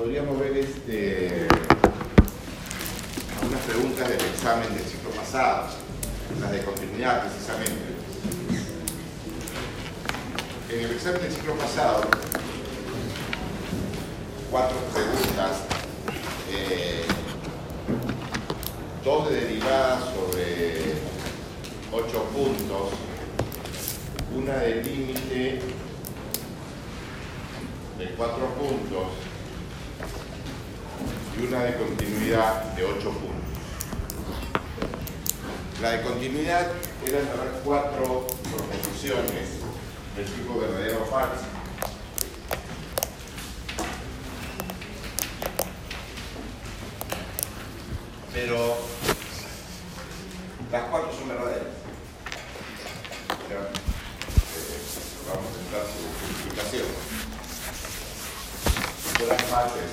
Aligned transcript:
podríamos 0.00 0.40
ver 0.40 0.56
este, 0.56 1.46
algunas 3.38 3.60
preguntas 3.66 4.08
del 4.08 4.20
examen 4.32 4.74
del 4.74 4.84
ciclo 4.84 5.10
pasado, 5.10 5.68
las 6.40 6.52
de 6.52 6.62
continuidad 6.64 7.20
precisamente. 7.20 7.82
En 10.70 10.80
el 10.86 10.90
examen 10.92 11.20
del 11.20 11.30
ciclo 11.30 11.54
pasado, 11.56 12.04
cuatro 14.50 14.78
preguntas, 14.94 15.64
eh, 16.50 17.04
dos 19.04 19.28
de 19.28 19.38
derivadas 19.38 20.04
sobre 20.14 20.94
ocho 21.92 22.24
puntos, 22.32 22.92
una 24.34 24.54
de 24.60 24.82
límite 24.82 25.60
de 27.98 28.10
cuatro 28.16 28.46
puntos 28.54 29.29
y 31.36 31.46
una 31.46 31.64
de 31.64 31.76
continuidad 31.76 32.64
de 32.74 32.84
ocho 32.84 33.10
puntos. 33.10 33.30
La 35.80 35.90
de 35.92 36.02
continuidad 36.02 36.68
era 37.06 37.20
saber 37.20 37.60
cuatro 37.64 38.26
proposiciones 38.50 39.60
del 40.16 40.26
tipo 40.26 40.60
verdadero 40.60 41.02
o 41.02 41.06
falso. 41.06 41.44
Pero 48.32 48.76
las 50.70 50.82
cuatro 50.84 51.12
son 51.18 51.28
verdaderas. 51.28 51.66
Eh, 53.50 53.80
vamos 55.28 55.50
a 55.50 55.60
entrar 55.60 55.84
su 55.86 56.00
explicación. 56.30 56.86
Todas 59.18 59.42
las 59.42 59.50
partes 59.50 59.90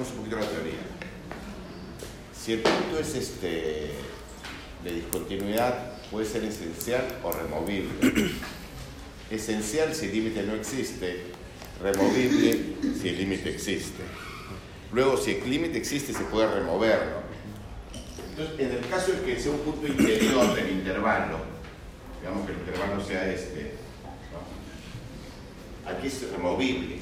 Repasemos 0.00 0.10
un 0.12 0.16
poquito 0.16 0.36
la 0.36 0.46
teoría. 0.46 0.80
Si 2.32 2.52
el 2.52 2.60
punto 2.60 2.98
es 2.98 3.14
este 3.14 3.90
de 4.82 4.92
discontinuidad, 4.92 6.00
puede 6.10 6.26
ser 6.26 6.44
esencial 6.44 7.18
o 7.22 7.30
removible. 7.30 7.90
Esencial 9.30 9.94
si 9.94 10.06
el 10.06 10.12
límite 10.12 10.42
no 10.44 10.54
existe, 10.54 11.24
removible 11.82 12.76
si 13.00 13.08
el 13.10 13.18
límite 13.18 13.50
existe. 13.50 14.02
Luego, 14.92 15.16
si 15.18 15.32
el 15.32 15.50
límite 15.50 15.76
existe, 15.76 16.14
se 16.14 16.24
puede 16.24 16.50
remover. 16.50 16.98
¿no? 16.98 18.00
Entonces, 18.30 18.58
en 18.58 18.82
el 18.82 18.88
caso 18.88 19.12
de 19.12 19.20
que 19.20 19.38
sea 19.38 19.52
un 19.52 19.60
punto 19.60 19.86
interior 19.86 20.54
del 20.54 20.70
intervalo, 20.70 21.40
digamos 22.20 22.46
que 22.46 22.52
el 22.52 22.58
intervalo 22.58 23.04
sea 23.04 23.30
este, 23.30 23.74
aquí 25.86 26.06
es 26.06 26.30
removible. 26.32 26.98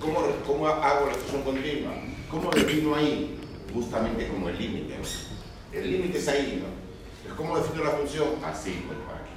¿cómo, 0.00 0.20
¿cómo 0.46 0.66
hago 0.66 1.06
la 1.06 1.12
expresión 1.12 1.42
continua? 1.42 1.92
¿Cómo 2.30 2.50
defino 2.50 2.94
ahí? 2.94 3.38
Justamente 3.72 4.28
como 4.28 4.48
el 4.50 4.58
límite. 4.58 4.98
¿no? 4.98 5.78
El 5.78 5.90
límite 5.90 6.18
es 6.18 6.28
ahí, 6.28 6.62
¿no? 6.62 6.78
¿cómo 7.36 7.58
defino 7.58 7.84
la 7.84 7.90
función? 7.90 8.28
Así, 8.44 8.84
pues, 8.86 8.98
aquí. 8.98 9.32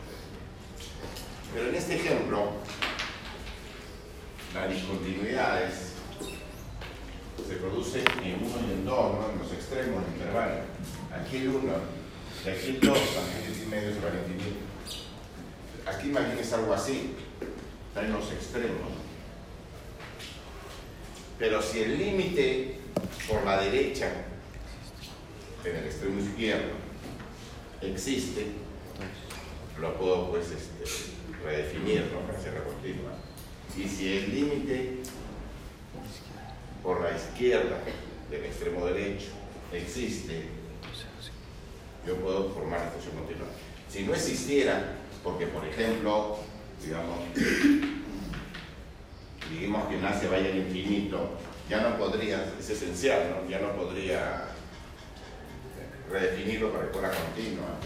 Pero 1.54 1.70
en 1.70 1.76
este 1.76 1.96
ejemplo, 1.96 2.52
las 4.54 4.74
discontinuidades 4.74 5.94
se 7.48 7.56
producen 7.56 8.04
en 8.24 8.36
1 8.44 8.68
y 8.68 8.72
en 8.72 8.86
2, 8.86 9.14
¿no? 9.14 9.30
en 9.32 9.40
los 9.40 9.52
extremos 9.54 10.04
del 10.04 10.14
intervalo. 10.14 10.62
Aquí 11.14 11.38
el 11.38 11.50
1 11.50 11.74
y 12.46 12.50
aquí 12.50 12.68
el 12.70 12.80
2, 12.80 12.98
también 13.16 13.62
el 13.62 13.68
medio 13.68 13.90
a 13.90 13.92
infinito. 13.92 14.60
Aquí 15.86 16.10
imagínense 16.10 16.56
algo 16.56 16.74
así, 16.74 17.14
está 17.90 18.06
en 18.06 18.14
los 18.14 18.32
extremos. 18.32 18.92
Pero 21.38 21.62
si 21.62 21.80
el 21.82 21.98
límite 21.98 22.81
por 23.28 23.44
la 23.46 23.62
derecha, 23.62 24.12
en 25.64 25.76
el 25.76 25.86
extremo 25.86 26.20
izquierdo, 26.20 26.74
existe, 27.82 28.48
lo 29.80 29.96
puedo 29.96 30.30
pues 30.32 30.52
este, 30.52 31.12
redefinir, 31.44 32.10
¿no? 32.14 32.20
Para 32.22 32.38
hacer 32.38 32.64
continua. 32.64 33.12
Y 33.78 33.88
si 33.88 34.18
el 34.18 34.36
límite 34.36 34.98
por 36.84 37.02
la 37.02 37.16
izquierda 37.16 37.78
del 38.30 38.46
extremo 38.46 38.86
derecho 38.86 39.30
existe, 39.72 40.46
yo 42.06 42.16
puedo 42.18 42.50
formar 42.50 42.80
la 42.80 42.92
función 42.92 43.16
continua. 43.16 43.48
Si 43.90 44.04
no 44.04 44.14
existiera, 44.14 44.96
porque 45.24 45.48
por 45.48 45.66
ejemplo, 45.66 46.38
digamos, 46.84 47.20
digamos 49.52 49.88
que 49.88 49.98
nace 49.98 50.28
vaya 50.28 50.50
al 50.50 50.58
infinito, 50.58 51.38
ya 51.72 51.80
no 51.80 51.98
podría, 51.98 52.54
es 52.60 52.70
esencial, 52.70 53.32
¿no? 53.32 53.50
ya 53.50 53.60
no 53.60 53.72
podría 53.78 54.44
redefinirlo 56.12 56.74
para 56.74 56.88
que 56.88 56.92
fuera 56.92 57.12
continua. 57.12 57.80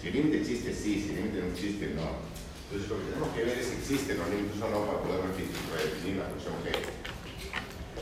Si 0.00 0.08
el 0.08 0.14
límite 0.14 0.40
existe, 0.40 0.72
sí, 0.72 1.02
si 1.02 1.10
el 1.10 1.16
límite 1.16 1.40
no 1.42 1.52
existe, 1.52 1.86
no. 1.88 2.24
Entonces 2.64 2.88
lo 2.88 2.96
que 2.96 3.04
tenemos 3.12 3.28
que 3.36 3.44
ver 3.44 3.58
es 3.58 3.66
si 3.66 3.74
existen 3.76 4.18
los 4.18 4.30
límites 4.30 4.56
o 4.56 4.70
no 4.70 4.86
para 4.86 5.02
poder 5.02 5.20
redefinir 5.20 6.16
la 6.16 6.32
función 6.32 6.54
g. 6.64 6.72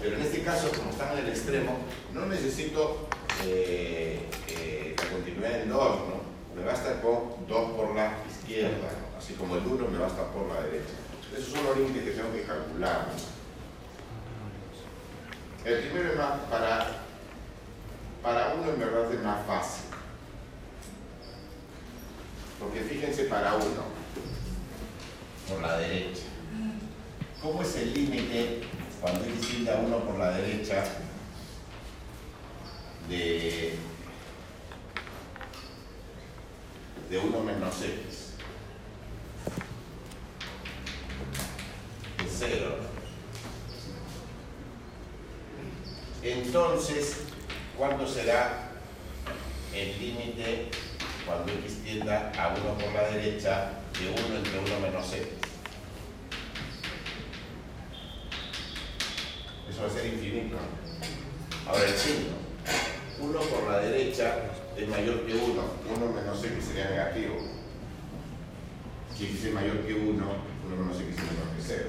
Pero 0.00 0.17
en 0.17 0.23
este 0.23 0.43
caso, 0.44 0.70
como 0.70 0.91
están 0.91 1.19
en 1.19 1.25
el 1.25 1.31
extremo, 1.31 1.79
no 2.12 2.26
necesito 2.26 3.08
eh, 3.44 4.31
eh, 4.47 4.94
la 4.97 5.11
continuidad 5.11 5.62
en 5.62 5.69
2, 5.69 5.81
¿no? 5.81 6.55
Me 6.55 6.64
basta 6.64 7.03
con 7.03 7.44
2 7.49 7.73
por 7.73 7.97
la 7.97 8.19
izquierda, 8.31 8.88
así 9.19 9.35
como 9.35 9.56
el 9.56 9.67
1 9.67 9.88
me 9.88 9.99
basta 9.99 10.31
por 10.31 10.47
la 10.47 10.62
derecha. 10.62 10.94
Esos 11.37 11.55
son 11.55 11.64
los 11.64 11.76
límites 11.76 12.05
que 12.05 12.11
tengo 12.12 12.32
que 12.32 12.43
calcular. 12.43 13.11
El 15.64 15.78
primero 15.78 16.11
es 16.11 16.19
más 16.19 16.40
para, 16.50 16.87
para 18.22 18.55
uno 18.55 18.70
en 18.70 18.78
verdad 18.78 19.12
es 19.14 19.22
más 19.22 19.46
fácil. 19.46 19.84
Porque 22.61 22.81
fíjense 22.81 23.25
para 23.25 23.55
uno, 23.55 23.84
por 25.49 25.62
la 25.62 25.78
derecha. 25.78 26.22
¿Cómo 27.40 27.62
es 27.62 27.76
el 27.76 27.94
límite 27.94 28.62
cuando 29.00 29.20
es 29.20 29.38
distinta 29.38 29.81
uno 29.84 30.00
por 30.00 30.19
la 30.19 30.32
derecha 30.32 30.84
de, 33.08 33.78
de 37.08 37.19
1 37.19 37.40
menos 37.40 37.75
x? 37.82 38.34
De 42.19 42.28
0. 42.28 42.94
Entonces, 46.25 47.19
¿cuánto 47.76 48.09
será 48.09 48.71
el 49.75 49.99
límite 49.99 50.71
cuando 51.26 51.53
x 51.53 51.85
tienda 51.85 52.32
a 52.38 52.55
1 52.55 52.79
por 52.79 52.93
la 52.94 53.11
derecha 53.11 53.73
de 54.00 54.09
1 54.09 54.37
entre 54.37 54.59
1 54.59 54.81
menos 54.81 55.12
x? 55.12 55.29
Eso 59.69 59.82
va 59.82 59.87
a 59.87 59.91
ser 59.91 60.06
infinito. 60.06 60.56
Ahora 61.67 61.85
el 61.85 61.94
signo. 61.94 62.37
1 63.20 63.41
por 63.41 63.70
la 63.70 63.81
derecha 63.81 64.50
es 64.79 64.88
mayor 64.88 65.27
que 65.27 65.35
1. 65.35 65.62
1 65.94 66.12
menos 66.12 66.43
x 66.43 66.65
sería 66.65 66.88
negativo. 66.88 67.37
Si 69.15 69.27
x 69.27 69.44
es 69.44 69.53
mayor 69.53 69.81
que 69.81 69.93
1, 69.93 70.09
1 70.09 70.77
menos 70.77 70.97
x 70.97 71.09
es 71.11 71.17
menor 71.17 71.55
que 71.55 71.62
0. 71.62 71.85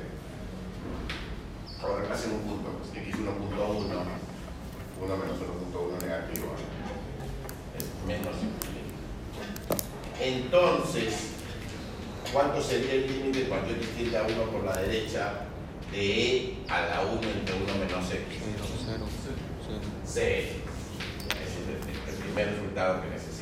Ahora 1.81 2.09
pasen 2.09 2.31
un 2.33 2.41
punto. 2.41 2.81
x1.1 2.93 4.14
1 5.01 5.17
menos 5.17 5.37
0.1 5.37 6.01
negativo. 6.01 6.47
Es 7.77 7.85
menos. 8.07 8.35
Entonces, 10.19 11.31
¿cuánto 12.31 12.61
sería 12.61 12.93
el 12.93 13.07
límite 13.07 13.47
cuando 13.49 13.71
x 13.71 13.89
tiende 13.97 14.17
a 14.17 14.23
1 14.23 14.43
por 14.51 14.63
la 14.63 14.77
derecha 14.77 15.47
de 15.91 16.01
e 16.01 16.57
a 16.69 16.81
la 16.87 17.01
1 17.01 17.21
entre 17.21 17.55
1 17.55 17.65
menos 17.75 18.05
x? 18.11 18.23
0. 18.85 19.05
0. 20.05 20.47
Es 21.43 22.13
el 22.13 22.23
primer 22.23 22.47
resultado 22.51 23.01
que 23.01 23.09
necesitamos. 23.09 23.34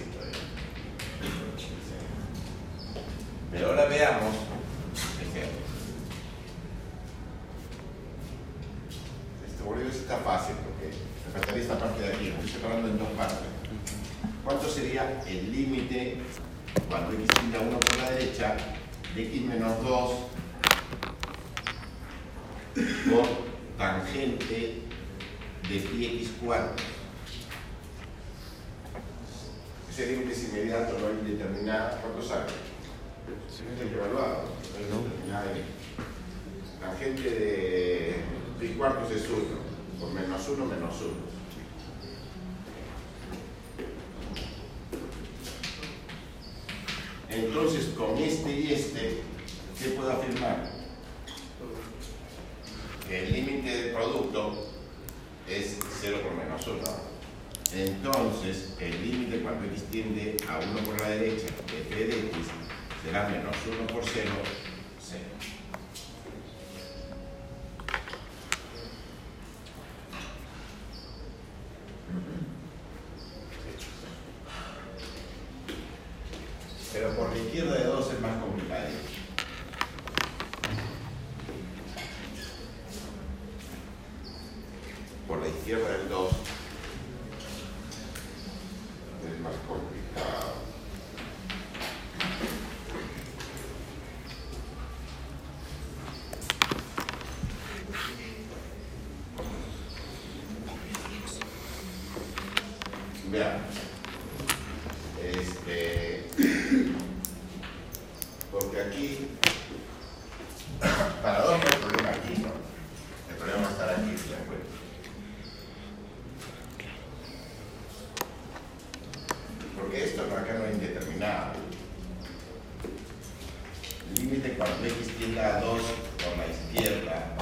cuando 124.64 124.86
x 124.86 125.08
tiende 125.18 125.42
a 125.42 125.60
2 125.60 125.82
por 126.24 126.38
la 126.38 126.48
izquierda 126.48 127.36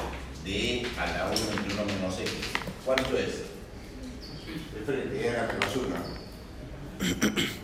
de 0.43 0.87
a 0.97 1.05
la 1.05 1.25
1 1.27 1.35
entre 1.35 1.73
1 1.73 1.85
menos 1.85 2.19
x, 2.19 2.31
¿cuánto 2.83 3.15
es? 3.17 3.43
De 4.73 4.79
Diferente. 4.79 5.27
Era 5.27 5.47
menos 5.47 5.75
1. 5.75 7.60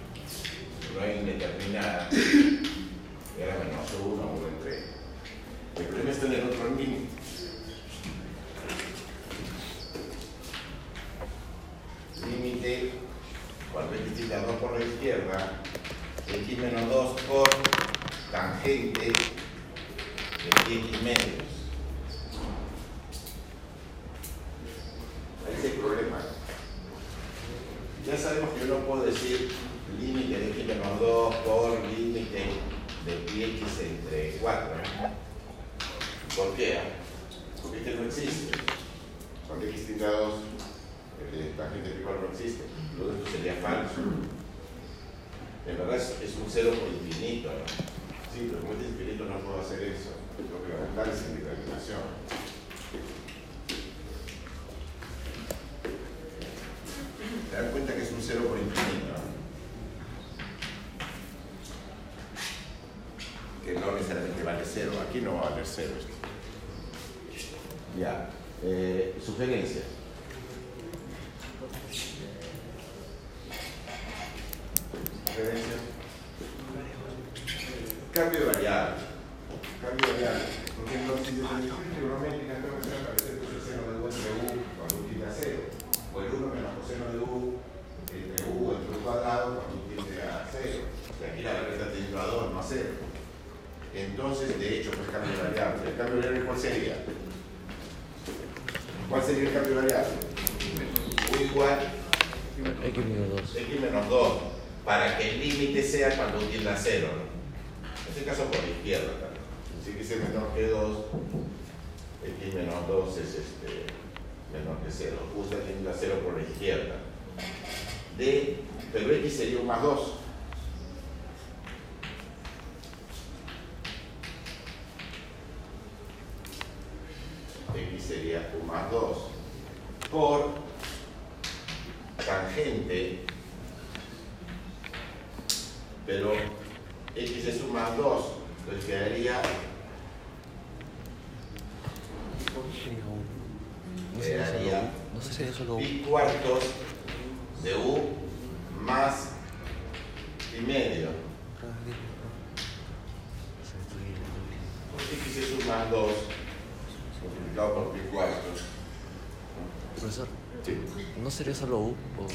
스레서로 161.37 161.95
어. 162.17 162.27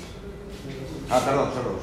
아 1.08 1.18
따라와 1.18 1.50
따라와. 1.50 1.76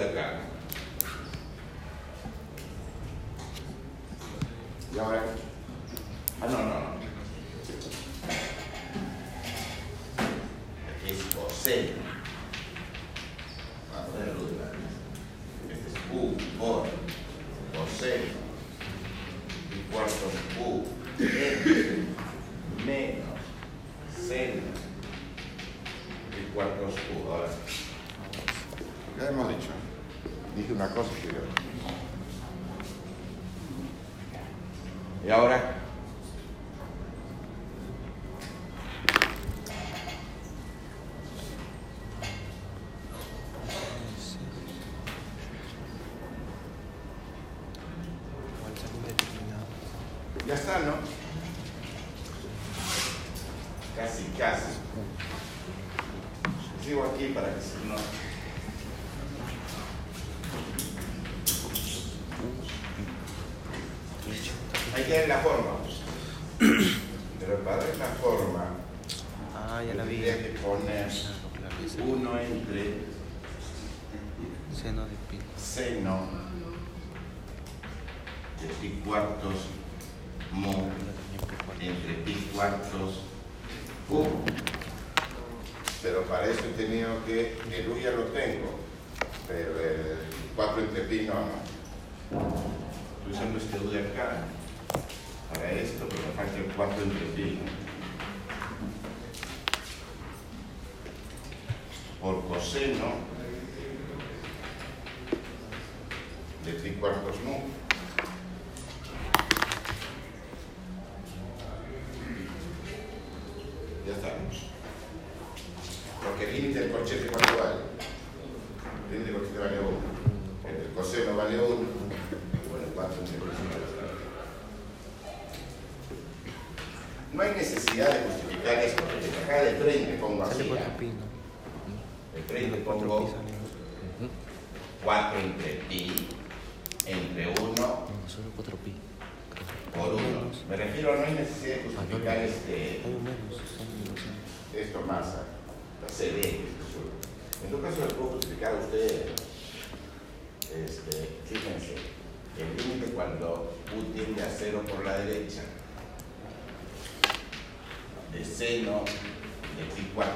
la 0.00 0.12
carne. 0.12 0.40
Y 4.94 4.98
ahora, 4.98 5.22
ah, 6.40 6.46
no, 6.46 6.58
no, 6.58 6.64
no. 6.64 6.99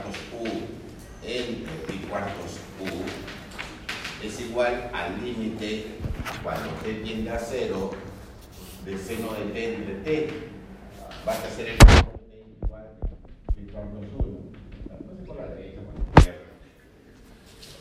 Cuartos 0.05 0.17
U 0.33 0.45
entre 1.27 1.73
pi 1.87 1.99
cuartos 2.09 2.61
U 2.81 4.27
es 4.27 4.41
igual 4.41 4.91
al 4.93 5.25
límite 5.25 5.87
cuando 6.43 6.71
t 6.83 6.95
tiende 7.03 7.31
a 7.31 7.39
0 7.39 7.91
de 8.85 8.99
seno 8.99 9.33
de 9.33 9.45
t 9.53 9.75
entre 9.75 9.95
t. 9.95 10.29
Basta 11.25 11.49
hacer 11.49 11.69
el 11.71 11.79
t 11.79 11.85
igual 12.63 12.91
pi 13.55 13.63
cuartos 13.73 14.05
1. 14.19 14.39
Entonces 14.91 15.27
por 15.27 15.37
la 15.37 15.47
derecha, 15.47 15.81
por 15.81 15.95
la 15.95 16.19
izquierda. 16.19 16.41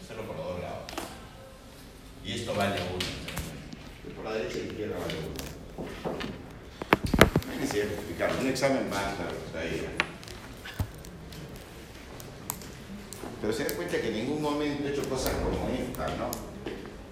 Hacerlo 0.03 0.23
por 0.23 0.35
los 0.37 0.45
dos 0.45 0.61
lados. 0.61 0.83
Y 2.23 2.31
esto 2.33 2.55
vale 2.55 2.75
1. 2.75 4.15
Por 4.15 4.25
la 4.25 4.33
derecha 4.33 4.57
y 4.57 4.61
la 4.61 4.67
izquierda 4.67 4.95
vale 4.99 5.13
1. 5.13 6.17
No 7.45 7.51
hay 7.51 7.57
necesidad 7.57 7.85
de 7.85 7.93
explicarlo. 7.93 8.39
Un 8.39 8.47
examen 8.47 8.89
sea, 8.89 9.61
ahí. 9.61 10.02
Pero 13.43 13.53
se 13.53 13.65
da 13.65 13.75
cuenta 13.75 13.99
que 13.99 14.07
en 14.07 14.13
ningún 14.13 14.41
momento 14.41 14.87
he 14.87 14.91
hecho 14.93 15.03
cosas 15.09 15.33
como 15.33 15.67
esta, 15.67 16.07
¿no? 16.15 16.31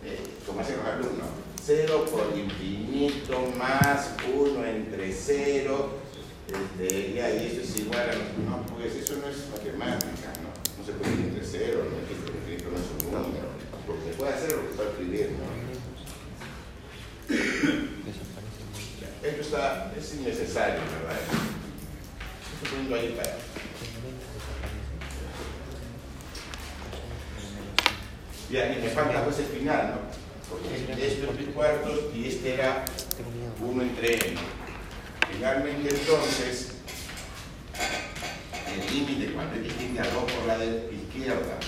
Eh, 0.06 0.18
como 0.48 0.62
hacen 0.62 0.78
los 0.78 0.86
alumnos. 0.86 1.28
0 1.66 2.06
por 2.10 2.32
infinito 2.38 3.52
más 3.58 4.12
1 4.34 4.66
entre 4.66 5.12
0. 5.12 5.90
Este, 6.48 7.14
ya, 7.16 7.30
y 7.32 7.48
eso 7.48 7.62
es 7.62 7.78
igual 7.80 8.10
a... 8.10 8.14
No, 8.50 8.66
pues 8.78 8.96
eso 8.96 9.18
no 9.18 9.28
es 9.28 9.50
matemática, 9.50 10.32
¿no? 10.42 10.56
No 10.80 10.86
se 10.86 10.94
puede 10.94 11.12
ir 11.16 11.20
entre 11.20 11.46
0, 11.46 11.84
no 11.92 11.98
es 12.00 12.08
que 12.08 12.14
infinito 12.16 12.72
no 12.72 12.78
es 12.78 12.88
un 12.96 13.12
número. 13.12 13.48
Porque 13.86 14.12
se 14.12 14.16
puede 14.16 14.34
hacer 14.34 14.52
lo 14.54 14.62
que 14.62 14.72
está 14.72 14.84
escribiendo. 14.84 15.44
Esto 19.22 19.42
está, 19.42 19.94
es 20.00 20.14
innecesario, 20.16 20.80
¿verdad? 20.80 21.20
Estoy 22.54 22.70
poniendo 22.70 22.96
ahí 22.96 23.16
para... 23.18 23.32
El 23.32 24.00
menos 24.02 24.24
desaparece. 24.32 24.92
El 27.38 27.48
menos, 27.54 27.92
y 28.52 28.82
me 28.82 28.90
falta 28.90 29.24
pues 29.24 29.40
el 29.40 29.46
final, 29.46 29.96
¿no? 29.96 30.02
Porque 30.50 30.76
esto 31.06 31.32
es 31.32 31.38
pi 31.38 31.46
cuartos 31.54 32.00
y 32.14 32.28
este 32.28 32.56
era. 32.56 32.84
1 33.62 33.82
entre 33.84 34.16
n. 34.16 34.40
Finalmente 35.32 35.90
entonces, 35.90 36.72
el 38.68 38.94
límite 38.94 39.34
cuando 39.34 39.56
x 39.56 39.74
tiende 39.78 40.00
a 40.02 40.04
2 40.04 40.14
por 40.32 40.48
la 40.48 40.58
izquierda 40.66 41.60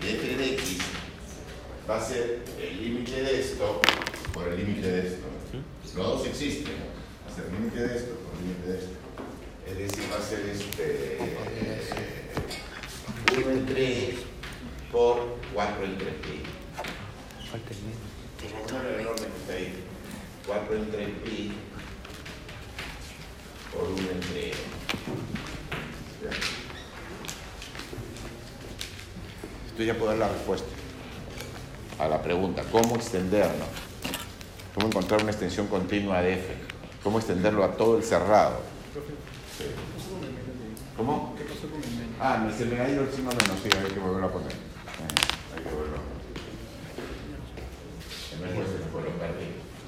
de 0.00 0.10
f 0.10 0.36
de 0.36 0.54
x 0.54 0.78
va 1.88 1.98
a 1.98 2.04
ser 2.04 2.42
el 2.60 2.82
límite 2.82 3.22
de 3.22 3.40
esto 3.40 3.80
por 4.32 4.48
el 4.48 4.56
límite 4.56 4.90
de 4.90 5.08
esto. 5.08 5.26
Los 5.94 6.06
dos 6.06 6.26
existen. 6.26 6.74
Va 7.26 7.32
a 7.32 7.34
ser 7.34 7.44
el 7.46 7.52
límite 7.52 7.80
de 7.80 7.96
esto 7.96 8.14
por 8.16 8.34
el 8.34 8.48
límite 8.48 8.72
de 8.72 8.78
esto. 8.78 8.90
Es 9.68 9.78
decir, 9.78 10.10
va 10.12 10.18
a 10.18 10.22
ser 10.22 10.40
este 10.48 11.18
1 13.36 13.50
entre 13.50 14.08
e 14.08 14.18
por 14.90 15.36
4 15.54 15.84
entre 15.84 16.10
pi. 16.12 16.42
Falta 17.50 17.70
el 17.70 17.80
menos. 17.82 18.68
Como 18.70 18.78
un 18.80 19.00
enorme 19.00 19.26
que 19.26 19.36
está 19.40 19.52
ahí. 19.54 19.84
4 20.46 20.74
entre 20.76 21.06
pi 21.06 21.52
por 23.72 23.84
1 23.88 24.10
entre 24.10 24.48
e. 24.48 24.52
Ya. 26.22 26.30
Esto 29.68 29.82
ya 29.82 29.94
puedo 29.94 30.10
dar 30.10 30.18
la 30.18 30.28
respuesta 30.28 30.68
a 31.98 32.08
la 32.08 32.22
pregunta. 32.22 32.62
¿Cómo 32.70 32.96
extenderlo? 32.96 33.64
¿Cómo 34.74 34.86
encontrar 34.88 35.22
una 35.22 35.30
extensión 35.32 35.66
continua 35.68 36.20
de 36.22 36.34
f? 36.34 36.54
¿Cómo 37.02 37.18
extenderlo 37.18 37.64
a 37.64 37.72
todo 37.72 37.96
el 37.98 38.04
cerrado? 38.04 38.60
Sí. 39.56 39.64
¿Cómo? 40.96 41.34
¿Qué 41.36 41.44
pasó 41.44 41.68
con 41.68 41.82
el 41.82 41.90
menos? 41.90 42.16
Ah, 42.20 42.38
me- 42.44 42.52
se 42.52 42.64
me 42.64 42.80
ha 42.80 42.88
ido 42.88 43.02
el 43.02 43.10
signo 43.10 43.30
menos, 43.30 43.56
sí, 43.62 43.68
hay 43.76 43.92
que 43.92 44.00
volverlo 44.00 44.26
a 44.26 44.32
poner. 44.32 44.52
Eh, 45.68 45.74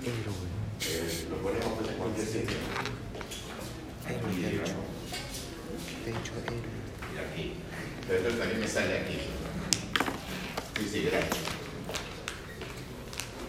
que 0.03 0.11
lo. 0.11 0.33
Eh, 0.83 1.41
ponemos 1.43 1.79
pues 1.79 1.91
en 1.91 1.97
cualquier 1.97 2.27
sitio. 2.27 2.57
Ero. 4.09 4.65
y 6.07 7.19
aquí. 7.19 7.55
Pero 8.07 8.19
esto 8.19 8.39
también 8.39 8.61
me 8.61 8.69
sale 8.69 8.99
aquí. 8.99 9.19
Sí, 10.79 10.89
sí, 10.91 11.03
gracias. 11.03 11.39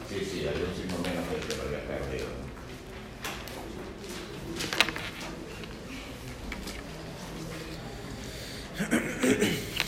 Sí, 0.09 0.17
sí, 0.29 0.47
hay 0.47 0.61
un 0.61 0.75
signo 0.75 0.97
menos 0.99 1.25
que 1.29 1.35
te 1.47 1.57
lo 1.57 1.63
había 1.63 1.81
perdido. 1.87 2.27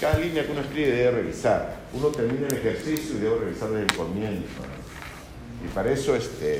Cada 0.03 0.19
línea 0.19 0.43
que 0.43 0.51
uno 0.51 0.59
escribe 0.59 0.91
debe 0.91 1.23
revisar. 1.23 1.79
Uno 1.93 2.09
termina 2.09 2.45
el 2.47 2.55
ejercicio 2.55 3.15
y 3.15 3.19
debe 3.23 3.39
revisar 3.39 3.69
desde 3.69 3.87
el 3.87 3.95
comienzo. 3.95 4.59
Y 5.63 5.67
para 5.71 5.93
eso, 5.93 6.13
este, 6.13 6.59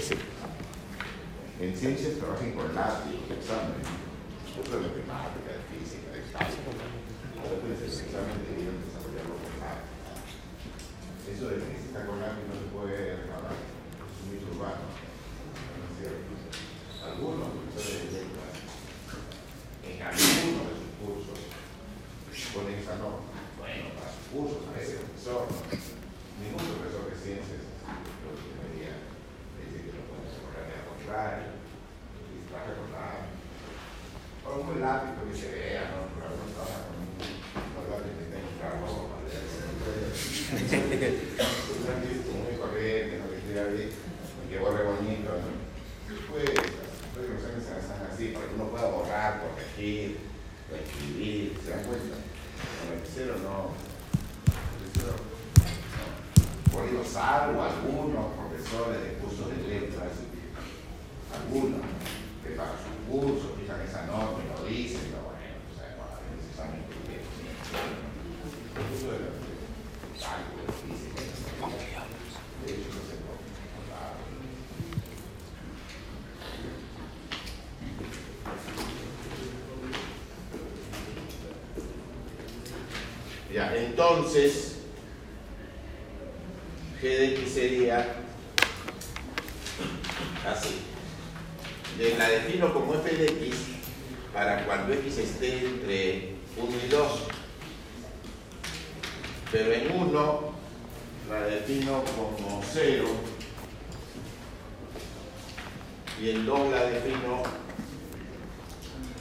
en 1.60 1.76
ciencias 1.76 2.24
trabajan 2.24 2.54
con 2.56 2.74
lápiz, 2.74 3.20
exámenes. 3.28 3.84
Eso 4.48 4.64
es 4.64 4.80
matemática, 4.80 5.60
de 5.60 5.64
física, 5.76 6.16
de 6.16 6.24
cálculo. 6.32 6.88
Tienes 7.44 7.84
el 7.84 8.08
examen 8.08 8.48
debieron 8.48 8.80
desarrollarlo 8.80 9.36
con 9.36 9.54
lápiz. 9.60 9.92
Eso 11.28 11.44
de 11.52 11.68
que 11.68 11.84
está 11.84 12.08
con 12.08 12.24
lápiz 12.24 12.48
no 12.48 12.56
se 12.56 12.68
puede 12.72 13.28
reclamar. 13.28 13.60
Es 13.60 14.24
un 14.24 14.28
mito 14.32 14.56
urbano. 14.56 14.88
¿No 14.88 15.84
es 15.84 15.96
cierto? 16.00 16.32
Algunos 17.04 17.60
profesores 17.60 18.08
de 18.08 18.24
letras, 18.24 18.56
en 19.84 20.00
algunos 20.00 20.64
de 20.64 20.76
sus 20.80 20.92
cursos, 20.96 21.44
ponen 22.54 22.80
esa 22.80 22.96
norma. 22.96 23.33
Veces 24.34 24.98
profesor, 25.06 25.46
ningún 26.42 26.66
profesor 26.66 27.06
de 27.06 27.14
ciencias 27.22 27.70
lo 28.26 28.34
debería 28.34 28.98
decir 29.62 29.86
que 29.86 29.94
lo 29.94 30.10
puede 30.10 30.26
desarrollar 30.26 30.66
de 30.66 30.74
al 30.74 30.90
contrario, 30.90 31.54
y 32.34 32.50
trabaja 32.50 32.74
con 32.74 32.90
lápiz. 32.98 33.30
O 34.42 34.58
un 34.58 34.82
lápiz 34.82 35.14
porque 35.22 35.38
se 35.38 35.54
vea, 35.54 35.86
¿no? 35.94 36.10
Porque 36.10 36.34
algunos 36.34 36.50
trabajan 36.50 36.82
con 36.90 36.98
un 36.98 37.14
con 37.14 37.86
lápiz 37.94 38.10
que 38.18 38.26
tenga 38.34 38.50
un 38.50 38.58
carro, 38.58 38.90
un 38.90 39.14
lápiz 41.86 42.26
muy 42.34 42.58
corriente, 42.58 43.14
¿no? 43.22 43.30
que 43.30 43.38
esté 43.38 43.54
ahí, 43.54 43.94
y 43.94 44.50
que 44.50 44.58
borre 44.58 44.82
bonito, 44.82 45.30
¿no? 45.30 45.62
Pues, 46.34 46.50
pues 46.50 47.22
los 47.22 47.38
exámenes 47.38 47.70
se 47.70 47.78
hacen 47.78 48.02
así, 48.10 48.34
para 48.34 48.50
que 48.50 48.58
uno 48.58 48.74
pueda 48.74 48.90
borrar, 48.90 49.46
corregir, 49.46 50.26
escribir, 50.74 51.54
¿se 51.62 51.70
dan 51.70 51.86
cuenta? 51.86 52.18
Con 52.18 52.98
el 52.98 53.06
cero 53.06 53.38
no. 53.46 53.78
El 54.50 54.90
cero 54.94 55.14
no. 55.14 56.72
Por 56.74 56.90
ello, 56.90 57.04
salvo 57.06 57.62
algunos 57.62 58.34
profesores 58.34 59.00
de 59.04 59.14
cursos 59.22 59.46
de 59.50 59.58
letras, 59.68 60.10
algunos, 61.30 61.82
que 62.44 62.50
para 62.58 62.74
sus 62.82 62.98
cursos 63.10 63.52
fijan 63.60 63.82
esa 63.82 64.08
norma 64.08 64.42
y 64.42 64.50
lo 64.50 64.66
dicen, 64.66 65.02
pero 65.12 65.22
bueno, 65.30 65.54
o 65.70 65.74
sea, 65.78 65.94
para 66.02 66.18
el 66.26 66.42
examen 66.42 66.82
que 66.90 66.98
tienen. 67.06 67.30
El 68.74 68.82
curso 68.90 69.14
de 69.14 69.18
cálculo, 70.18 70.66
física, 70.82 71.22
de 71.22 72.68
hecho, 72.74 72.90
no 72.90 73.02
se 73.06 73.16
puede. 73.22 73.44
Ya, 83.54 83.63
entonces, 83.76 84.76
g 87.02 87.04
de 87.08 87.34
x 87.36 87.54
sería 87.54 88.16
así. 90.48 90.82
De- 91.98 92.16
La 92.18 92.30
defino 92.30 92.74
como 92.74 92.96
f 92.96 93.16
de 93.16 93.26
x 93.26 93.56
para 94.34 94.66
cuando 94.66 94.94
x 94.94 95.18
esté 95.18 95.66
entre 95.66 96.36
1 96.58 96.72
y 96.86 96.90
2. 96.90 97.12
Pero 99.52 99.72
en 99.74 99.92
1 99.92 100.54
la 101.30 101.42
defino 101.42 102.04
como 102.16 102.62
0 102.74 103.06
y 106.22 106.30
en 106.32 106.46
2 106.46 106.72
la 106.72 106.84
defino 106.86 107.44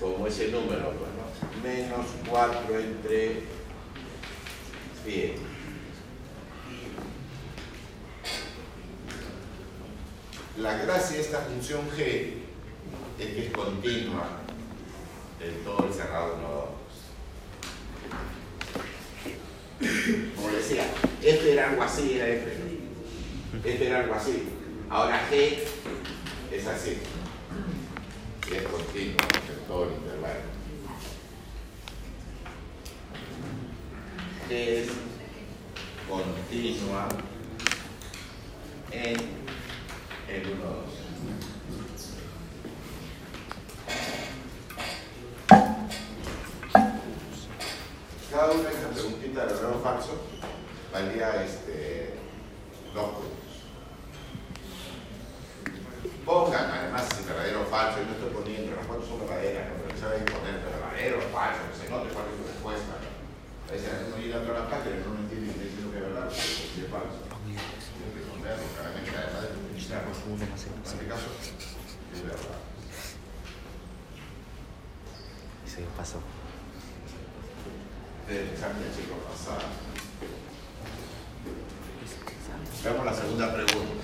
como 0.01 0.27
ese 0.27 0.49
número, 0.49 0.93
pues, 0.93 1.11
¿no? 1.13 1.63
menos 1.63 2.07
4 2.29 2.79
entre 2.81 3.43
10. 5.07 5.33
La 10.59 10.77
gracia 10.79 11.17
de 11.17 11.23
esta 11.23 11.47
función 11.73 11.91
g 11.97 12.35
es 13.19 13.27
que 13.27 13.47
es 13.47 13.53
continua 13.53 14.41
en 15.41 15.65
todo 15.65 15.87
el 15.87 15.93
cerrado 15.93 16.37
nodo 16.39 16.75
2. 19.81 20.37
Como 20.37 20.49
decía, 20.49 20.85
f 21.23 21.53
era 21.53 21.71
algo 21.71 21.83
así, 21.83 22.15
era 22.15 22.29
f. 22.29 22.59
¿no? 22.59 23.59
F 23.69 23.87
era 23.87 24.01
algo 24.01 24.15
así. 24.15 24.49
Ahora 24.91 25.27
g 25.31 25.59
es 26.53 26.67
así. 26.67 26.99
Y 28.51 28.55
es 28.55 28.63
continuo 28.65 29.17
en 29.17 29.67
todo 29.67 29.87
el 29.87 29.93
intervalo. 29.95 30.41
G 34.49 34.53
es 34.53 34.89
continua 36.09 37.09
en 38.91 39.17
el 40.29 40.47
1, 40.47 40.65
2. 40.65 41.03
Cada 48.33 48.51
una 48.51 48.71
de 48.71 48.75
esas 48.75 48.95
preguntitas 48.95 49.47
de 49.47 49.53
verdadero 49.53 49.77
o 49.77 49.83
falso 49.83 50.23
valía 50.91 51.45
este, 51.45 52.15
dos 52.95 53.11
puntos. 53.11 53.53
Pongan 56.43 56.75
además 56.75 57.07
si 57.07 57.23
verdadero 57.23 57.63
o 57.63 57.71
falso, 57.71 58.03
yo 58.03 58.11
no 58.11 58.19
estoy 58.19 58.35
poniendo, 58.35 58.75
las 58.75 58.83
cuatro 58.83 59.07
son 59.07 59.23
verdaderas, 59.23 59.63
no 59.63 59.79
pero 59.79 59.95
saben 59.95 60.27
poner 60.27 60.59
verdadero 60.59 61.23
o 61.23 61.31
falso, 61.31 61.63
que 61.71 61.77
se 61.79 61.87
note 61.87 62.11
cuál 62.11 62.27
es 62.27 62.35
tu 62.35 62.43
respuesta. 62.51 62.99
A 62.99 63.71
veces 63.71 64.11
uno 64.11 64.19
ir 64.19 64.35
dando 64.35 64.51
la 64.51 64.67
página 64.67 64.91
y 64.91 65.07
no 65.07 65.23
entiende 65.23 65.55
que 65.55 65.71
dice 65.71 65.87
lo 65.87 65.95
que 65.95 66.03
es 66.03 66.07
verdad, 66.11 66.27
porque 66.27 66.83
es 66.83 66.91
falso. 66.91 67.23
Que 67.31 68.19
responderlo 68.19 68.67
claramente, 68.75 69.15
además 69.15 69.43
de 69.47 69.55
En 69.55 70.83
este 70.83 71.07
caso, 71.07 71.31
es 72.11 72.21
verdad. 72.27 72.59
Y 75.63 75.69
se 75.71 75.87
pasó. 75.95 76.19
del 78.27 78.51
examen 78.51 78.83
del 78.83 79.15
pasado. 79.31 79.63
Veamos 82.83 83.07
la 83.07 83.15
segunda 83.15 83.47
pregunta. 83.55 84.02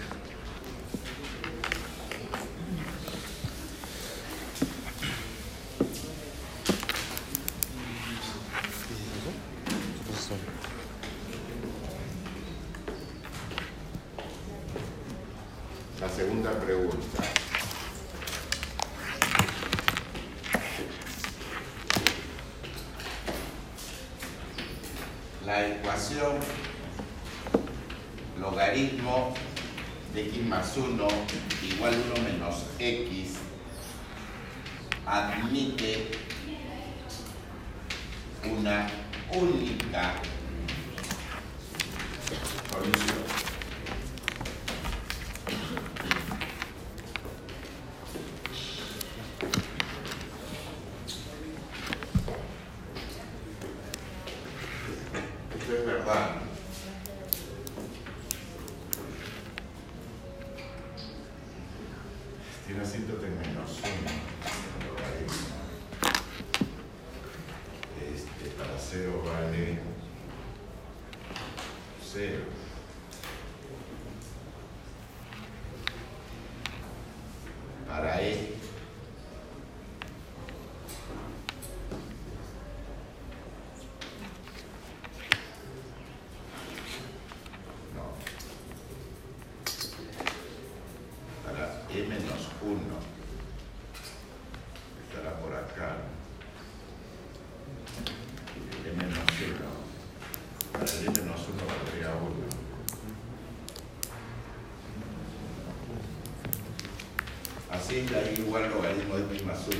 Da 108.18 108.32
igual 108.32 108.68
logaritmo 108.68 109.16
de 109.16 109.44
más 109.44 109.60
1. 109.68 109.76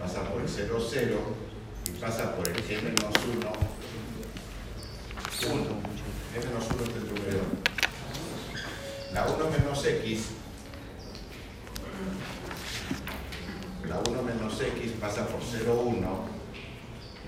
Pasa 0.00 0.22
por 0.24 0.42
el 0.42 0.48
0, 0.48 0.78
0 0.90 1.18
y 1.86 1.90
pasa 2.00 2.34
por 2.34 2.48
el 2.48 2.56
E 2.56 2.82
menos 2.82 3.14
1, 3.24 3.52
1. 5.54 5.64
E 6.34 6.38
menos 6.44 6.64
1 6.74 6.82
entre 6.82 7.00
el 7.00 7.06
número. 7.06 7.42
La 9.12 9.26
1 9.26 9.50
menos 9.50 9.84
x. 9.86 10.22
La 13.88 13.98
1 14.00 14.22
menos 14.22 14.60
x 14.60 14.92
pasa 15.00 15.28
por 15.28 15.40
0, 15.40 15.82
1 15.86 16.24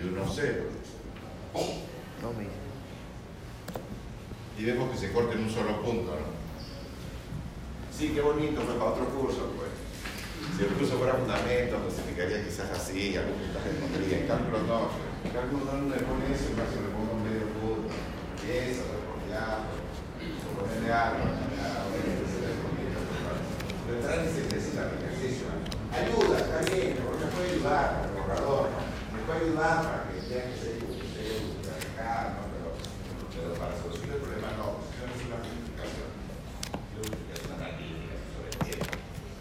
y 0.01 0.09
1, 0.09 0.33
0. 0.35 0.65
No 2.23 2.33
me. 2.33 2.49
Y 4.59 4.65
vemos 4.65 4.91
que 4.91 4.99
se 4.99 5.13
corta 5.13 5.35
en 5.35 5.45
un 5.45 5.51
solo 5.51 5.81
punto, 5.81 6.11
¿no? 6.11 6.40
Sí, 8.01 8.17
qué 8.17 8.23
bonito, 8.23 8.63
fue 8.63 8.81
para 8.81 8.97
otro 8.97 9.05
curso, 9.13 9.53
pues. 9.61 9.69
Si 10.57 10.65
el 10.65 10.73
curso 10.73 10.97
fuera 10.97 11.21
fundamento, 11.21 11.77
pues 11.85 12.01
significaría 12.01 12.41
quizás 12.49 12.73
así, 12.73 13.13
algún 13.13 13.37
puntaje 13.37 13.77
pondría. 13.77 14.25
En 14.25 14.25
cálculo 14.25 14.57
no. 14.65 14.89
En 15.21 15.31
cálculo 15.37 15.69
no 15.69 15.85
le 15.85 16.01
pone 16.09 16.33
eso, 16.33 16.49
en 16.49 16.57
cálculo 16.57 16.81
le 16.81 16.97
pongo 16.97 17.13
un 17.13 17.29
medio 17.29 17.45
punto. 17.61 17.93
Eso, 18.41 18.89
le 18.89 19.05
pone 19.05 19.29
ya, 19.29 19.69
o 19.69 20.49
ponerle 20.57 20.89
algo, 20.89 21.29
Pero 23.85 23.93
entrar 23.93 24.17
en 24.17 24.33
ese 24.33 24.49
ese 24.49 24.81
ejercicio. 24.81 25.53
Ayuda, 25.93 26.41
está 26.41 26.73
bien, 26.73 27.05
porque 27.05 27.29
puede 27.37 27.53
ayudar 27.53 28.01
al 28.01 28.17
borrador. 28.17 28.73
Me 29.13 29.21
puede 29.29 29.45
ayudar 29.45 29.77
para 29.85 30.09
que 30.09 30.25
vean 30.25 30.49
que 30.49 30.57
se 30.57 30.73
se 30.81 31.37
¿no? 32.01 32.49
Pero, 32.49 32.73
pero 33.29 33.61
para 33.61 33.77
solucionar 33.77 34.17
el 34.17 34.25
problema 34.25 34.57
no, 34.57 34.81
no 34.89 35.05
es 35.05 35.21
una 35.21 35.37
justificación. 35.45 36.09
Es 37.01 37.41
una 37.47 37.55
analítica 37.55 38.13
sobre 38.37 38.51
el 38.53 38.59
tiempo. 38.61 38.93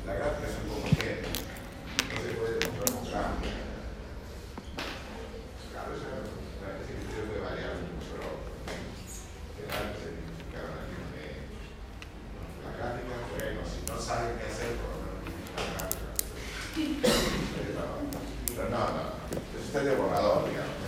La 0.08 0.14
gráfica 0.14 0.48
es 0.48 0.56
un 0.64 0.72
homogéneo. 0.80 1.28
No 1.28 2.16
se 2.24 2.32
puede 2.40 2.56
demostrar 2.56 2.96
con 2.96 3.04
gráfica. 3.04 3.68
Claro, 5.68 5.90
eso 5.92 6.08
ese 6.08 6.94
criterio 6.96 7.28
puede 7.28 7.44
variar 7.44 7.76
mucho, 7.84 8.16
pero 8.16 8.48
general 9.60 9.92
se 9.92 10.08
significa 10.08 10.72
una 10.72 10.88
línea. 10.88 11.52
La 12.64 12.72
gráfica, 12.80 13.28
bueno, 13.28 13.60
si 13.68 13.80
no 13.84 13.96
saben 14.00 14.40
qué 14.40 14.48
hacer, 14.48 14.80
por 14.80 14.88
lo 14.88 15.04
menos 15.04 15.20
la 15.52 15.68
gráfica. 15.68 16.16
Pero 18.56 18.72
no, 18.72 18.80
no, 18.80 19.04
no. 19.04 19.20
Eso 19.36 19.68
está 19.68 19.84
de 19.84 20.00
borrador, 20.00 20.48
digamos. 20.48 20.80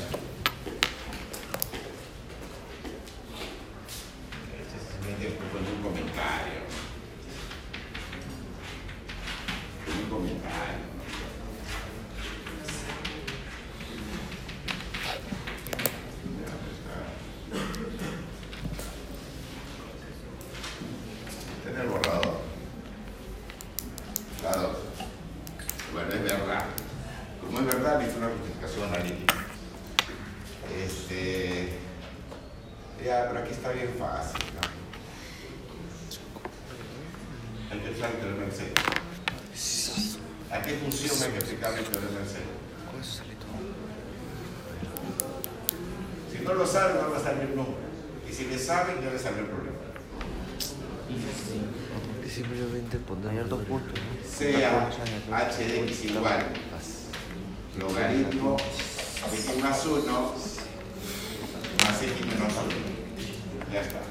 justificación 28.29 28.93
analítica. 28.93 29.35
Este, 30.83 31.73
ya, 33.03 33.27
pero 33.27 33.39
aquí 33.39 33.51
está 33.51 33.71
bien 33.71 33.93
fácil, 33.97 34.39
¿no? 34.55 34.61
Hay 37.71 37.79
que 37.79 37.91
usar 37.91 38.11
el 38.11 38.17
teorema 38.17 38.43
del 38.43 38.51
seno. 38.51 38.73
¿A 40.51 40.61
qué 40.61 40.73
hay 41.63 41.73
que 41.73 41.79
el 41.79 43.03
sale 43.03 43.35
todo. 43.35 43.59
Si 46.31 46.43
no 46.43 46.53
lo 46.53 46.65
saben, 46.65 46.97
no 47.01 47.11
va 47.11 47.17
a 47.17 47.21
salir 47.21 47.49
nunca. 47.55 47.71
Y 48.29 48.33
si 48.33 48.45
le 48.45 48.57
saben, 48.57 49.01
ya 49.01 49.11
le 49.11 49.19
salió 49.19 49.39
el 49.39 49.47
problema. 49.47 49.77
Porque 52.13 52.29
simplemente 52.29 52.97
poner 52.97 53.47
dos 53.47 53.63
puntos, 53.65 53.93
¿no? 53.93 54.29
Sea 54.29 54.89
h 55.31 55.67
de 55.67 55.83
x 55.83 56.05
igual 56.05 56.45
logaritmo 57.77 58.57
de 58.57 59.37
x 59.37 59.63
más 59.63 59.85
1 59.85 60.33
más 61.83 62.03
x 62.03 62.25
menos 62.25 62.53
1. 62.53 63.71
Ya 63.71 63.81
está. 63.81 64.01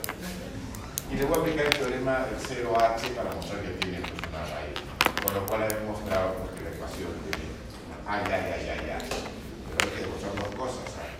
Y 1.10 1.16
le 1.16 1.24
voy 1.24 1.38
a 1.38 1.40
aplicar 1.40 1.66
el 1.66 1.72
teorema 1.72 2.26
del 2.26 2.38
0h 2.38 3.14
para 3.16 3.34
mostrar 3.34 3.62
que 3.62 3.70
tiene 3.82 3.98
pues, 4.00 4.12
una 4.30 4.46
raíz. 4.46 4.78
Con 5.24 5.34
lo 5.34 5.46
cual 5.46 5.62
he 5.64 5.74
demostrado 5.74 6.34
pues, 6.34 6.50
que 6.54 6.64
la 6.64 6.70
ecuación 6.70 7.10
tiene. 7.26 7.50
Ay, 8.06 8.22
ay, 8.26 8.44
ay, 8.54 8.64
ay, 8.70 8.90
ay. 8.94 9.08
Pero 9.10 9.78
hay 9.82 9.90
que 9.90 10.02
demostrar 10.06 10.32
dos 10.38 10.54
cosas. 10.54 10.86
¿sabes? 10.86 11.18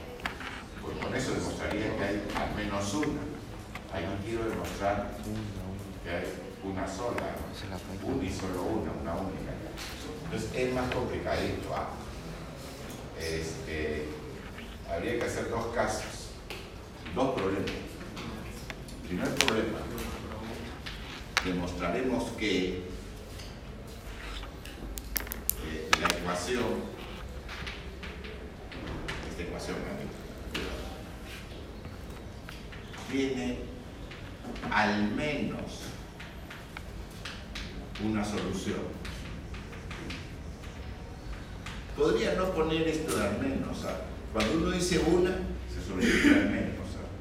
Pues 0.81 0.97
con 0.97 1.15
eso 1.15 1.35
demostraría 1.35 1.97
que 1.97 2.05
hay 2.05 2.23
al 2.39 2.55
menos 2.55 2.95
una. 2.95 3.23
Ahí 3.93 4.07
no 4.07 4.15
quiero 4.25 4.49
demostrar 4.49 5.11
que 6.05 6.11
hay 6.11 6.25
una 6.63 6.87
sola, 6.87 7.35
¿no? 7.35 7.51
Esa 7.51 7.65
es 7.67 7.71
la 7.71 7.79
raíz. 7.83 8.01
una 8.07 8.25
y 8.25 8.33
solo 8.33 8.63
una, 8.63 8.93
una 8.95 9.13
única. 9.27 9.53
Entonces 10.25 10.49
es 10.55 10.73
más 10.73 10.80
complicadito. 10.91 11.75
¿ah? 11.75 11.89
Este, 13.19 14.09
habría 14.91 15.19
que 15.19 15.25
hacer 15.25 15.51
dos 15.51 15.67
casos, 15.75 16.31
dos 17.15 17.35
problemas. 17.35 17.71
Primer 19.07 19.35
problema, 19.35 19.79
demostraremos 21.45 22.31
que 22.39 22.85
eh, 25.67 25.91
la 26.01 26.07
ecuación, 26.07 26.65
esta 29.29 29.43
ecuación, 29.43 29.77
tiene 33.11 33.59
al 34.71 35.09
menos 35.11 35.81
una 38.05 38.25
solución. 38.25 39.00
Podría 42.01 42.33
no 42.33 42.47
poner 42.53 42.89
esto 42.89 43.15
de 43.15 43.23
al 43.29 43.39
menos. 43.39 43.77
¿sabes? 43.77 44.01
Cuando 44.33 44.55
uno 44.57 44.71
dice 44.71 44.99
una, 45.01 45.37
se 45.69 45.85
soluciona 45.87 46.39
al 46.39 46.49
menos. 46.49 46.89
¿sabes? 46.89 47.13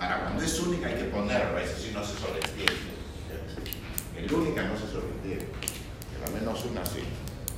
Ahora, 0.00 0.24
cuando 0.24 0.42
es 0.42 0.58
única 0.58 0.88
hay 0.88 0.96
que 0.96 1.04
ponerlo, 1.04 1.56
eso 1.58 1.78
sí 1.78 1.92
no 1.94 2.04
se 2.04 2.18
sobreentiende. 2.18 2.98
El 4.18 4.34
única 4.34 4.64
no 4.64 4.74
se 4.74 4.90
sobreentiende. 4.90 5.46
El 6.18 6.22
al 6.26 6.34
menos 6.34 6.64
una 6.64 6.84
sí. 6.84 7.06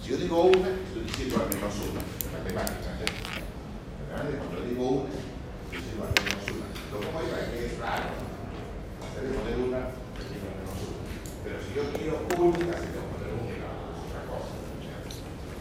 Si 0.03 0.11
yo 0.11 0.19
digo 0.19 0.43
una, 0.45 0.69
estoy 0.69 1.05
diciendo 1.09 1.41
al 1.41 1.49
menos 1.49 1.75
una. 1.81 2.05
Matemáticas. 2.37 3.01
¿eh? 3.01 4.37
Cuando 4.37 4.69
digo 4.69 4.85
una, 5.01 5.17
estoy 5.17 5.81
diciendo 5.81 6.05
al 6.05 6.13
menos 6.13 6.45
una. 6.45 6.67
Lo 6.93 7.01
pongo 7.01 7.19
ahí 7.25 7.29
para 7.33 7.45
que 7.49 7.57
es 7.65 7.79
raro. 7.81 8.13
Debe 9.17 9.33
poner 9.33 9.57
una, 9.65 9.81
al 9.89 10.29
menos 10.29 10.77
una. 10.77 11.09
Pero 11.41 11.57
si 11.65 11.73
yo 11.73 11.89
quiero 11.97 12.21
única, 12.37 12.77
es 12.77 12.93
otra 12.93 14.29
cosa. 14.29 14.65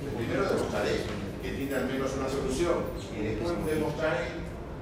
Primero 0.04 0.43
demostraré 0.43 1.04
que 1.41 1.52
tiene 1.74 1.86
al 1.86 1.92
menos 1.92 2.12
una 2.18 2.30
solución 2.30 2.84
y 3.18 3.24
después 3.24 3.66
demostraré 3.66 4.28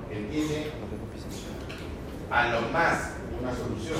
que 0.10 0.16
tiene 0.30 0.68
a 2.30 2.50
lo 2.50 2.62
más 2.70 3.12
una 3.40 3.56
solución. 3.56 4.00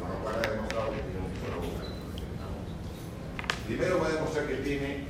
Con 0.00 0.08
lo 0.08 0.16
cual 0.16 0.34
he 0.42 0.50
demostrado 0.50 0.90
que 0.90 1.02
tiene 1.02 1.26
solo 1.40 1.58
una. 1.60 1.84
Primero 3.66 3.98
voy 3.98 4.06
a 4.06 4.14
demostrar 4.14 4.46
que 4.46 4.54
tiene 4.56 5.04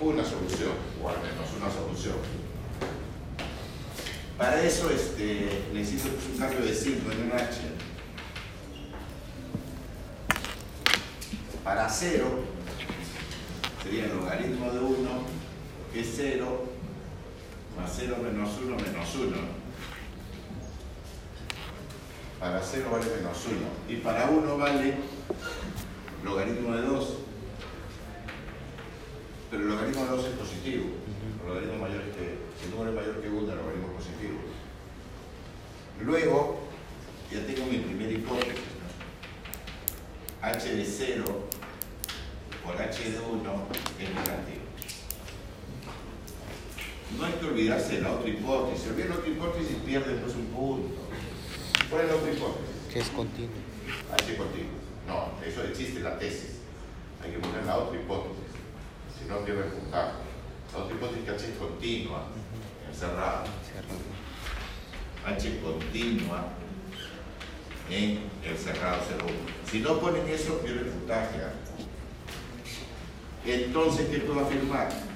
una 0.00 0.24
solución, 0.24 0.72
o 1.02 1.08
al 1.08 1.16
menos 1.16 1.48
una 1.58 1.70
solución. 1.70 2.16
Para 4.38 4.62
eso 4.62 4.90
este, 4.90 5.64
necesito 5.74 6.08
un 6.32 6.38
cambio 6.38 6.60
de 6.60 6.74
signo 6.74 7.12
en 7.12 7.22
un 7.22 7.32
H. 7.32 7.60
Para 11.64 11.88
0 11.88 12.48
sería 13.88 14.04
el 14.04 14.16
logaritmo 14.16 14.70
de 14.70 14.80
1, 14.80 14.96
que 15.92 16.00
es 16.00 16.12
0, 16.16 16.66
más 17.74 17.90
0 17.96 18.16
menos 18.22 18.50
1 19.18 19.26
menos 19.26 19.36
1. 19.36 19.36
Para 22.38 22.62
0 22.62 22.88
vale 22.90 23.06
menos 23.16 23.46
1. 23.46 23.96
Y 23.96 24.00
para 24.00 24.30
1 24.30 24.58
vale 24.58 24.94
logaritmo 26.24 26.74
de 26.74 26.82
2. 26.82 27.14
Pero 29.50 29.62
el 29.62 29.68
logaritmo 29.68 30.04
de 30.04 30.10
2 30.10 30.24
es 30.24 30.32
positivo. 30.32 30.84
El 31.42 31.48
logaritmo 31.48 31.78
mayor 31.78 32.02
que, 32.02 32.38
si 32.58 32.66
el 32.66 32.70
número 32.70 32.90
es 32.90 32.96
mayor 32.96 33.22
que 33.22 33.28
1, 33.28 33.38
el 33.38 33.58
logaritmo 33.58 33.88
es 33.88 34.04
positivo. 34.04 34.38
Luego, 36.02 36.60
ya 37.32 37.46
tengo 37.46 37.66
mi 37.66 37.78
primera 37.78 38.12
hipótesis. 38.12 38.54
¿no? 38.54 40.48
h 40.48 40.76
de 40.76 40.84
0 40.84 41.24
por 42.64 42.80
h 42.80 43.10
de 43.10 43.18
1 43.18 43.68
es 43.98 44.08
negativo. 44.08 44.57
No 47.16 47.24
hay 47.24 47.32
que 47.34 47.46
olvidarse 47.46 47.96
de 47.96 48.00
la 48.02 48.12
otra 48.12 48.28
hipótesis. 48.28 48.84
Si 48.84 48.90
olvida 48.90 49.06
la 49.08 49.14
otra 49.16 49.30
hipótesis, 49.30 49.76
pierde 49.84 50.12
después 50.12 50.34
un 50.34 50.46
punto. 50.46 51.00
¿Cuál 51.90 52.04
es 52.04 52.10
la 52.10 52.16
otra 52.16 52.32
hipótesis? 52.32 52.92
Que 52.92 52.98
es 52.98 53.08
continuo. 53.08 53.56
H 54.12 54.36
continuo. 54.36 54.78
No, 55.06 55.30
eso 55.44 55.62
existe 55.64 55.98
en 55.98 56.04
la 56.04 56.18
tesis. 56.18 56.58
Hay 57.22 57.32
que 57.32 57.38
poner 57.38 57.64
la 57.64 57.78
otra 57.78 57.98
hipótesis. 57.98 58.44
Si 59.18 59.28
no, 59.28 59.44
pierde 59.44 59.64
el 59.64 59.72
puntaje. 59.72 60.12
La 60.72 60.78
otra 60.78 60.94
hipótesis 60.94 61.20
es 61.20 61.24
que 61.24 61.30
H 61.30 61.52
es 61.52 61.58
continua, 61.58 62.26
encerrada. 62.88 63.44
Cerrado. 63.64 64.18
H 65.26 65.60
continua 65.60 66.44
en 67.90 68.20
el 68.44 68.58
cerrado 68.58 69.00
0,1. 69.00 69.70
Si 69.70 69.80
no 69.80 69.98
ponen 69.98 70.28
eso, 70.28 70.58
pierde 70.58 70.80
el 70.80 70.86
puntaje. 70.88 71.38
¿ah? 71.42 71.52
Entonces, 73.46 74.08
¿qué 74.08 74.18
puedo 74.18 74.40
afirmar? 74.40 75.07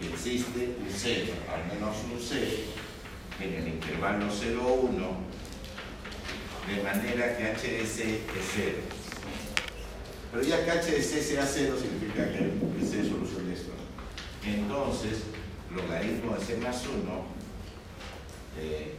Existe 0.00 0.76
un 0.78 0.88
0, 0.90 1.32
al 1.52 1.66
menos 1.74 1.96
un 2.12 2.20
0, 2.20 2.46
en 3.40 3.54
el 3.54 3.68
intervalo 3.68 4.26
0,1, 4.26 4.90
de 6.66 6.82
manera 6.82 7.36
que 7.36 7.44
h 7.44 7.68
de 7.68 7.86
c 7.86 8.14
es 8.14 8.22
0. 8.54 8.78
Pero 10.32 10.42
ya 10.42 10.64
que 10.64 10.70
h 10.70 10.90
de 10.90 11.02
c 11.02 11.22
sea 11.22 11.46
0 11.46 11.76
significa 11.80 12.32
que 12.32 12.38
el 12.38 12.58
c 12.80 13.00
es 13.00 13.08
solución 13.08 13.46
de 13.46 13.52
esto. 13.54 13.72
Entonces, 14.44 15.22
logaritmo 15.74 16.36
de 16.36 16.44
c 16.44 16.56
más 16.58 16.84
1 16.86 17.24
eh, 18.60 18.94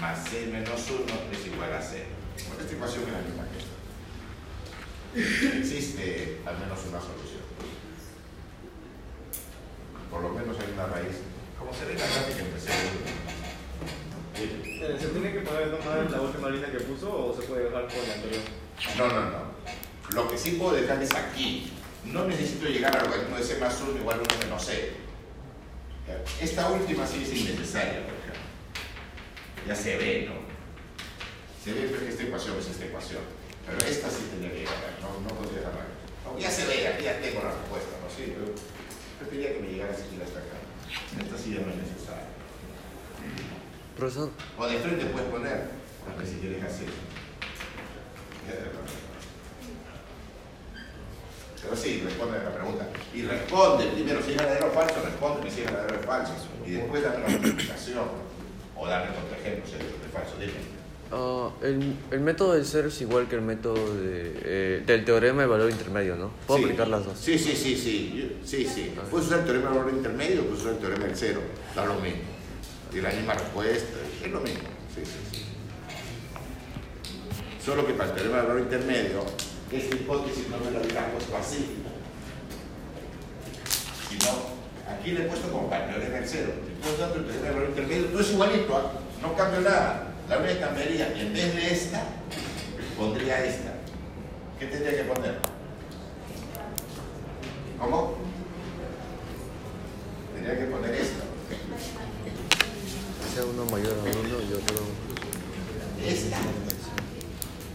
más 0.00 0.28
c 0.28 0.46
menos 0.46 0.80
1 0.88 1.00
es 1.32 1.46
igual 1.46 1.72
a 1.72 1.82
0. 1.82 2.04
Bueno, 2.48 2.62
esta 2.62 2.74
ecuación 2.74 3.04
es 3.04 3.12
la 3.12 3.20
misma 3.20 3.46
que 3.50 3.58
esta. 3.58 3.74
Existe 5.58 6.40
al 6.46 6.58
menos 6.58 6.78
una 6.88 7.00
solución. 7.00 7.40
Por 10.10 10.22
lo 10.22 10.30
menos 10.30 10.39
una 10.84 10.94
raíz. 10.94 11.16
Como 11.58 11.74
se 11.74 11.84
ve 11.84 11.92
en 11.92 11.98
la 11.98 12.06
gráfica, 12.06 12.40
empecé 12.40 12.70
¿Se 14.98 15.08
tiene 15.08 15.32
que 15.32 15.40
poner 15.40 15.66
nomás 15.68 16.10
la 16.10 16.20
última 16.20 16.48
línea 16.48 16.72
que 16.72 16.80
puso 16.80 17.12
o 17.12 17.36
se 17.36 17.46
puede 17.46 17.64
dejar 17.64 17.86
con 17.86 18.08
la 18.08 18.14
anterior? 18.14 18.42
No, 18.96 19.08
no, 19.08 19.20
no. 19.30 19.50
Lo 20.14 20.28
que 20.28 20.38
sí 20.38 20.52
puedo 20.52 20.72
dejar 20.72 21.02
es 21.02 21.14
aquí. 21.14 21.72
No 22.04 22.24
necesito 22.24 22.66
llegar 22.66 22.96
al 22.96 23.04
logaritmo 23.04 23.36
de 23.36 23.44
c 23.44 23.58
más 23.58 23.78
1 23.80 23.98
igual 23.98 24.20
a 24.20 24.22
1 24.22 24.44
menos 24.44 24.64
c. 24.64 24.92
Esta 26.40 26.70
última 26.70 27.06
sí 27.06 27.22
es 27.22 27.32
innecesaria, 27.34 28.02
por 28.04 28.14
ejemplo. 28.14 28.40
Ya 29.66 29.76
se 29.76 29.96
ve, 29.98 30.28
¿no? 30.28 30.40
Se 31.62 31.74
ve 31.74 31.92
que 31.92 32.08
esta 32.08 32.22
ecuación 32.22 32.58
es 32.58 32.68
esta 32.68 32.86
ecuación. 32.86 33.20
Pero 33.66 33.78
esta 33.86 34.08
sí 34.08 34.28
tendría 34.30 34.50
que 34.50 34.58
llegar, 34.60 34.96
no, 35.02 35.20
no 35.20 35.28
podría 35.36 35.60
dejarla. 35.60 35.84
Ya 36.38 36.50
se 36.50 36.64
ve, 36.66 36.88
aquí 36.88 37.04
ya 37.04 37.20
tengo 37.20 37.42
la 37.44 37.52
respuesta, 37.52 37.96
¿no? 38.00 38.08
Sí, 38.08 38.32
pero 38.34 38.54
preferiría 39.18 39.52
que 39.52 39.60
me 39.60 39.68
llegara 39.68 39.94
siquiera 39.94 40.24
hasta 40.24 40.38
acá. 40.38 40.69
Esta 41.20 41.38
sí 41.38 41.54
ya 41.54 41.60
no 41.60 41.70
es 41.70 41.76
necesaria. 41.76 42.26
Profesor, 43.96 44.30
O 44.56 44.66
de 44.66 44.78
frente 44.78 45.06
puedes 45.06 45.28
poner, 45.28 45.70
aunque 46.08 46.26
si 46.26 46.36
quieres 46.36 46.62
así. 46.64 46.86
Pero 51.62 51.76
sí, 51.76 52.02
responde 52.04 52.38
a 52.38 52.42
la 52.44 52.54
pregunta. 52.54 52.88
Y 53.14 53.22
responde, 53.22 53.86
primero 53.88 54.22
si 54.22 54.30
es 54.32 54.36
verdadero 54.38 54.68
o 54.68 54.70
falso, 54.70 54.94
responde 55.04 55.50
si 55.50 55.60
es 55.60 55.66
verdadero 55.66 56.00
o 56.00 56.02
falso. 56.02 56.32
Y 56.66 56.70
después 56.70 57.02
dame 57.02 57.18
la 57.18 57.28
multiplicación. 57.28 58.04
O 58.76 58.86
dame 58.86 59.14
contraejemplo 59.14 59.66
si 59.66 59.72
es 59.74 59.78
verdadero 59.78 60.08
o 60.08 60.18
falso. 60.18 60.36
Dime. 60.40 60.79
Ah, 61.12 61.50
el, 61.62 61.96
el 62.12 62.20
método 62.20 62.52
del 62.52 62.64
cero 62.64 62.88
es 62.88 63.00
igual 63.00 63.26
que 63.28 63.34
el 63.34 63.42
método 63.42 63.94
de, 63.96 64.32
eh, 64.44 64.82
del 64.86 65.04
teorema 65.04 65.42
de 65.42 65.48
valor 65.48 65.70
intermedio, 65.70 66.14
¿no? 66.16 66.30
Puedo 66.46 66.58
Sí. 66.58 66.64
aplicar 66.66 66.86
las 66.88 67.04
dos. 67.04 67.18
Sí, 67.18 67.36
sí, 67.38 67.56
sí, 67.56 67.76
sí. 67.76 68.36
Sí, 68.44 68.64
sí. 68.64 68.92
Puedes 69.10 69.26
usar 69.26 69.40
el 69.40 69.44
teorema 69.44 69.70
del 69.70 69.78
valor 69.80 69.92
intermedio, 69.94 70.42
puedes 70.44 70.60
usar 70.60 70.72
el 70.74 70.78
teorema 70.78 71.04
del 71.06 71.16
cero. 71.16 71.40
Da 71.74 71.84
lo 71.84 71.94
mismo. 71.94 72.20
Y 72.92 73.00
la 73.00 73.10
misma 73.10 73.34
respuesta. 73.34 73.98
Es 74.24 74.30
lo 74.30 74.40
mismo. 74.40 74.60
Sí, 74.94 75.02
sí, 75.04 75.12
sí. 75.32 75.42
Solo 77.64 77.86
que 77.86 77.92
para 77.94 78.10
el 78.10 78.14
teorema 78.14 78.36
del 78.38 78.46
valor 78.46 78.62
intermedio, 78.62 79.24
esta 79.72 79.96
hipótesis 79.96 80.48
no 80.48 80.58
me 80.58 80.70
la 80.70 80.80
hubiera 80.80 81.10
puesto 81.12 81.36
así. 81.36 81.76
Sino, 84.08 84.30
aquí 84.88 85.12
le 85.12 85.22
he 85.24 85.26
puesto 85.26 85.48
como 85.50 85.68
para 85.68 85.86
el 85.86 85.90
teorema 85.94 86.16
del 86.16 86.28
cero. 86.28 86.52
Si 86.66 86.88
tú 86.88 86.94
usas 86.94 87.16
el 87.16 87.24
teorema 87.24 87.44
del 87.46 87.54
valor 87.54 87.68
intermedio, 87.70 88.06
todo 88.06 88.20
es 88.20 88.30
igualito. 88.30 88.76
¿ah? 88.76 88.92
No 89.22 89.36
cambio 89.36 89.60
nada. 89.60 90.09
La 90.30 90.38
única 90.38 90.54
que 90.54 90.60
cambiaría, 90.60 91.12
en 91.16 91.32
vez 91.32 91.56
de 91.56 91.72
esta, 91.72 92.04
pondría 92.96 93.44
esta. 93.44 93.74
¿Qué 94.60 94.66
tendría 94.66 94.98
que 94.98 95.12
poner? 95.12 95.38
¿Cómo? 97.80 98.14
Tendría 100.32 100.56
que 100.56 100.66
poner 100.66 100.94
esto. 100.94 101.24
Sea 103.34 103.44
uno 103.44 103.64
mayor 103.72 103.92
a 103.92 104.02
uno 104.02 104.40
y 104.48 104.52
otro... 104.52 104.84
Esta. 106.06 106.36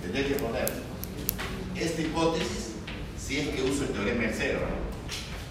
Tendría 0.01 0.27
que 0.29 0.35
poner 0.35 0.71
esta 1.75 2.01
hipótesis 2.01 2.69
si 3.19 3.41
es 3.41 3.49
que 3.49 3.63
uso 3.63 3.83
el 3.83 3.89
teorema 3.89 4.21
del 4.21 4.33
cero. 4.33 4.59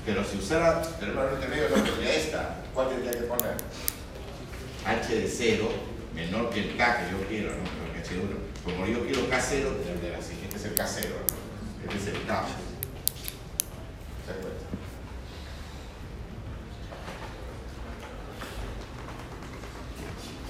Pero 0.06 0.24
si 0.24 0.38
usara 0.38 0.80
el 0.80 0.94
teorema 0.94 1.24
del 1.26 1.34
intermedio, 1.34 1.68
no 1.68 1.84
pondría 1.84 2.14
esta. 2.14 2.64
¿Cuál 2.72 2.88
tendría 2.88 3.12
que 3.12 3.26
poner? 3.26 3.56
H 4.86 5.14
de 5.14 5.28
cero 5.28 5.93
menor 6.14 6.50
que 6.50 6.60
el 6.60 6.76
K 6.76 6.96
que 6.98 7.10
yo 7.10 7.28
quiero, 7.28 7.50
¿no? 7.50 7.62
Menor 7.62 7.92
que 7.92 8.02
H1. 8.02 8.64
Como 8.64 8.86
yo 8.86 9.04
quiero 9.04 9.28
K0, 9.28 9.84
tendría 9.84 10.18
así. 10.18 10.38
Este 10.44 10.56
es 10.56 10.64
el 10.64 10.74
K0, 10.74 11.08
¿no? 11.10 11.92
Este 11.92 11.96
es 11.96 12.06
el 12.16 12.26
K. 12.26 12.44
¿Se 14.24 14.30
acuerdan? 14.30 14.64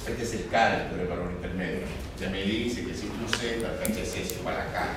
Este 0.06 0.22
es 0.22 0.34
el 0.34 0.48
K 0.48 0.68
del 0.70 0.88
teorema 0.90 1.14
valor 1.16 1.32
intermedio. 1.32 1.86
Ya 2.20 2.28
me 2.28 2.42
dice 2.42 2.84
que 2.84 2.94
si 2.94 3.06
tú 3.06 3.36
C, 3.38 3.58
la 3.60 3.76
cancha 3.82 4.00
es 4.00 4.14
S 4.14 4.34
igual 4.38 4.54
a 4.54 4.66
K. 4.72 4.88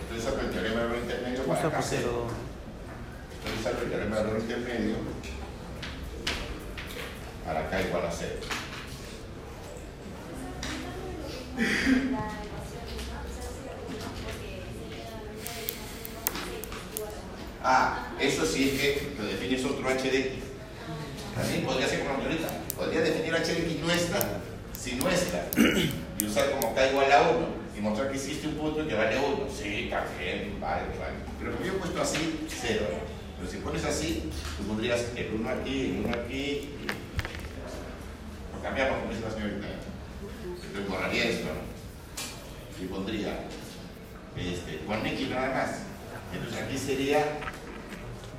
Entonces 0.00 0.24
saco 0.24 0.40
el 0.40 0.50
teorema 0.50 0.80
valor 0.82 0.98
intermedio 0.98 1.44
para 1.44 1.68
Usa 1.68 1.78
K0. 1.78 1.84
cero. 1.88 2.26
Entonces 3.36 3.62
saco 3.62 3.82
el 3.82 3.90
teorema 3.90 4.16
valor 4.16 4.40
intermedio 4.40 4.96
para 7.44 7.68
K 7.68 7.82
igual 7.82 8.06
a 8.06 8.10
0. 8.10 8.30
Ah, 17.62 18.08
eso 18.20 18.44
sí 18.44 18.70
es 18.70 18.80
que 18.80 19.12
lo 19.16 19.24
defines 19.24 19.64
otro 19.64 19.88
h 19.88 20.10
de 20.10 20.18
x. 20.18 20.32
También 21.34 21.64
podría 21.64 21.86
ser 21.86 22.00
como 22.00 22.22
ahorita. 22.22 22.48
Podría 22.76 23.02
definir 23.02 23.34
h 23.36 23.54
de 23.54 23.60
x 23.60 23.80
nuestra, 23.80 24.18
si 24.76 24.96
nuestra, 24.96 25.46
y 25.56 26.24
usar 26.24 26.50
como 26.50 26.74
k 26.74 26.90
igual 26.90 27.12
a 27.12 27.30
1 27.30 27.46
y 27.78 27.80
mostrar 27.80 28.10
que 28.10 28.16
existe 28.16 28.48
un 28.48 28.54
punto 28.54 28.86
que 28.86 28.94
vale 28.94 29.16
1. 29.18 29.48
Sí, 29.56 29.88
también, 29.90 30.60
vale, 30.60 30.88
vale. 30.98 31.14
Pero 31.38 31.52
como 31.52 31.64
yo 31.64 31.72
he 31.72 31.76
puesto 31.76 32.02
así, 32.02 32.46
0. 32.48 32.84
Pero 33.38 33.50
si 33.50 33.58
pones 33.58 33.84
así, 33.84 34.30
tú 34.58 34.64
pondrías 34.64 35.04
el 35.16 35.34
1 35.34 35.48
aquí, 35.48 35.80
el 35.84 36.04
1 36.04 36.16
aquí. 36.16 36.70
Lo 38.52 38.62
cambiamos 38.62 38.98
como 38.98 39.12
dice 39.12 39.24
la 39.24 39.30
señorita. 39.30 39.68
Entonces 40.66 40.90
borraría 40.90 41.24
esto. 41.24 41.48
Y 42.82 42.86
pondría 42.86 43.44
este, 44.36 44.84
con 44.86 45.06
x 45.06 45.28
nada 45.30 45.48
más. 45.54 45.70
Entonces 46.32 46.62
aquí 46.62 46.76
sería 46.78 47.24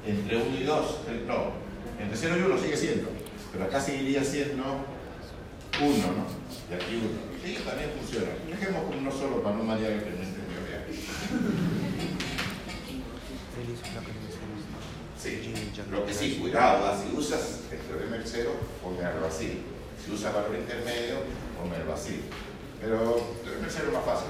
entre 0.05 0.37
1 0.37 0.57
y 0.59 0.63
2, 0.63 0.97
el- 1.09 1.25
no, 1.27 1.53
entre 1.99 2.17
0 2.17 2.35
y 2.37 2.41
1 2.41 2.57
sigue 2.59 2.77
siendo, 2.77 3.09
pero 3.51 3.65
acá 3.65 3.79
seguiría 3.79 4.23
siendo 4.23 4.63
1, 4.63 5.97
¿no? 5.97 6.25
Y 6.69 6.73
aquí 6.75 6.95
1. 6.95 7.35
Sí, 7.43 7.57
también 7.63 7.91
funciona. 7.97 8.27
Dejemos 8.49 8.83
con 8.85 8.97
uno 8.97 9.11
solo 9.11 9.41
para 9.41 9.55
no 9.55 9.63
marear 9.63 9.91
el 9.93 10.03
que 10.03 10.09
no 10.09 10.15
entendió. 10.17 10.45
Sí, 15.21 15.41
lo 15.91 16.05
que 16.05 16.13
sí, 16.13 16.37
cuidado, 16.39 16.85
¿ah? 16.85 17.01
si 17.01 17.15
usas 17.15 17.61
el 17.71 17.79
teorema 17.79 18.17
del 18.17 18.27
0, 18.27 18.51
ponlo 18.83 19.25
así. 19.27 19.61
Si 20.03 20.11
usas 20.11 20.33
valor 20.33 20.55
intermedio, 20.55 21.15
Pero 22.81 23.17
el 23.17 23.41
teorema 23.43 23.63
del 23.63 23.71
0 23.71 23.85
es 23.87 23.93
más 23.93 24.05
fácil. 24.05 24.27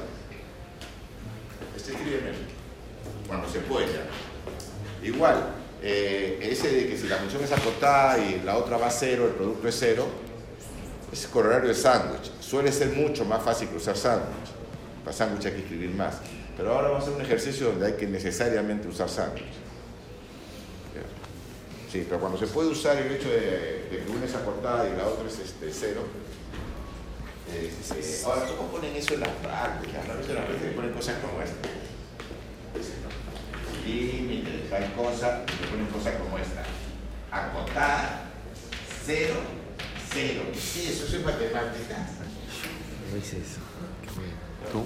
Este 1.76 1.92
escribe 1.92 2.22
menos. 2.22 2.40
Cuando 3.28 3.50
se 3.50 3.60
puede 3.60 3.88
ya. 3.88 5.06
Igual, 5.06 5.50
eh, 5.82 6.40
ese 6.42 6.70
de 6.70 6.88
que 6.88 6.98
si 6.98 7.08
la 7.08 7.18
función 7.18 7.44
es 7.44 7.52
acotada 7.52 8.18
y 8.18 8.42
la 8.44 8.58
otra 8.58 8.78
va 8.78 8.88
a 8.88 8.92
cero, 8.92 9.26
el 9.26 9.34
producto 9.34 9.68
es 9.68 9.76
cero, 9.78 10.08
es 11.12 11.28
corolario 11.28 11.68
de 11.68 11.76
sándwich. 11.76 12.32
Suele 12.40 12.72
ser 12.72 12.90
mucho 12.90 13.26
más 13.26 13.44
fácil 13.44 13.70
usar 13.76 13.98
sándwich. 13.98 14.52
Para 15.04 15.16
sándwich 15.16 15.46
hay 15.48 15.52
que 15.52 15.60
escribir 15.60 15.90
más. 15.92 16.16
Pero 16.56 16.74
ahora 16.74 16.88
vamos 16.88 17.04
a 17.04 17.08
hacer 17.08 17.20
un 17.20 17.26
ejercicio 17.26 17.68
donde 17.68 17.88
hay 17.88 17.94
que 17.94 18.08
necesariamente 18.08 18.88
usar 18.88 19.10
sándwich. 19.10 19.44
Sí, 21.92 22.06
pero 22.10 22.20
cuando 22.20 22.38
se 22.38 22.48
puede 22.48 22.70
usar 22.70 22.98
el 22.98 23.12
hecho 23.12 23.30
de, 23.30 23.88
de 23.90 24.04
que 24.04 24.12
una 24.12 24.26
es 24.26 24.36
acotada 24.36 24.90
y 24.90 24.98
la 24.98 25.08
otra 25.08 25.28
es 25.28 25.40
este, 25.40 25.70
cero. 25.72 26.02
Este, 27.56 28.26
ahora, 28.26 28.46
¿cómo 28.48 28.70
ponen 28.70 28.96
eso 28.96 29.14
en 29.14 29.22
la 29.22 29.34
práctica? 29.34 30.00
A 30.00 30.16
veces 30.16 30.30
en 30.30 30.36
la 30.36 30.46
práctica 30.46 30.76
ponen 30.76 30.94
cosas 30.94 31.16
como 31.22 31.42
esta. 31.42 31.70
Límite, 33.86 34.68
tal 34.70 34.94
cosa, 34.94 35.44
y 35.48 35.68
ponen 35.68 35.86
cosas 35.88 36.16
como 36.16 36.38
esta. 36.38 36.64
Acotada, 37.32 38.32
cero, 39.06 39.36
cero. 40.12 40.42
Sí, 40.58 40.88
eso 40.90 41.06
es 41.06 41.24
matemáticas. 41.24 42.10
No 43.12 43.18
hice 43.18 43.38
eso. 43.38 43.62
¿Tú? 44.72 44.86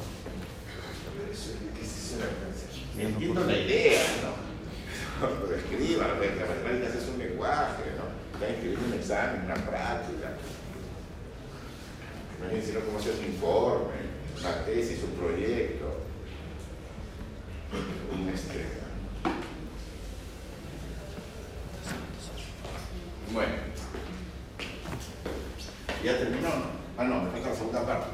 Entiendo 2.98 3.46
la 3.46 3.58
idea, 3.58 4.02
¿no? 4.24 4.50
Lo 5.48 5.56
escriban, 5.56 6.18
pues, 6.18 6.36
la 6.36 6.46
matemáticas 6.46 6.96
es 6.96 7.08
un 7.10 7.20
lenguaje, 7.20 7.84
¿no? 7.98 8.10
Está 8.34 8.50
escribiendo 8.54 8.88
un 8.88 8.94
examen, 8.94 9.46
una 9.46 9.56
práctica. 9.56 10.34
Imagínense 12.40 12.80
cómo 12.80 12.98
hacer 12.98 13.16
un 13.20 13.26
informe, 13.26 13.96
una 14.40 14.66
tesis, 14.66 15.04
un 15.04 15.12
proyecto. 15.12 16.06
Un 18.14 18.30
este. 18.30 18.66
Bueno. 23.34 23.54
¿Ya 26.04 26.18
terminó? 26.18 26.50
Ah, 26.98 27.04
no, 27.04 27.24
me 27.24 27.32
falta 27.32 27.50
la 27.50 27.56
segunda 27.56 27.86
parte. 27.86 28.08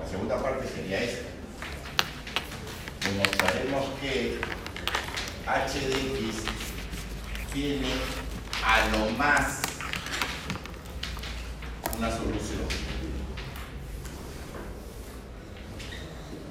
La 0.00 0.08
segunda 0.08 0.42
parte 0.42 0.68
sería 0.68 1.02
esta. 1.02 1.26
Demostraremos 3.02 3.86
que 4.00 4.38
h 5.46 5.80
de 5.80 5.94
x 5.94 6.44
tiene 7.52 7.92
a 8.64 8.88
lo 8.88 9.10
más 9.10 9.62
una 11.98 12.10
solución. 12.10 12.62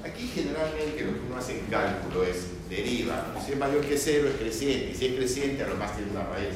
Aquí 0.04 0.28
generalmente 0.34 1.04
lo 1.04 1.12
que 1.12 1.20
uno 1.26 1.36
hace 1.36 1.60
en 1.60 1.66
cálculo 1.66 2.24
es 2.24 2.56
deriva. 2.68 3.34
Si 3.44 3.52
es 3.52 3.58
mayor 3.58 3.84
que 3.84 3.98
cero 3.98 4.28
es 4.28 4.36
creciente, 4.36 4.94
si 4.94 5.06
es 5.06 5.14
creciente 5.14 5.62
a 5.62 5.68
lo 5.68 5.76
más 5.76 5.94
tiene 5.96 6.10
una 6.10 6.24
raíz. 6.24 6.54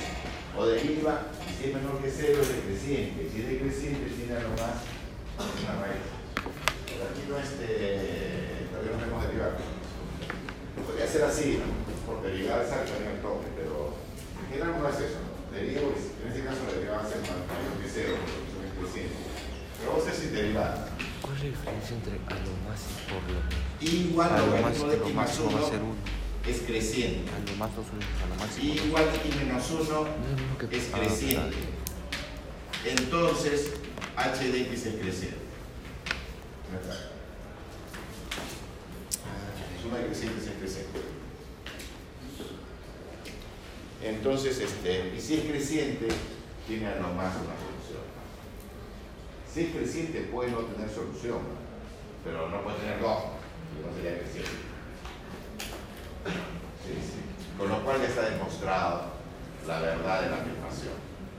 O 0.56 0.66
deriva, 0.66 1.30
si 1.58 1.68
es 1.68 1.74
menor 1.74 2.02
que 2.02 2.10
cero 2.10 2.38
es 2.42 2.48
decreciente, 2.48 3.30
si 3.32 3.40
es 3.40 3.48
decreciente 3.48 4.10
tiene 4.10 4.34
a 4.36 4.42
lo 4.42 4.50
más 4.50 4.82
una 5.38 5.74
raíz. 5.86 6.02
Pero 6.86 7.04
aquí 7.06 7.22
no 7.28 7.38
este, 7.38 8.66
todavía 8.70 8.98
no 8.98 9.04
hemos 9.06 9.26
derivado. 9.28 9.56
Podría 10.86 11.06
ser 11.06 11.24
así, 11.24 11.60
¿no? 11.62 11.70
Por 12.06 12.22
derivar 12.22 12.62
exacto 12.62 12.92
en 12.98 13.06
el 13.14 13.22
toque, 13.22 13.46
pero 13.54 13.94
en 14.42 14.46
general 14.50 14.82
no 14.82 14.88
es 14.88 14.98
eso. 14.98 15.22
¿no? 15.22 15.30
Derivo, 15.54 15.94
y 15.94 16.22
en 16.22 16.28
este 16.32 16.44
caso 16.44 16.60
la 16.66 16.74
derivada 16.74 17.02
va 17.02 17.06
a 17.06 17.10
ser 17.10 17.20
mayor 17.22 17.74
que 17.78 17.88
cero, 17.90 18.14
porque 18.18 18.50
son 18.50 18.66
creciente. 18.78 19.18
Pero 19.78 19.90
vamos 19.90 20.06
a 20.06 20.10
hacer 20.10 20.18
sin 20.18 20.34
derivar. 20.34 20.88
¿Cuál 21.22 21.34
es 21.36 21.39
la 21.39 21.39
diferencia 21.50 21.96
entre 21.96 22.12
a 22.12 22.38
lo 22.40 22.52
más 22.68 22.80
y 22.88 23.10
por 23.10 23.22
lo 23.28 23.40
menos? 23.40 23.70
Igual 23.80 24.30
A 24.30 24.38
lo 24.38 24.62
más, 24.62 24.78
de 24.78 24.96
lo 24.96 25.04
más 25.06 25.14
máximo 25.14 25.52
va 25.52 25.66
a 25.66 25.70
ser 25.70 25.80
1 25.80 25.84
uno. 25.84 25.96
es 26.46 26.60
creciente. 26.62 27.30
A 27.30 27.38
lo 27.50 27.56
más 27.56 27.70
a 27.70 28.28
lo 28.28 28.34
máximo. 28.36 28.74
Y 28.74 28.78
igual 28.86 29.04
x 29.14 29.36
menos 29.36 29.70
1 29.70 29.84
No 29.84 30.68
es 30.70 30.78
es 30.78 30.90
ah, 30.92 30.98
creciente. 30.98 31.56
Entonces, 32.84 33.72
h 34.16 34.48
de 34.48 34.60
x 34.62 34.86
es 34.86 34.94
creciente. 34.94 35.50
Suma 39.82 39.98
de 39.98 40.06
crecientes 40.06 40.46
es 40.46 40.52
creciente. 40.58 41.00
Entonces, 44.02 44.58
este, 44.60 45.14
y 45.16 45.20
si 45.20 45.34
es 45.34 45.44
creciente, 45.44 46.08
tiene 46.66 46.86
a 46.86 46.96
lo 46.96 47.08
más 47.08 47.34
una 47.36 47.54
solución. 47.58 48.19
Si 49.52 49.62
es 49.62 49.74
creciente 49.74 50.28
puede 50.32 50.52
no 50.52 50.58
tener 50.58 50.88
solución, 50.88 51.38
pero 52.24 52.48
no 52.48 52.62
puede 52.62 52.78
tener 52.78 53.00
dos, 53.00 53.18
no 53.84 53.94
sería 53.96 54.18
creciente. 54.20 54.50
Con 57.58 57.68
lo 57.68 57.84
cual 57.84 58.00
ya 58.00 58.08
está 58.08 58.30
demostrado 58.30 59.02
la 59.66 59.80
verdad 59.80 60.22
de 60.22 60.30
la 60.30 60.36
afirmación. 60.36 60.94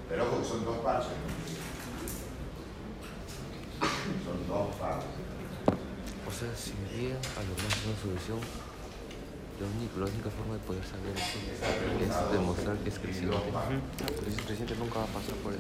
Pero 0.10 0.28
ojo 0.28 0.44
son 0.44 0.66
dos 0.66 0.78
partes. 0.80 1.08
Son 4.26 4.48
dos 4.48 4.76
partes. 4.76 5.08
O 6.28 6.32
sea, 6.32 6.56
si 6.56 6.74
me 6.74 7.02
llega 7.02 7.16
a 7.16 7.44
lo 7.44 7.56
más 7.64 7.86
una 7.86 7.96
solución, 8.02 8.40
la 9.62 9.68
única, 9.68 9.94
la 10.00 10.06
única 10.06 10.30
forma 10.32 10.54
de 10.56 10.60
poder 10.66 10.84
saber 10.84 11.14
eso 11.14 11.38
es 11.38 12.32
demostrar 12.34 12.78
que 12.78 12.90
es 12.90 12.98
creciente. 12.98 13.38
Pero 13.38 14.26
si 14.26 14.38
es 14.40 14.46
creciente 14.46 14.76
nunca 14.76 15.00
va 15.00 15.06
a 15.06 15.14
pasar 15.14 15.36
por 15.46 15.54
el... 15.54 15.60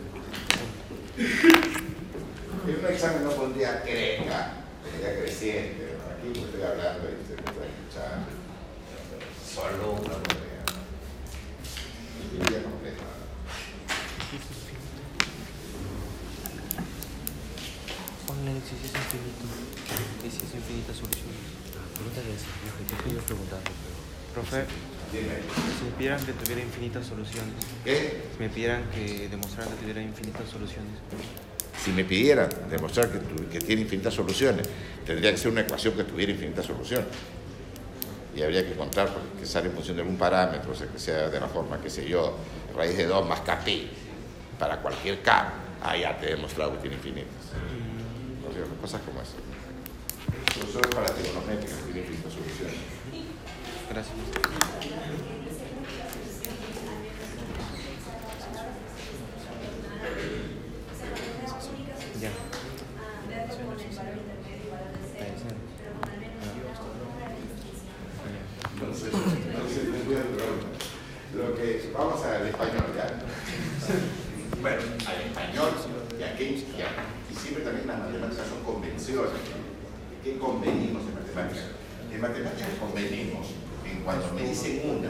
En 2.65 2.79
un 2.79 2.85
examen 2.91 3.23
no 3.23 3.31
pondría 3.31 3.83
crezca, 3.83 4.65
tendría 4.83 5.21
creciente. 5.21 5.97
Aquí 6.09 6.33
estoy 6.33 6.61
hablando 6.61 7.09
y 7.09 7.21
se 7.25 7.37
me 7.37 7.45
está 7.45 7.61
escuchando. 7.61 8.25
Solo 9.45 9.91
una 9.93 10.17
moneda. 10.17 10.65
Escribiría 12.25 12.63
completa. 12.63 13.05
Ponle 18.25 18.51
si 18.65 18.73
es 18.81 18.93
infinito. 18.97 19.45
Y 20.25 20.29
si 20.29 20.41
es 20.45 21.60
eso, 22.09 22.45
que 22.77 22.83
te 22.95 23.13
yo 23.15 23.21
preguntando, 23.21 23.63
pero... 23.65 24.01
Profe, 24.33 24.63
si 25.11 25.85
me 25.85 25.91
pidieran 25.97 26.25
que 26.25 26.31
tuviera 26.33 26.61
infinitas 26.61 27.05
soluciones, 27.05 27.53
¿Qué? 27.83 28.21
si 28.33 28.39
me 28.43 28.49
pidieran 28.49 28.83
que 28.89 29.27
demostrara 29.27 29.69
que 29.71 29.75
tuviera 29.77 30.01
infinitas 30.01 30.47
soluciones, 30.49 30.97
Si 31.83 31.91
me 31.91 32.03
pidieran 32.05 32.47
demostrar 32.69 33.09
que, 33.11 33.17
tu- 33.19 33.49
que 33.49 33.59
tiene 33.59 33.81
infinitas 33.81 34.13
soluciones, 34.13 34.67
tendría 35.05 35.31
que 35.31 35.37
ser 35.37 35.51
una 35.51 35.61
ecuación 35.61 35.95
que 35.95 36.03
tuviera 36.05 36.31
infinitas 36.31 36.65
soluciones. 36.65 37.07
Y 38.35 38.41
habría 38.43 38.65
que 38.65 38.73
contar 38.75 39.09
porque 39.11 39.41
que 39.41 39.45
sale 39.45 39.67
en 39.67 39.73
función 39.73 39.97
de 39.97 40.03
algún 40.03 40.17
parámetro, 40.17 40.71
o 40.71 40.75
sea, 40.75 40.87
que 40.87 40.97
sea 40.99 41.27
de 41.29 41.39
la 41.39 41.47
forma, 41.47 41.81
que 41.81 41.89
sé 41.89 42.07
yo, 42.07 42.37
raíz 42.75 42.95
de 42.95 43.05
2 43.07 43.27
más 43.27 43.41
kp 43.41 43.67
para 44.57 44.77
cualquier 44.81 45.21
k. 45.21 45.53
Ah, 45.83 45.97
ya 45.97 46.17
te 46.17 46.27
he 46.27 46.35
demostrado 46.35 46.71
que 46.73 46.77
tiene 46.87 46.95
infinitas. 46.95 47.49
O 48.47 48.53
sea, 48.53 48.63
cosas 48.79 49.01
como 49.01 49.19
esas. 49.21 49.35
Solo 50.71 50.89
para 50.89 51.07
trigonométricas 51.07 51.79
tiene 51.85 51.99
infinitas 52.01 52.33
soluciones. 52.33 52.75
gracias. 53.89 54.15
Entonces, 68.73 69.13
entonces 69.13 69.87
lo 71.33 71.55
que 71.55 71.91
vamos 71.93 72.25
al 72.25 72.47
español 72.47 72.85
ya. 72.95 73.07
Bueno, 74.61 74.81
al 75.07 75.21
español 75.21 75.69
y 76.19 76.23
aquí 76.23 76.65
ya. 76.77 76.91
Y 77.31 77.35
siempre 77.35 77.63
también 77.63 77.87
las 77.87 77.99
matemáticas 77.99 78.47
son 78.47 78.63
convenciones. 78.63 79.31
¿Qué 80.23 80.37
convenimos 80.37 81.03
en 81.07 81.15
matemáticas? 81.15 81.65
En 82.11 82.21
matemáticas 82.21 82.69
convenimos 82.79 83.47
en 83.89 84.01
cuando 84.03 84.33
me 84.33 84.50
dicen 84.61 84.89
una, 84.89 85.09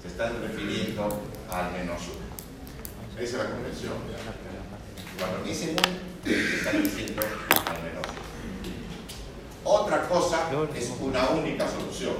se 0.00 0.08
están 0.08 0.40
refiriendo 0.40 1.02
al 1.50 1.72
menos 1.72 2.00
una. 2.02 3.20
Esa 3.22 3.36
es 3.36 3.44
la 3.44 3.50
convención. 3.50 3.92
Cuando 5.18 5.44
dicen 5.44 5.70
un, 5.70 6.30
se 6.32 6.56
están 6.56 6.82
diciendo 6.82 7.22
al 7.22 7.82
menos 7.82 8.06
una. 8.06 8.22
Otra 9.64 10.08
cosa 10.08 10.48
es 10.74 10.92
una 11.00 11.28
única 11.30 11.68
solución. 11.68 12.14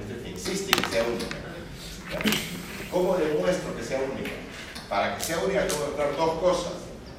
Es 0.00 0.08
decir, 0.08 0.34
existe 0.34 0.72
que 0.72 0.88
sea 0.88 1.04
única. 1.04 1.36
¿Cómo 2.90 3.16
demuestro 3.16 3.76
que 3.76 3.84
sea 3.84 4.00
única? 4.00 4.30
Para 4.88 5.16
que 5.16 5.24
sea 5.24 5.38
única 5.38 5.66
tengo 5.66 5.78
que 5.78 5.90
demostrar 5.90 6.16
dos 6.16 6.40
cosas. 6.40 6.72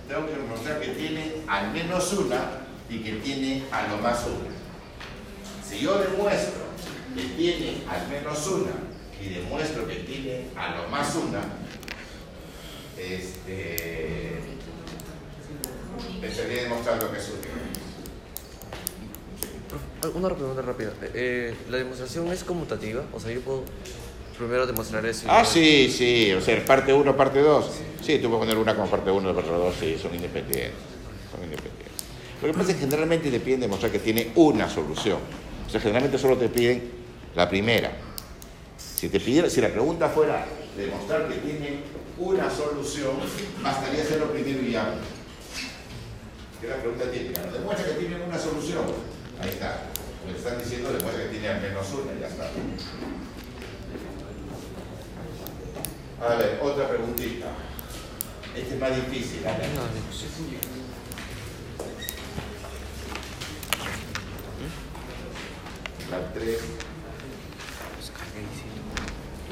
Tengo 0.08 0.28
que 0.28 0.34
demostrar 0.34 0.80
que 0.82 0.88
tiene 0.90 1.36
al 1.48 1.72
menos 1.72 2.12
una 2.14 2.60
y 2.90 3.00
que 3.00 3.14
tiene 3.14 3.64
a 3.72 3.88
lo 3.88 3.98
más 3.98 4.24
una. 4.26 4.54
Si 5.68 5.80
yo 5.80 5.98
demuestro 5.98 6.63
que 7.16 7.24
tiene 7.38 7.82
al 7.90 8.08
menos 8.08 8.48
una 8.48 8.72
y 9.22 9.30
demuestro 9.30 9.88
que 9.88 9.96
tiene 9.96 10.48
a 10.56 10.76
lo 10.76 10.90
más 10.90 11.16
una, 11.16 11.42
este, 12.98 14.40
estaría 16.22 16.64
demostrando 16.64 17.12
que 17.12 17.18
es 17.18 17.30
única. 17.30 17.50
Profe, 20.02 20.18
Una 20.18 20.30
pregunta 20.30 20.62
rápida. 20.62 20.94
Eh, 21.14 21.56
¿La 21.70 21.78
demostración 21.78 22.32
es 22.32 22.44
conmutativa? 22.44 23.04
O 23.14 23.20
sea, 23.20 23.32
yo 23.32 23.42
puedo 23.42 23.64
primero 24.38 24.66
demostrar 24.68 25.06
eso. 25.06 25.28
Ah, 25.30 25.46
sí, 25.46 25.90
sí, 25.90 26.34
o 26.34 26.42
sea, 26.42 26.64
parte 26.66 26.94
1, 26.94 27.16
parte 27.16 27.40
2. 27.40 27.66
Sí, 28.02 28.20
tú 28.20 28.30
puedes 28.30 28.46
poner 28.46 28.58
una 28.58 28.76
como 28.76 28.90
parte 28.90 29.12
1 29.12 29.30
y 29.30 29.34
parte 29.34 29.50
2, 29.50 29.76
sí, 29.80 29.98
son 30.02 30.14
independientes. 30.16 30.74
Son 31.32 31.44
independientes. 31.44 31.84
Lo 32.42 32.48
que 32.48 32.54
pasa 32.54 32.72
es 32.72 32.76
que 32.76 32.82
generalmente 32.82 33.32
te 33.32 33.40
piden 33.40 33.62
demostrar 33.62 33.92
que 33.92 34.00
tiene 34.00 34.32
una 34.36 34.70
solución. 34.70 35.20
O 35.66 35.70
sea, 35.70 35.80
generalmente 35.80 36.18
solo 36.18 36.38
te 36.38 36.50
piden 36.50 37.03
la 37.36 37.50
primera. 37.50 37.92
Si 38.78 39.10
te 39.10 39.20
pidiera, 39.20 39.50
si 39.50 39.62
la 39.62 39.70
pregunta 39.70 40.10
fuera 40.10 40.46
demostrar 40.78 41.28
que 41.28 41.36
tiene 41.36 41.82
una 42.18 42.50
solución, 42.50 43.16
bastaría 43.62 44.04
hacer 44.04 44.20
lo 44.20 44.32
primero 44.32 44.62
y 44.62 44.72
ya. 44.72 44.94
Que 46.60 46.68
es 46.68 46.72
la 46.72 46.82
pregunta 46.82 47.12
típica, 47.12 47.42
¿no? 47.46 47.52
Demuestra 47.52 47.86
que 47.86 47.94
tiene 47.94 48.24
una 48.24 48.40
solución. 48.40 48.86
Ahí 49.42 49.50
está. 49.50 49.90
Me 50.26 50.38
están 50.38 50.58
diciendo 50.58 50.94
demuestra 50.94 51.24
que 51.24 51.30
tiene 51.30 51.50
al 51.50 51.62
menos 51.62 51.88
una, 51.92 52.20
ya 52.20 52.28
está. 52.28 52.50
A 56.26 56.36
ver, 56.36 56.60
otra 56.62 56.88
preguntita. 56.88 57.48
Este 58.56 58.76
es 58.76 58.80
más 58.80 58.96
difícil. 58.96 59.40
¿eh? 59.40 59.52
La 66.12 66.34
3. 66.34 66.60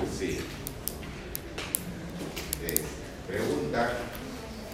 Sí. 0.09 0.39
Pregunta 3.27 3.93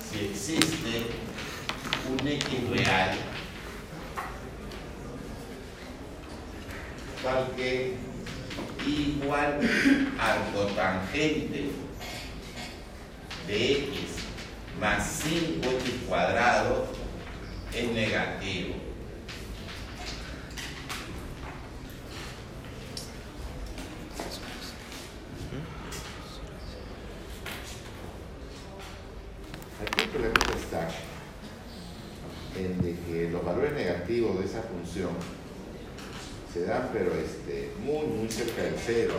si 0.09 0.25
existe 0.25 1.07
un 2.09 2.27
X 2.27 2.69
real 2.69 3.17
tal 7.23 7.51
que 7.55 7.95
igual 8.85 9.59
al 10.19 10.53
cotangente 10.53 11.71
de 13.47 13.71
x 13.71 13.99
más 14.79 15.23
5x 15.25 16.07
cuadrado 16.07 16.87
es 17.73 17.91
negativo. 17.91 18.86
Aquí 29.79 30.01
el 30.01 30.09
problema 30.09 30.33
está 30.55 30.89
en 32.55 32.81
de 32.81 32.95
que 33.05 33.29
los 33.29 33.45
valores 33.45 33.73
negativos 33.73 34.39
de 34.39 34.45
esa 34.45 34.63
función 34.63 35.11
se 36.51 36.65
dan, 36.65 36.89
pero 36.91 37.13
este, 37.13 37.73
muy, 37.83 38.07
muy 38.07 38.29
cerca 38.29 38.63
del 38.63 38.75
cero. 38.83 39.13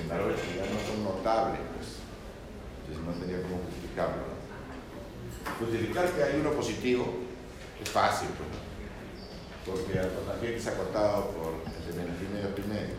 En 0.00 0.08
valores 0.08 0.38
que 0.40 0.58
ya 0.58 0.66
no 0.70 0.78
son 0.86 1.02
notables, 1.02 1.60
pues. 1.74 1.98
Entonces 2.86 3.04
no 3.04 3.12
tenía 3.20 3.42
cómo 3.42 3.62
justificarlo. 3.66 4.22
Justificar 5.58 6.10
que 6.12 6.22
hay 6.22 6.40
uno 6.40 6.52
positivo 6.52 7.18
es 7.82 7.90
fácil, 7.90 8.28
pues, 8.38 8.48
porque 9.66 9.98
al 9.98 10.12
cotangente 10.12 10.60
se 10.60 10.68
ha 10.68 10.76
cortado 10.76 11.30
por 11.30 11.54
entre 11.66 11.92
menos 11.98 12.16
y 12.22 12.32
medio 12.32 12.94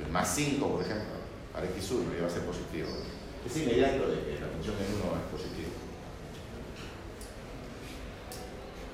y 0.00 0.10
más 0.10 0.34
5, 0.34 0.66
por 0.66 0.80
ejemplo, 0.80 1.14
para 1.52 1.66
x1 1.66 2.16
iba 2.16 2.26
a 2.26 2.30
ser 2.30 2.42
positivo. 2.44 2.88
Es 3.46 3.56
inmediato 3.56 4.08
de 4.08 4.24
que 4.24 4.40
la 4.40 4.48
función 4.48 4.76
en 4.76 4.94
1 4.94 5.16
es 5.16 5.30
positivo. 5.32 5.70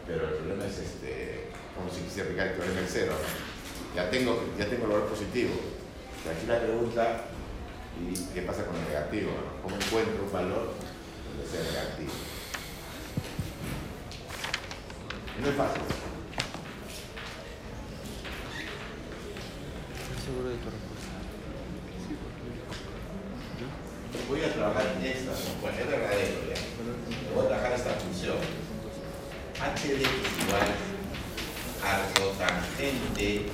Pero 0.07 0.29
el 0.29 0.35
problema 0.35 0.67
es 0.67 0.79
este, 0.79 1.49
como 1.75 1.91
si 1.91 2.03
quisiera 2.03 2.29
aplicar 2.29 2.49
el 2.49 2.57
teorema 2.57 2.81
del 2.81 2.89
cero. 2.89 3.15
Ya 3.97 4.11
tengo, 4.11 4.45
ya 4.59 4.69
tengo 4.69 4.85
el 4.85 4.91
valor 4.91 5.09
positivo. 5.09 5.55
Y 6.25 6.29
aquí 6.29 6.47
la 6.47 6.61
pregunta, 6.61 7.25
¿y 8.01 8.35
qué 8.35 8.43
pasa 8.43 8.67
con 8.67 8.77
el 8.77 8.85
negativo? 8.89 9.31
¿Cómo 9.63 9.77
encuentro 9.77 10.25
un 10.25 10.33
valor 10.33 10.75
donde 11.29 11.51
sea 11.51 11.63
negativo? 11.63 12.13
No 15.41 15.49
es 15.49 15.57
fácil. 15.57 15.83
Seguro 20.25 20.49
de 20.49 20.57
tu 20.57 20.94
h 29.85 29.89
de 29.89 30.03
igual 30.03 30.71
a 31.83 31.95
cotangente 32.19 33.54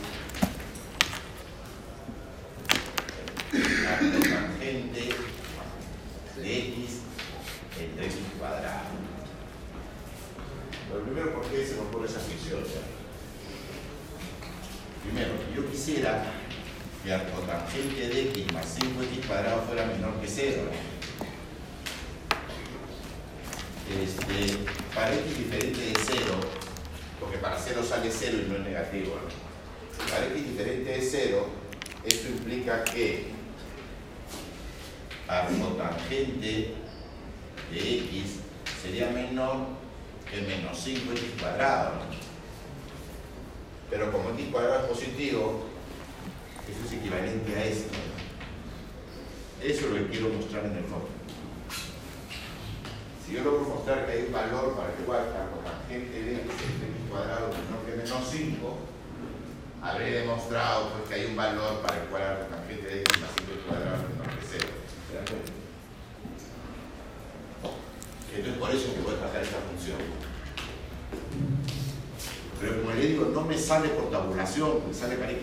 sale. 75.01 75.40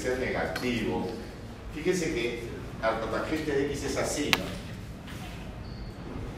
ser 0.00 0.18
negativo, 0.18 1.08
Fíjense 1.74 2.14
que 2.14 2.40
la 2.82 3.00
cotangente 3.00 3.52
de 3.52 3.66
x 3.66 3.84
es 3.84 3.96
así, 3.96 4.30
¿no? 4.32 4.44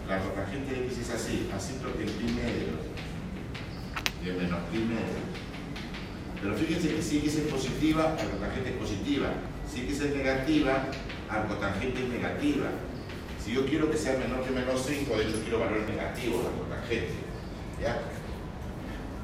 La 0.08 0.20
cotangente 0.20 0.74
de 0.74 0.86
x 0.86 0.98
es 0.98 1.10
así, 1.10 1.48
así 1.56 1.78
porque 1.82 2.04
el 2.04 2.10
primero 2.10 2.92
y 4.22 4.28
el 4.28 4.36
menos 4.36 4.60
primero. 4.70 5.32
Pero 6.42 6.54
fíjense 6.54 6.94
que 6.94 7.02
si 7.02 7.18
x 7.18 7.36
es 7.36 7.52
positiva, 7.52 8.14
la 8.16 8.24
cotangente 8.24 8.70
es 8.70 8.76
positiva. 8.76 9.28
Si 9.72 9.82
x 9.82 10.00
es 10.00 10.16
negativa, 10.16 10.88
la 11.28 11.46
cotangente 11.46 12.02
es 12.02 12.08
negativa. 12.10 12.66
Si 13.42 13.54
yo 13.54 13.64
quiero 13.64 13.90
que 13.90 13.96
sea 13.96 14.18
menor 14.18 14.44
que 14.44 14.50
menos 14.50 14.84
5, 14.86 15.16
de 15.16 15.24
hecho 15.24 15.40
quiero 15.42 15.60
valores 15.60 15.88
negativos 15.88 16.44
la 16.44 16.50
cotangente. 16.50 17.14
¿Ya? 17.80 18.02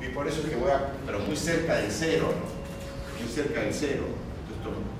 Y 0.00 0.08
por 0.14 0.26
eso 0.26 0.40
es 0.40 0.48
que 0.48 0.56
voy 0.56 0.70
a, 0.70 0.92
pero 1.04 1.18
muy 1.20 1.36
cerca 1.36 1.76
del 1.76 1.90
0, 1.90 2.34
¿no? 2.34 3.22
Muy 3.22 3.32
cerca 3.32 3.60
del 3.60 3.74
0 3.74 4.17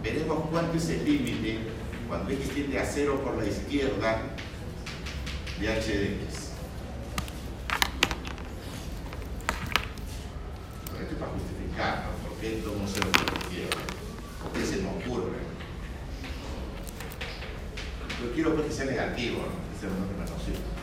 veremos 0.02 0.44
cuánto 0.50 0.76
es 0.76 0.88
el 0.90 1.04
límite 1.04 1.58
cuando 2.08 2.30
x 2.30 2.50
tiende 2.50 2.78
a 2.78 2.84
0 2.84 3.20
por 3.24 3.36
la 3.36 3.46
izquierda 3.46 4.22
de 5.60 5.68
h 5.68 5.98
de 5.98 6.06
x. 6.14 6.52
Esto 11.00 11.12
es 11.12 11.18
para 11.18 11.32
justificar, 11.32 12.04
¿no? 12.06 12.28
¿Por 12.28 12.38
qué 12.38 12.50
tomo 12.64 12.84
0 12.86 13.08
por 13.12 13.32
la 13.32 13.38
izquierda? 13.42 13.76
¿Por 14.42 14.52
qué 14.52 14.66
se 14.66 14.76
me 14.82 14.88
ocurre? 14.88 15.38
Yo 18.22 18.32
quiero 18.34 18.54
pues 18.54 18.66
que 18.66 18.72
sea 18.72 18.86
negativo, 18.86 19.38
¿no? 19.38 19.76
Esa 19.76 19.86
es 19.86 19.92
una 19.92 20.24
noción. 20.24 20.77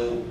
U. 0.00 0.24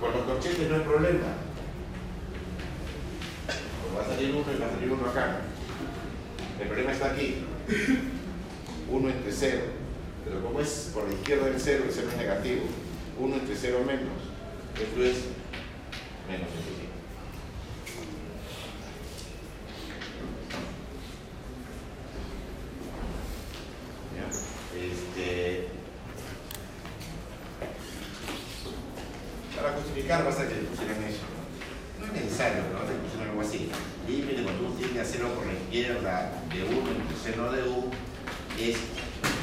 Con 0.00 0.12
los 0.12 0.22
corchetes 0.24 0.68
no 0.68 0.76
hay 0.76 0.82
problema. 0.82 1.26
Porque 3.82 3.96
va 3.96 4.02
a 4.02 4.08
salir 4.14 4.30
uno 4.34 4.44
y 4.52 4.60
va 4.60 4.66
a 4.66 4.70
salir 4.70 4.90
uno 4.92 5.08
acá. 5.08 5.40
El 6.60 6.66
problema 6.66 6.92
está 6.92 7.10
aquí. 7.12 7.44
1 8.90 9.08
entre 9.08 9.32
0. 9.32 9.60
Pero 10.24 10.42
como 10.42 10.60
es 10.60 10.90
por 10.92 11.04
la 11.08 11.14
izquierda 11.14 11.46
del 11.46 11.60
0, 11.60 11.84
el 11.86 11.92
0 11.92 12.08
es 12.10 12.16
negativo. 12.16 12.62
1 13.18 13.34
entre 13.36 13.56
0 13.56 13.78
menos. 13.86 14.20
Esto 14.74 15.02
es 15.02 15.16
menos 16.28 16.48
infinito. 16.50 16.92
¿Ya? 24.14 24.26
Este, 24.78 25.68
para 29.56 29.72
justificar 29.76 30.24
basta 30.24 30.48
que 30.48 30.54
le 30.54 30.62
pusieran 30.62 31.02
eso. 31.04 31.22
¿no? 32.00 32.06
No 32.06 32.12
es 32.14 32.22
necesario, 32.24 32.62
¿no? 32.72 32.80
Le 32.88 32.98
pusieron 32.98 33.28
algo 33.30 33.40
así. 33.42 33.70
Límite 34.08 34.42
cuando 34.42 34.68
u 34.68 34.72
tiende 34.74 35.00
a 35.00 35.04
0 35.04 35.32
por 35.34 35.46
la 35.46 35.52
izquierda 35.54 36.32
de 36.52 36.64
1 36.64 36.90
entre 36.90 37.16
seno 37.16 37.50
de 37.52 37.62
u 37.62 37.90
es 38.58 38.76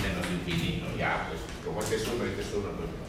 menos 0.03 0.25
infinito. 0.31 0.85
Ya, 0.97 1.27
pues, 1.29 1.41
como 1.65 1.79
este 1.81 1.95
es 1.95 2.07
1 2.07 2.25
y 2.25 2.29
este 2.29 2.41
es 2.41 2.53
1, 2.53 2.61
pues 2.61 2.89
no. 2.89 3.01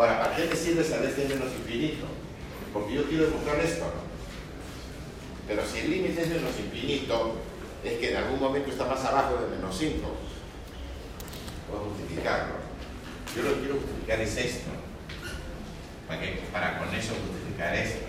Ahora, 0.00 0.22
¿para 0.22 0.36
qué 0.36 0.46
me 0.46 0.56
sirve 0.56 0.82
saber 0.84 1.10
este 1.10 1.24
es 1.24 1.28
menos 1.28 1.52
infinito? 1.52 2.06
Porque 2.72 2.94
yo 2.94 3.04
quiero 3.08 3.24
demostrar 3.26 3.60
esto, 3.60 3.84
¿no? 3.84 4.02
Pero 5.46 5.62
si 5.66 5.80
el 5.80 5.90
límite 5.90 6.22
es 6.22 6.28
menos 6.28 6.58
infinito, 6.58 7.34
es 7.84 7.98
que 7.98 8.10
en 8.12 8.16
algún 8.16 8.40
momento 8.40 8.70
está 8.70 8.86
más 8.86 9.04
abajo 9.04 9.36
de 9.36 9.54
menos 9.56 9.76
5. 9.76 9.98
Puedo 11.68 11.84
justificarlo. 11.90 12.54
Yo 13.36 13.42
lo 13.42 13.54
que 13.54 13.60
quiero 13.60 13.74
justificar 13.74 14.20
es 14.20 14.36
esto. 14.36 14.70
Para, 16.08 16.20
que, 16.20 16.28
para 16.52 16.78
con 16.78 16.88
eso 16.94 17.12
justificar 17.28 17.74
esto. 17.74 18.06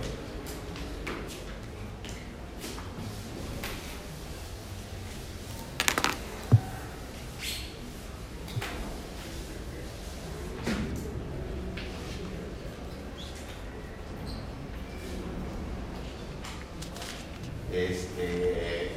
Este, 17.71 18.89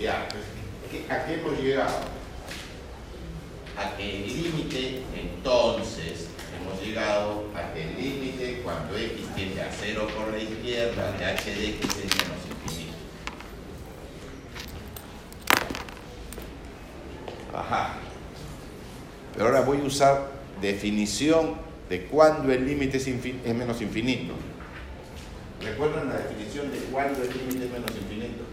ya, 0.00 0.26
pues, 0.30 0.42
¿qué- 0.90 1.12
¿a 1.12 1.24
qué 1.26 1.34
hemos 1.34 1.58
llegado? 1.60 1.98
A 3.76 3.96
que 3.96 4.16
el 4.16 4.26
límite, 4.42 5.02
entonces, 5.14 6.28
hemos 6.60 6.80
llegado 6.82 7.44
a 7.54 7.72
que 7.72 7.82
el 7.84 7.96
límite 7.96 8.60
cuando 8.62 8.96
x 8.96 9.26
tiende 9.36 9.62
a 9.62 9.70
0 9.70 10.08
por 10.16 10.32
la 10.32 10.38
izquierda 10.38 11.12
de 11.12 11.24
h 11.24 11.50
de 11.54 11.68
x 11.70 11.80
es 11.90 11.96
menos 11.96 12.42
infinito. 12.50 12.94
Ajá. 17.52 17.94
Pero 19.98 20.06
ahora 20.06 20.20
voy 20.20 20.28
a 20.28 20.30
usar 20.30 20.30
definición 20.60 21.54
de 21.88 22.04
cuándo 22.06 22.52
el 22.52 22.66
límite 22.66 22.96
es, 22.98 23.06
menos 23.54 23.80
infinito. 23.80 24.34
¿Recuerdan 25.62 26.08
la 26.08 26.16
definición 26.16 26.70
de 26.72 26.78
cuándo 26.90 27.22
el 27.22 27.28
límite 27.28 27.66
es 27.66 27.72
menos 27.72 27.90
infinito? 27.90 28.44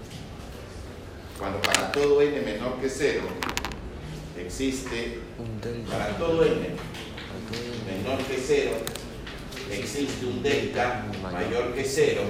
Cuando 1.39 1.61
para 1.61 1.91
todo 1.91 2.21
n 2.21 2.39
menor 2.41 2.79
que 2.79 2.89
0 2.89 3.21
existe, 4.39 5.19
para 5.89 6.17
todo 6.17 6.43
n 6.45 6.51
el- 6.53 8.03
menor 8.03 8.19
que 8.25 8.37
0 8.37 8.71
existe 9.71 10.25
un 10.25 10.43
delta 10.43 11.05
mayor 11.23 11.73
que 11.73 11.83
0, 11.83 12.21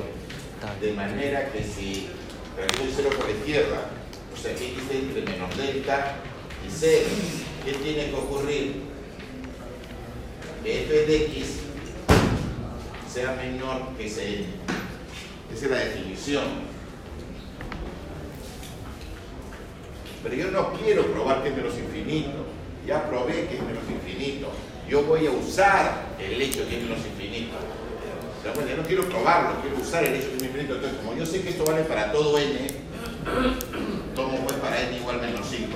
de 0.80 0.94
manera 0.94 1.52
que 1.52 1.64
si 1.64 2.08
realizo 2.56 2.94
0 2.96 3.10
por 3.18 3.26
la 3.30 3.32
izquierda, 3.36 3.90
o 4.34 4.38
sea 4.38 4.56
que 4.56 4.68
x 4.72 4.84
entre 4.92 5.22
menos 5.34 5.58
delta 5.58 6.16
y 6.66 6.72
0, 6.72 7.08
¿qué 7.66 7.74
tiene 7.74 8.10
que 8.10 8.16
ocurrir? 8.16 8.91
F 10.64 10.94
de 10.94 11.26
x 11.26 11.62
sea 13.12 13.34
menor 13.34 13.90
que 13.98 14.06
ese 14.06 14.36
n. 14.36 14.46
Esa 15.54 15.66
es 15.66 15.72
la 15.72 15.78
definición. 15.78 16.44
Pero 20.24 20.36
yo 20.36 20.52
no 20.52 20.74
quiero 20.74 21.08
probar 21.08 21.42
que 21.44 21.50
es 21.50 21.56
menos 21.56 21.74
infinito. 21.78 22.46
Ya 22.88 23.10
probé 23.10 23.48
que 23.48 23.56
es 23.56 23.64
menos 23.64 23.84
infinito. 23.90 24.52
Yo 24.88 25.04
voy 25.04 25.26
a 25.28 25.32
usar 25.32 26.06
el 26.20 26.42
hecho 26.42 26.68
que 26.68 26.78
es 26.78 26.84
menos 26.84 27.00
infinito. 27.00 27.58
¿Se 28.42 28.48
dan 28.48 28.56
cuenta? 28.56 28.72
Yo 28.72 28.82
no 28.82 28.88
quiero 28.88 29.10
probarlo, 29.10 29.62
quiero 29.62 29.78
usar 29.78 30.04
el 30.04 30.16
hecho 30.16 30.30
que 30.30 30.36
es 30.36 30.42
menos 30.42 30.56
infinito. 30.56 30.76
Entonces, 30.76 31.00
como 31.00 31.16
yo 31.16 31.26
sé 31.26 31.42
que 31.42 31.50
esto 31.50 31.66
vale 31.66 31.84
para 31.84 32.12
todo 32.12 32.38
n, 32.38 32.68
tomo 34.16 34.46
pues 34.46 34.58
para 34.58 34.82
n 34.82 34.98
igual 34.98 35.20
menos 35.22 35.48
5. 35.50 35.68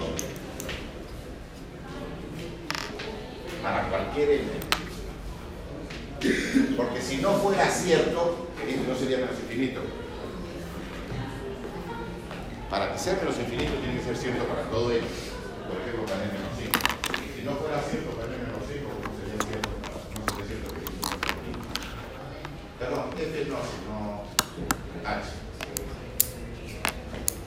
Para 3.61 3.89
cualquier 3.89 4.29
n. 4.29 4.74
Porque 6.75 7.01
si 7.01 7.17
no 7.17 7.33
fuera 7.33 7.69
cierto, 7.69 8.47
esto 8.67 8.83
no 8.87 8.97
sería 8.97 9.17
menos 9.17 9.39
infinito. 9.39 9.81
Para 12.69 12.91
que 12.91 12.99
sea 12.99 13.15
menos 13.15 13.37
infinito 13.39 13.73
tiene 13.79 13.97
que 13.97 14.03
ser 14.03 14.17
cierto 14.17 14.43
para 14.45 14.63
todo 14.63 14.91
n. 14.91 14.99
Por 14.99 15.79
ejemplo, 15.79 16.05
para 16.05 16.23
n 16.25 16.33
menos 16.33 16.51
5. 16.59 16.71
Y 17.23 17.39
si 17.39 17.45
no 17.45 17.55
fuera 17.55 17.81
cierto 17.81 18.11
para 18.11 18.27
n 18.27 18.43
menos 18.43 18.59
5, 18.67 18.89
¿cómo 18.91 19.15
sería 19.15 19.39
cierto? 19.47 19.69
No 19.71 20.27
sería 20.27 20.45
cierto 20.51 20.67
que. 20.75 20.83
Perdón, 22.79 23.05
f 23.15 23.45
no, 23.47 23.57
sino 23.63 24.27
h. 25.05 25.31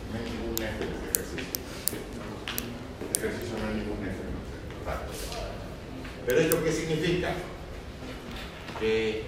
No 0.08 0.14
hay 0.16 0.24
ningún 0.24 0.56
f 0.56 0.78
en 0.80 0.88
este 0.88 1.08
ejercicio. 1.12 1.52
Este 3.12 3.26
ejercicio 3.28 3.58
no 3.60 3.68
hay 3.68 3.74
ningún 3.76 4.00
f. 4.08 4.16
¿no? 4.24 4.40
Total. 4.80 5.04
Pero 6.24 6.40
esto 6.40 6.64
qué 6.64 6.72
significa? 6.72 7.34
Que, 8.80 9.24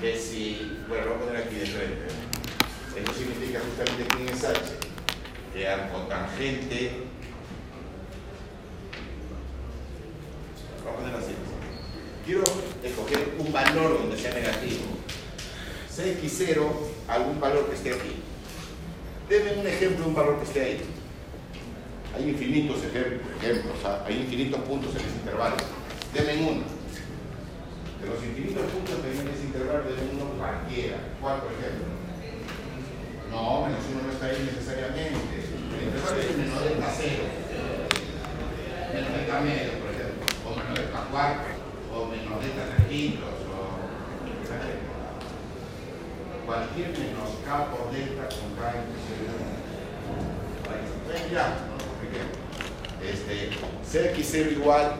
que 0.00 0.18
si, 0.18 0.76
bueno, 0.88 1.06
lo 1.06 1.14
voy 1.14 1.22
a 1.22 1.26
poner 1.26 1.42
aquí 1.42 1.54
de 1.54 1.66
frente. 1.66 2.06
Esto 2.96 3.14
significa 3.14 3.60
justamente 3.60 4.04
quién 4.14 4.28
es 4.28 4.44
h, 4.44 4.60
que 5.54 5.66
arcotangente, 5.66 6.92
vamos 10.84 10.92
a 10.92 11.02
poner 11.02 11.16
así. 11.16 11.32
Quiero 12.26 12.44
escoger 12.84 13.34
un 13.38 13.50
valor 13.50 14.00
donde 14.00 14.18
sea 14.18 14.34
negativo. 14.34 14.84
Cx0, 15.96 16.70
algún 17.08 17.40
valor 17.40 17.68
que 17.70 17.76
esté 17.76 17.94
aquí. 17.94 18.16
Denme 19.30 19.60
un 19.60 19.66
ejemplo 19.66 20.04
de 20.04 20.08
un 20.10 20.14
valor 20.14 20.38
que 20.38 20.44
esté 20.44 20.60
ahí. 20.60 20.99
Hay 22.20 22.28
infinitos 22.28 22.84
ejemplos, 22.84 23.80
hay 24.04 24.16
infinitos 24.20 24.60
puntos 24.68 24.90
en 24.92 25.00
ese 25.00 25.16
intervalo. 25.24 25.56
Denme 26.12 26.52
uno. 26.52 26.68
De 27.96 28.04
los 28.04 28.20
infinitos 28.20 28.60
puntos 28.76 29.00
que 29.00 29.08
hay 29.08 29.16
en 29.24 29.28
ese 29.32 29.48
intervalo, 29.48 29.88
denme 29.88 30.20
uno 30.20 30.36
cualquiera. 30.36 31.00
¿Cuál, 31.16 31.40
por 31.40 31.48
ejemplo? 31.56 31.88
No, 33.32 33.64
menos 33.64 33.80
uno 33.88 34.04
no 34.04 34.12
está 34.12 34.28
ahí 34.28 34.36
necesariamente. 34.36 35.16
El 35.16 35.80
intervalo 35.80 36.20
es 36.20 36.36
menos 36.36 36.60
delta 36.60 36.92
cero. 36.92 37.24
Menos 38.92 39.12
delta 39.16 39.40
medio, 39.40 39.80
por 39.80 39.88
ejemplo. 39.88 40.20
O 40.44 40.48
menos 40.60 40.76
delta 40.76 41.00
cuarto. 41.08 41.48
O 41.88 42.04
menos 42.04 42.36
delta 42.36 42.68
tres 42.68 42.84
quintos. 42.84 43.32
O... 43.48 43.80
Cualquier 46.44 46.92
menos 47.00 47.32
k 47.48 47.48
por 47.72 47.88
delta 47.88 48.28
con 48.28 48.52
k 48.60 48.76
inclusive. 48.76 49.40
Ven 51.08 51.24
ya, 51.32 51.64
¿no? 51.64 51.69
Este, 53.02 53.50
Cx0 53.90 54.52
igual 54.52 54.96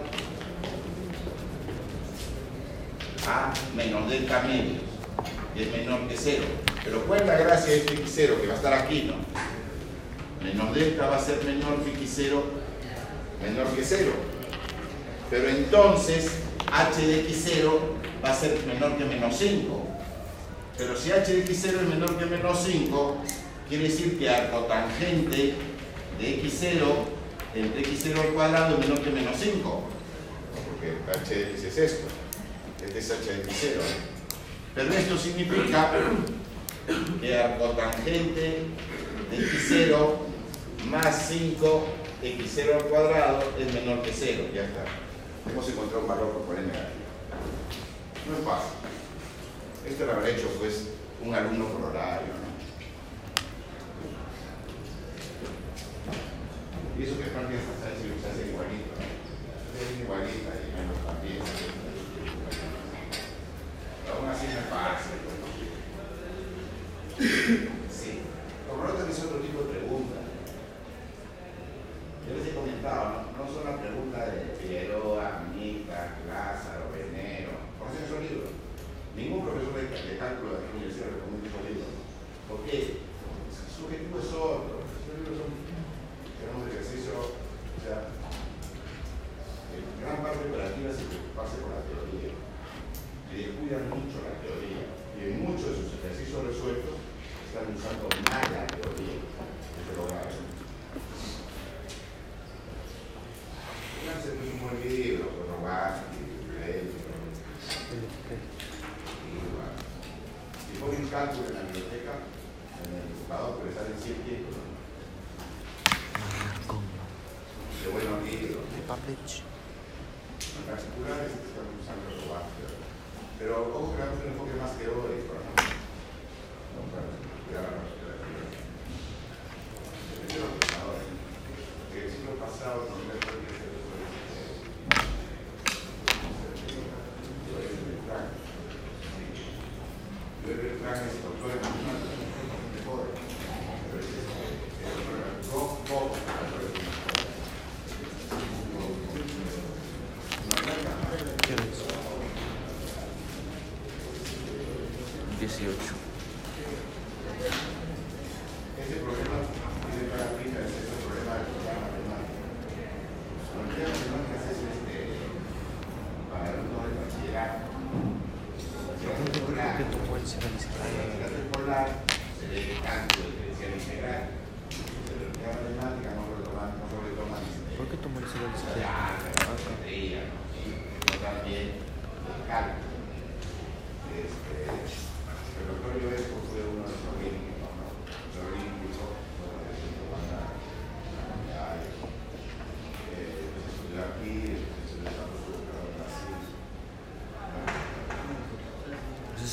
a 3.27 3.53
menos 3.77 4.09
delta 4.09 4.43
medios, 4.43 4.83
y 5.55 5.63
es 5.63 5.73
menor 5.73 6.09
que 6.09 6.17
0. 6.17 6.43
Pero 6.85 7.05
¿cuál 7.05 7.21
es 7.21 7.27
la 7.27 7.37
gracia 7.37 7.73
de 7.73 7.77
este 7.79 7.95
x0 7.95 8.41
que 8.41 8.47
va 8.47 8.55
a 8.55 8.57
estar 8.57 8.73
aquí, 8.73 9.03
no? 9.03 9.15
Menos 10.45 10.75
delta 10.75 11.09
va 11.09 11.17
a 11.17 11.21
ser 11.21 11.45
menor 11.45 11.85
que 11.85 11.93
x0, 11.93 12.43
menor 13.43 13.67
que 13.77 13.85
0. 13.85 14.13
Pero 15.29 15.49
entonces 15.49 16.31
h 16.73 17.07
de 17.07 17.29
x0 17.29 17.79
va 18.25 18.31
a 18.31 18.35
ser 18.35 18.59
menor 18.67 18.97
que 18.97 19.05
menos 19.05 19.37
5. 19.37 19.87
Pero 20.79 20.97
si 20.97 21.13
h 21.13 21.33
de 21.33 21.45
x0 21.45 21.83
es 21.83 21.89
menor 21.89 22.19
que 22.19 22.25
menos 22.25 22.63
5, 22.65 23.17
quiere 23.69 23.85
decir 23.85 24.19
que 24.19 24.31
arcotangente 24.31 25.55
de 26.19 26.43
x0 26.43 27.20
entre 27.55 27.83
x0 27.83 28.21
al 28.21 28.29
cuadrado 28.29 28.75
es 28.75 28.81
menor 28.81 29.03
que 29.03 29.11
menos 29.11 29.37
5. 29.39 29.83
Porque 30.71 31.21
h 31.21 31.35
de 31.35 31.51
x 31.53 31.65
es 31.65 31.79
esto. 31.79 32.07
Este 32.85 32.99
es 32.99 33.11
h 33.11 33.33
de 33.33 33.45
x0. 33.45 33.77
¿eh? 33.77 34.11
Pero 34.75 34.93
esto 34.93 35.19
significa 35.19 35.91
que 37.21 37.39
arcotangente 37.39 38.41
de 39.31 39.39
x0 39.39 40.17
más 40.91 41.29
5 41.29 41.87
x0 42.23 42.75
al 42.75 42.85
cuadrado 42.85 43.43
es 43.59 43.75
menor 43.75 44.03
que 44.03 44.13
0. 44.13 44.45
Ya 44.55 44.65
está. 44.65 44.85
Hemos 45.51 45.69
encontrado 45.69 46.03
un 46.03 46.09
valor 46.09 46.33
por 46.33 46.43
poner 46.43 46.65
negativo. 46.65 47.01
No 48.29 48.39
es 48.39 48.45
fácil. 48.45 48.81
Esto 49.89 50.07
lo 50.07 50.13
habrá 50.13 50.29
hecho 50.29 50.49
pues 50.59 50.89
un 51.25 51.35
alumno 51.35 51.67
por 51.67 51.91
horario, 51.91 52.29
¿no? 52.29 52.50
Eso 57.01 57.17
que 57.17 57.23
es 57.25 57.29
práctica 57.31 57.61
hasta 57.73 57.97
si 57.97 58.09
se 58.21 58.29
hace 58.29 58.51
igualito, 58.51 58.90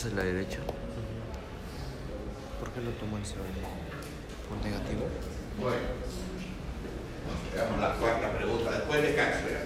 ¿Esa 0.08 0.16
es 0.16 0.24
la 0.24 0.24
derecha? 0.24 0.60
¿Por 2.60 2.72
qué 2.72 2.80
lo 2.80 2.92
tomó 2.92 3.18
el 3.18 3.26
cero? 3.26 3.42
¿Por 4.48 4.58
negativo? 4.66 5.06
Bueno, 5.60 5.76
veamos 7.54 7.82
la 7.82 7.94
cuarta 7.96 8.32
pregunta, 8.38 8.72
después 8.72 9.02
descanso. 9.02 9.50
¿ya? 9.52 9.60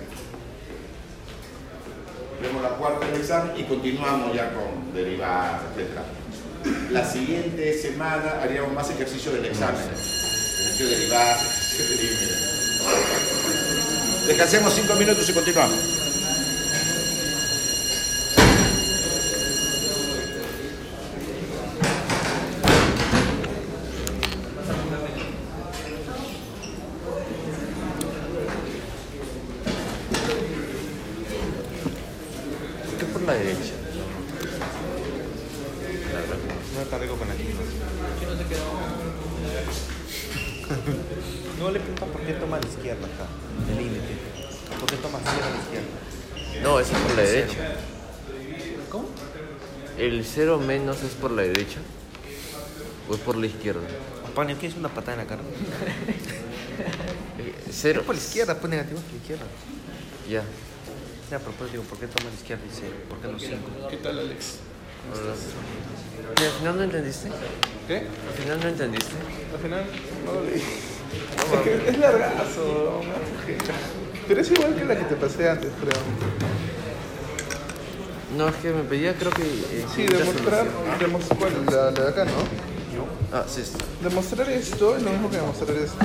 Vemos 2.42 2.64
la 2.64 2.70
cuarta 2.70 3.06
del 3.06 3.22
examen 3.22 3.56
y 3.56 3.66
continuamos 3.66 4.34
ya 4.34 4.52
con 4.52 4.92
derivadas, 4.96 5.62
etc. 5.78 6.00
La 6.90 7.06
siguiente 7.06 7.78
semana 7.80 8.42
haríamos 8.42 8.74
más 8.74 8.90
ejercicio 8.90 9.32
del 9.34 9.46
examen. 9.46 9.80
Ejercicio 9.80 10.88
de 10.88 10.98
derivadas, 10.98 11.40
ejercicio 11.76 11.98
de 11.98 12.04
límites. 12.04 12.88
Descansemos 14.26 14.74
cinco 14.74 14.96
minutos 14.96 15.30
y 15.30 15.34
continuamos. 15.34 16.02
¿Por 32.92 33.00
qué 33.00 33.06
por 33.06 33.22
la 33.22 33.34
derecha? 33.34 33.74
No 36.76 36.82
está 36.82 36.98
rico 36.98 37.16
con 37.16 37.28
la 37.28 37.34
No 41.60 41.72
le 41.72 41.80
preguntas 41.80 42.10
por 42.10 42.22
qué 42.22 42.34
toma 42.34 42.58
a 42.58 42.60
la 42.60 42.68
izquierda 42.68 43.06
acá, 43.06 43.28
el 43.70 43.78
límite. 43.78 44.18
¿Por 44.80 44.90
qué 44.90 44.98
toma 44.98 45.20
cero 45.24 45.46
a 45.46 45.50
la 45.50 45.58
izquierda? 45.58 46.62
No, 46.64 46.80
esa 46.80 46.98
es 46.98 47.04
por 47.04 47.16
la 47.16 47.22
derecha. 47.24 47.76
¿Cómo? 48.90 49.10
¿El 49.98 50.26
cero 50.26 50.60
menos 50.60 51.04
es 51.04 51.11
por 51.22 51.32
la 51.32 51.44
derecha? 51.44 51.80
¿O 53.10 53.14
es 53.14 53.20
por 53.22 53.38
la 53.38 53.46
izquierda? 53.46 53.82
Panio, 54.36 54.58
¿quieres 54.58 54.78
una 54.78 54.90
patada 54.90 55.14
en 55.14 55.20
la 55.20 55.26
cara? 55.28 55.42
Eh, 57.38 57.54
Cero. 57.72 58.04
por 58.06 58.16
la 58.16 58.22
izquierda, 58.22 58.60
pues 58.60 58.70
negativo 58.72 59.00
por 59.00 59.12
la 59.12 59.18
izquierda. 59.18 59.44
Ya. 60.30 60.44
Ya, 61.30 61.40
pero 61.40 61.52
pues 61.52 61.72
digo, 61.72 61.84
¿por 61.84 61.98
qué 61.98 62.08
toma 62.08 62.30
la 62.30 62.36
izquierda 62.36 62.64
y 62.66 62.70
cero? 62.74 62.94
¿Por 63.08 63.20
qué 63.20 63.28
no 63.28 63.40
cinco? 63.40 63.88
¿Qué 63.90 63.98
tal, 63.98 64.20
Alex? 64.20 64.58
¿Y 66.40 66.44
al 66.44 66.52
final 66.52 66.78
no 66.78 66.84
entendiste? 66.84 67.30
¿Qué? 67.88 67.98
¿Al 67.98 68.34
final 68.44 68.60
no 68.62 68.68
entendiste? 68.70 69.12
Al 69.54 69.60
final 69.60 69.86
no 70.26 70.34
lo 70.34 70.44
leí. 70.44 70.62
Es 70.62 71.62
que 71.64 71.90
es 71.90 71.98
largazo, 72.00 73.02
una. 73.02 73.16
Pero 74.28 74.42
es 74.42 74.52
igual 74.52 74.76
que 74.76 74.86
la 74.86 74.98
que 74.98 75.04
te 75.06 75.16
pasé 75.16 75.50
antes, 75.50 75.72
creo. 75.80 76.02
No, 78.38 78.48
es 78.48 78.56
que 78.56 78.72
me 78.72 78.84
pedía 78.84 79.14
creo 79.16 79.32
que... 79.32 79.42
eh, 79.44 79.86
Sí, 79.94 80.04
demostrar, 80.06 80.66
solución. 80.68 81.00
demos- 81.00 81.26
¿cuál? 81.38 81.66
La, 81.66 81.92
la 81.92 81.92
de 81.92 82.10
acá, 82.10 82.26
¿no? 82.26 82.32
Ah, 83.38 83.46
sí. 83.48 83.62
Demostrar 84.02 84.50
esto 84.50 84.96
es 84.96 85.04
lo 85.04 85.10
mismo 85.12 85.30
que 85.30 85.38
demostrar 85.38 85.72
esto. 85.78 85.98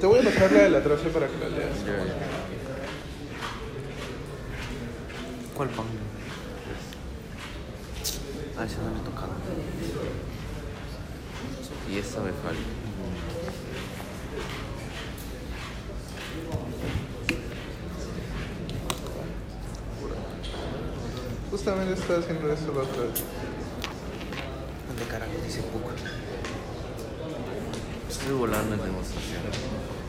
Te 0.00 0.06
voy 0.06 0.20
a 0.20 0.22
pasar 0.22 0.52
la 0.52 0.58
de 0.60 0.70
la 0.70 0.82
trace 0.82 1.08
para 1.10 1.26
que 1.28 1.38
la 1.38 1.48
leas. 1.48 1.78
Ya, 1.86 1.92
ya. 2.04 2.14
¿Cuál 5.56 5.68
pan? 5.70 5.84
Ah, 8.58 8.64
ese 8.64 8.76
no 8.78 8.90
le 8.96 9.00
tocaba. 9.04 9.32
Y 11.90 11.98
esta 11.98 12.20
me 12.20 12.30
falta. 12.32 12.60
Justamente 21.60 21.92
estaba 21.92 22.20
haciendo 22.20 22.50
eso 22.50 22.72
la 22.72 22.80
otra 22.80 23.02
vez. 23.02 23.22
¿Dónde 24.88 25.04
carajo 25.10 25.32
dice 25.44 25.60
Puc? 25.60 25.82
Estoy 28.08 28.32
volando 28.32 28.76
en 28.76 28.80
demostración. 28.80 29.42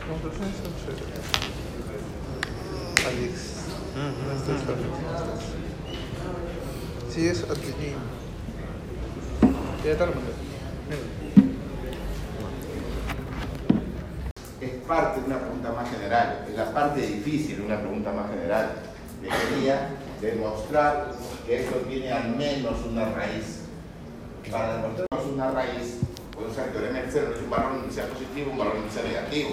Demostraciones 0.00 0.56
son 0.56 0.72
chéveres. 0.80 1.12
Alex. 3.04 3.32
No 3.94 4.32
estás, 4.32 4.64
Alex, 4.66 4.88
no 4.88 4.96
estás. 5.12 5.44
Sí, 7.12 7.20
es 7.28 7.42
anti 7.42 7.70
Ya 9.84 9.92
te 9.92 10.06
lo 10.06 10.12
mandé. 10.12 10.32
Es 14.62 14.70
parte 14.88 15.20
de 15.20 15.26
una 15.26 15.38
pregunta 15.38 15.72
más 15.72 15.90
general, 15.90 16.46
es 16.48 16.56
la 16.56 16.72
parte 16.72 17.02
difícil 17.02 17.58
de 17.58 17.62
una 17.66 17.78
pregunta 17.78 18.10
más 18.10 18.30
general. 18.30 18.70
Le 19.20 19.28
quería 19.28 19.90
demostrar 20.22 21.12
que 21.46 21.60
esto 21.60 21.76
tiene 21.88 22.12
al 22.12 22.36
menos 22.36 22.74
una 22.88 23.12
raíz. 23.12 23.60
Para 24.50 24.76
demostrarnos 24.76 25.32
una 25.32 25.50
raíz, 25.50 25.98
podemos 26.32 26.52
usar 26.52 26.68
el 26.68 26.72
teorema 26.72 26.98
cero, 27.10 27.32
es 27.34 27.42
un 27.42 27.50
valor 27.50 27.80
inicial 27.84 28.08
positivo, 28.08 28.50
un 28.50 28.58
valor 28.58 28.76
inicial 28.76 29.04
negativo. 29.06 29.50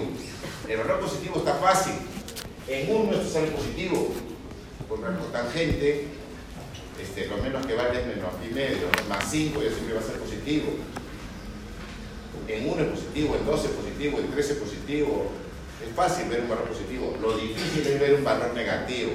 El 0.67 0.77
valor 0.77 0.99
positivo 0.99 1.37
está 1.37 1.53
fácil. 1.55 1.93
En 2.67 2.95
uno 2.95 3.13
esto 3.13 3.29
sale 3.29 3.47
positivo, 3.47 4.13
por 4.87 4.99
ejemplo, 4.99 5.25
tangente, 5.25 6.07
este, 7.01 7.27
lo 7.27 7.37
menos 7.37 7.65
que 7.65 7.73
vale 7.73 8.01
es 8.01 8.07
menos 8.07 8.33
pi 8.35 8.53
medio, 8.53 8.87
más 9.07 9.25
5 9.29 9.61
ya 9.61 9.69
siempre 9.69 9.93
va 9.95 10.01
a 10.01 10.03
ser 10.03 10.19
positivo 10.19 10.73
en 12.49 12.67
1 12.67 12.81
es 12.81 12.89
positivo, 12.89 13.35
en 13.35 13.45
2 13.45 13.65
es 13.65 13.71
positivo, 13.71 14.19
en 14.19 14.31
3 14.31 14.49
es 14.49 14.57
positivo. 14.57 15.31
Es 15.85 15.95
fácil 15.95 16.29
ver 16.29 16.41
un 16.41 16.49
valor 16.49 16.65
positivo. 16.65 17.15
Lo 17.21 17.37
difícil 17.37 17.87
es 17.87 17.99
ver 17.99 18.15
un 18.15 18.23
valor 18.23 18.53
negativo. 18.53 19.11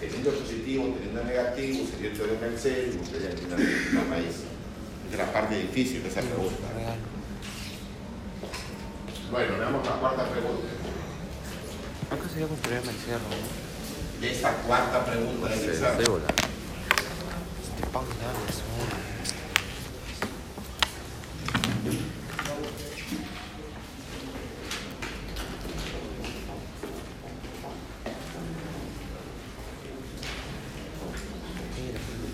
Teniendo 0.00 0.30
positivo, 0.30 0.94
teniendo 0.94 1.24
negativo, 1.24 1.84
sería 1.90 2.10
el 2.10 2.16
teorema 2.16 2.40
del 2.46 2.58
cero 2.58 2.82
y 2.94 2.96
ustedes 3.02 3.22
ya 3.24 3.34
tienen 3.34 3.88
una 3.92 4.04
raíz. 4.14 4.36
Esa 5.08 5.12
es 5.12 5.18
la 5.18 5.32
parte 5.32 5.58
difícil 5.58 6.02
de 6.02 6.08
esa 6.08 6.20
pregunta. 6.20 6.68
Bueno, 9.32 9.58
veamos 9.58 9.86
la 9.86 9.92
cuarta 9.96 10.24
pregunta. 10.30 10.68
Acá 12.10 12.28
sería 12.28 12.46
con 12.46 12.56
teorema 12.58 12.86
del 12.86 12.96
cerro, 13.00 13.28
¿no? 13.28 14.20
De 14.20 14.32
esta 14.32 14.52
cuarta 14.62 15.04
pregunta 15.04 15.48
del 15.48 15.70
examen. 15.70 16.00
Este 16.00 17.86
pan 17.92 18.04
largo 18.22 18.44
es 18.48 18.56
un- 18.56 18.98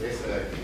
Esa 0.03 0.27
de 0.29 0.35
aquí. 0.35 0.63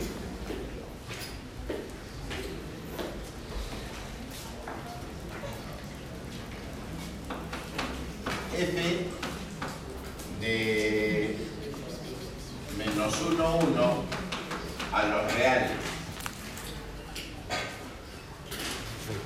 F 8.57 9.07
de 10.41 11.37
menos 12.77 13.15
1, 13.23 13.57
1 13.59 14.05
a 14.93 15.03
los 15.07 15.33
reales. 15.35 15.71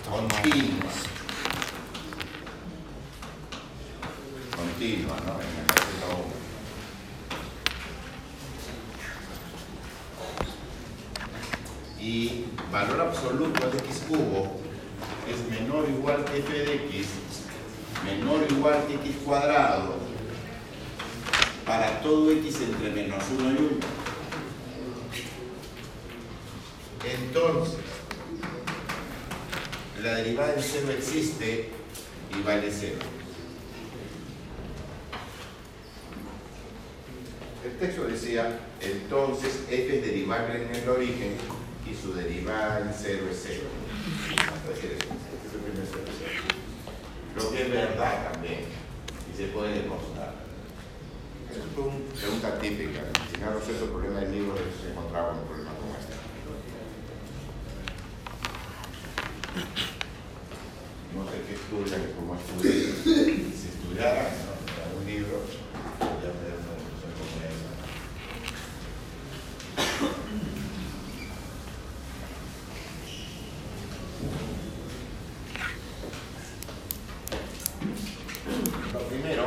Continua. 0.09 0.93
Continua, 4.57 5.17
¿no? 5.27 5.33
En 5.41 5.51
menos 5.57 5.81
1, 6.09 6.17
1. 6.17 6.35
y 12.01 12.45
valor 12.71 13.01
absoluto 13.01 13.71
de 13.71 13.79
x 13.79 14.03
cubo 14.09 14.61
es 15.29 15.49
menor 15.51 15.85
o 15.87 15.89
igual 15.89 16.25
que 16.25 16.39
f 16.39 16.53
de 16.53 16.75
x 16.87 17.07
menor 18.05 18.43
o 18.43 18.53
igual 18.53 18.87
que 18.87 18.95
x 18.95 19.17
cuadrado 19.25 19.95
para 21.65 22.01
todo 22.03 22.31
x 22.33 22.61
entre 22.61 22.91
menos 22.91 23.25
1 23.39 23.53
y 23.53 23.57
1. 23.57 23.71
Entonces, 27.07 27.75
la 30.03 30.15
derivada 30.17 30.55
en 30.55 30.63
cero 30.63 30.89
existe 30.91 31.71
y 32.39 32.43
vale 32.43 32.71
cero. 32.71 32.99
El 37.65 37.79
texto 37.79 38.07
entonces 38.81 39.63
f 39.71 39.97
es 39.97 40.03
derivable 40.05 40.65
en 40.65 40.75
el 40.75 40.89
origen 40.89 41.37
y 41.89 41.95
su 41.95 42.15
derivada 42.15 42.81
en 42.81 42.93
cero 42.93 43.27
es 43.31 43.41
cero. 43.43 43.69
Hasta 44.31 44.69
decir 44.71 44.97
eso. 44.99 45.13
Este 45.15 45.49
es 45.49 45.55
el 45.55 45.61
primer 45.61 45.87
cero 45.87 46.05
es 46.07 46.15
cero. 46.19 46.43
Lo 47.37 47.51
que 47.51 47.63
es 47.63 47.71
verdad 47.71 48.33
también, 48.33 48.61
y 49.33 49.37
se 49.37 49.47
puede 49.49 49.83
demostrar. 49.83 50.35
Es 51.51 51.57
una 51.57 51.67
pregunta 52.19 52.59
típica. 52.59 53.01
Si 53.31 53.41
no 53.41 53.53
resuelto 53.53 53.85
el 53.85 53.91
problema 53.91 54.21
del 54.21 54.33
libro, 54.33 54.57
se 54.57 54.91
encontraba 54.91 55.29
con 55.31 55.39
un 55.39 55.47
problema 55.47 55.71
como 55.75 55.95
este. 55.95 56.15
No 61.15 61.23
sé 61.31 61.37
qué 61.47 61.55
estudian, 61.55 62.13
cómo 62.17 62.35
estudian. 62.35 63.53
Si 63.55 63.69
estudiaran 63.69 64.27
¿no? 64.27 64.53
algún 64.83 65.07
libro, 65.07 65.37
ya 66.01 66.31
me 66.35 66.43
da 66.43 66.55
una 66.59 66.75
discusión 66.75 67.13
como 67.15 67.35
esa. 67.39 67.71
Lo 78.93 79.01
primero, 79.09 79.45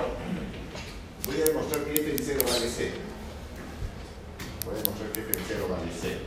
voy 1.26 1.36
a 1.42 1.46
demostrar 1.46 1.84
que 1.84 1.92
f 1.94 2.12
en 2.12 2.18
0 2.24 2.40
vale 2.46 2.70
0. 2.70 2.92
Voy 4.66 4.74
a 4.74 4.78
demostrar 4.78 5.10
que 5.12 5.20
f 5.20 5.30
en 5.38 5.46
0 5.48 5.68
vale 5.70 5.92
0. 6.02 6.20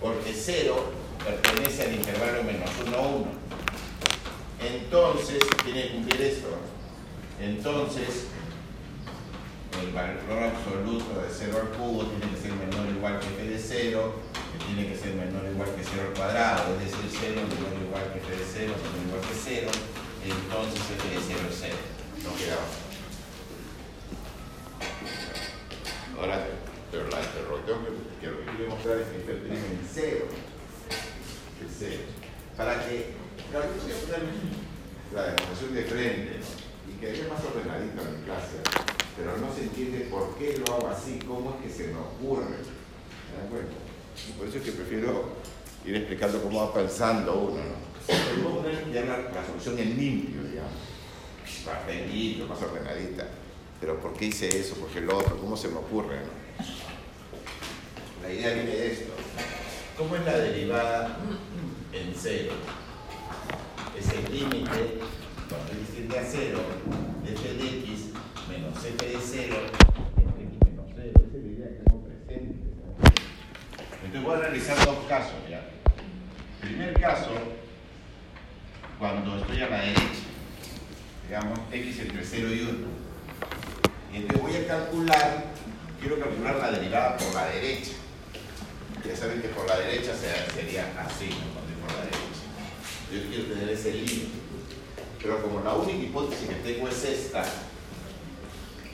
Porque 0.00 0.32
0 0.34 0.92
pertenece 1.24 1.82
al 1.82 1.94
intervalo 1.94 2.42
menos 2.44 2.70
1 2.86 2.96
a 2.96 3.00
1. 3.00 3.40
Entonces, 4.62 5.38
tiene 5.64 5.82
que 5.82 5.90
cumplir 5.92 6.20
esto. 6.20 6.48
Entonces, 7.40 8.26
el 9.80 9.90
valor 9.92 10.42
absoluto 10.44 11.20
de 11.22 11.28
0 11.32 11.58
al 11.62 11.68
cubo 11.78 12.04
tiene 12.04 12.30
que 12.30 12.40
ser 12.40 12.52
menor 12.52 12.86
o 12.86 12.90
igual 12.90 13.18
que 13.18 13.26
f 13.26 13.42
de 13.48 13.58
0, 13.58 14.14
que 14.52 14.58
tiene 14.66 14.92
que 14.92 14.98
ser 14.98 15.14
menor 15.14 15.46
o 15.46 15.50
igual 15.50 15.74
que 15.74 15.82
0 15.82 16.02
al 16.08 16.14
cuadrado, 16.14 16.74
es 16.76 16.80
decir, 16.92 17.08
0 17.08 17.40
menor 17.48 17.72
o 17.72 17.80
igual 17.88 18.12
que 18.12 18.18
f 18.20 18.28
de 18.36 18.44
0, 18.44 18.76
menor 18.76 19.00
o 19.00 19.08
igual 19.08 19.22
que 19.24 19.34
0, 19.34 19.72
entonces 20.28 20.82
f 20.92 21.08
de 21.08 21.20
0 21.24 21.48
es 21.48 21.58
0. 21.58 21.74
No 22.20 22.36
queda 22.36 22.60
otra. 22.60 22.80
Ahora, 26.20 26.36
pero 26.90 27.08
la 27.08 27.18
pero 27.32 27.48
lo 27.48 27.49
que 27.64 28.26
lo 28.26 28.38
que 28.38 28.44
quiero 28.46 28.58
demostrar 28.58 28.98
es 28.98 29.06
que 29.08 29.32
en 29.32 29.80
0. 29.92 30.24
Es 31.66 31.76
0. 31.78 31.96
Para 32.56 32.86
que, 32.86 33.14
la 33.52 35.24
demostración 35.24 35.74
de 35.74 35.82
frente, 35.82 36.38
¿no? 36.38 36.92
y 36.92 36.98
que 36.98 37.12
es 37.12 37.28
más 37.28 37.40
ordenadito 37.44 38.02
en 38.02 38.20
mi 38.20 38.24
clase, 38.24 38.56
pero 39.16 39.36
no 39.36 39.52
se 39.54 39.62
entiende 39.62 40.06
por 40.10 40.36
qué 40.36 40.58
lo 40.58 40.74
hago 40.74 40.88
así, 40.88 41.18
cómo 41.26 41.56
es 41.56 41.66
que 41.66 41.72
se 41.72 41.88
me 41.88 41.98
ocurre. 41.98 42.56
¿Se 42.62 43.36
dan 43.36 43.48
cuenta? 43.50 43.74
Y 44.28 44.32
por 44.32 44.48
eso 44.48 44.58
es 44.58 44.64
que 44.64 44.72
prefiero 44.72 45.36
ir 45.84 45.96
explicando 45.96 46.42
cómo 46.42 46.60
va 46.60 46.74
pensando 46.74 47.34
uno, 47.34 47.62
¿no? 47.62 47.90
Ya 48.92 49.04
la, 49.04 49.18
la 49.18 49.46
solución 49.46 49.78
en 49.78 49.96
limpio, 49.96 50.42
digamos. 50.42 50.72
Más 51.66 52.12
limpio, 52.12 52.46
más 52.46 52.62
ordenadita. 52.62 53.28
Pero 53.80 54.00
¿por 54.00 54.14
qué 54.14 54.26
hice 54.26 54.48
eso? 54.48 54.74
¿Por 54.76 54.88
qué 54.88 55.00
lo 55.00 55.18
otro? 55.18 55.36
¿Cómo 55.38 55.56
se 55.56 55.68
me 55.68 55.76
ocurre, 55.76 56.16
no? 56.16 56.39
Idea 58.32 58.54
viene 58.54 58.86
esto. 58.86 59.12
¿Cómo 59.96 60.16
es 60.16 60.24
la 60.24 60.38
derivada 60.38 61.16
en 61.92 62.14
cero? 62.16 62.52
Es 63.98 64.08
el 64.08 64.32
límite, 64.32 64.98
cuando 65.48 65.72
x 65.72 65.94
tiende 65.94 66.18
a 66.18 66.24
cero, 66.24 66.60
de 67.24 67.32
f 67.32 67.54
de 67.54 67.68
x 67.80 68.06
menos 68.48 68.84
f 68.84 69.06
de 69.06 69.18
cero 69.20 69.56
entre 70.16 70.44
x 70.44 70.58
menos 70.64 70.86
cero. 70.94 71.12
Que 71.32 71.38
tengo 71.84 72.04
presente. 72.04 72.54
Entonces 74.04 74.22
voy 74.22 74.34
a 74.34 74.38
analizar 74.38 74.86
dos 74.86 74.98
casos 75.08 75.34
ya. 75.50 75.68
Primer 76.60 77.00
caso, 77.00 77.30
cuando 78.98 79.38
estoy 79.38 79.62
a 79.62 79.68
la 79.68 79.80
derecha, 79.80 80.24
digamos 81.26 81.58
x 81.72 82.00
entre 82.00 82.24
0 82.24 82.48
y 82.54 82.60
1. 82.60 82.70
Y 84.12 84.16
entonces 84.16 84.42
voy 84.42 84.56
a 84.56 84.66
calcular, 84.66 85.44
quiero 86.00 86.20
calcular 86.20 86.56
la 86.56 86.70
derivada 86.72 87.16
por 87.16 87.34
la 87.34 87.46
derecha. 87.46 87.92
Ya 89.06 89.16
saben 89.16 89.40
que 89.42 89.48
por 89.48 89.66
la 89.68 89.78
derecha 89.78 90.12
se- 90.14 90.52
sería 90.54 90.84
así, 91.00 91.30
¿no? 91.30 91.60
por 91.86 91.92
la 91.96 92.04
derecha. 92.04 92.20
Yo 93.12 93.28
quiero 93.28 93.54
tener 93.54 93.68
ese 93.70 93.92
límite. 93.92 94.28
Pero 95.22 95.42
como 95.42 95.60
la 95.62 95.74
única 95.74 95.98
hipótesis 95.98 96.48
que 96.48 96.54
tengo 96.56 96.88
es 96.88 97.04
esta, 97.04 97.44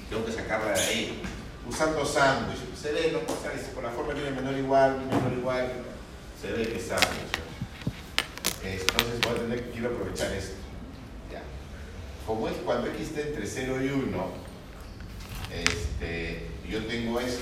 tengo 0.08 0.24
que 0.24 0.32
sacarla 0.32 0.72
de 0.72 0.80
ahí. 0.80 1.22
Usando 1.68 2.04
sándwich, 2.06 2.58
se 2.80 2.92
ve, 2.92 3.10
no 3.12 3.20
pasa, 3.20 3.50
dice, 3.52 3.70
por 3.74 3.82
la 3.84 3.90
forma 3.90 4.14
viene 4.14 4.30
menor 4.30 4.56
igual, 4.56 4.98
menor 4.98 5.32
igual, 5.36 5.72
se 6.40 6.52
ve 6.52 6.66
que 6.68 6.76
es 6.76 6.86
sándwich. 6.86 7.36
Entonces 8.64 9.20
voy 9.22 9.32
a 9.36 9.40
tener 9.40 9.64
que 9.64 9.70
quiero 9.72 9.88
aprovechar 9.88 10.32
esto. 10.32 10.54
Ya. 11.32 11.42
Como 12.26 12.48
es 12.48 12.54
cuando 12.64 12.88
x 12.88 13.08
está 13.08 13.20
entre 13.22 13.46
0 13.46 13.82
y 13.82 13.88
1, 13.88 14.32
este, 15.52 16.46
yo 16.68 16.84
tengo 16.86 17.20
esto, 17.20 17.40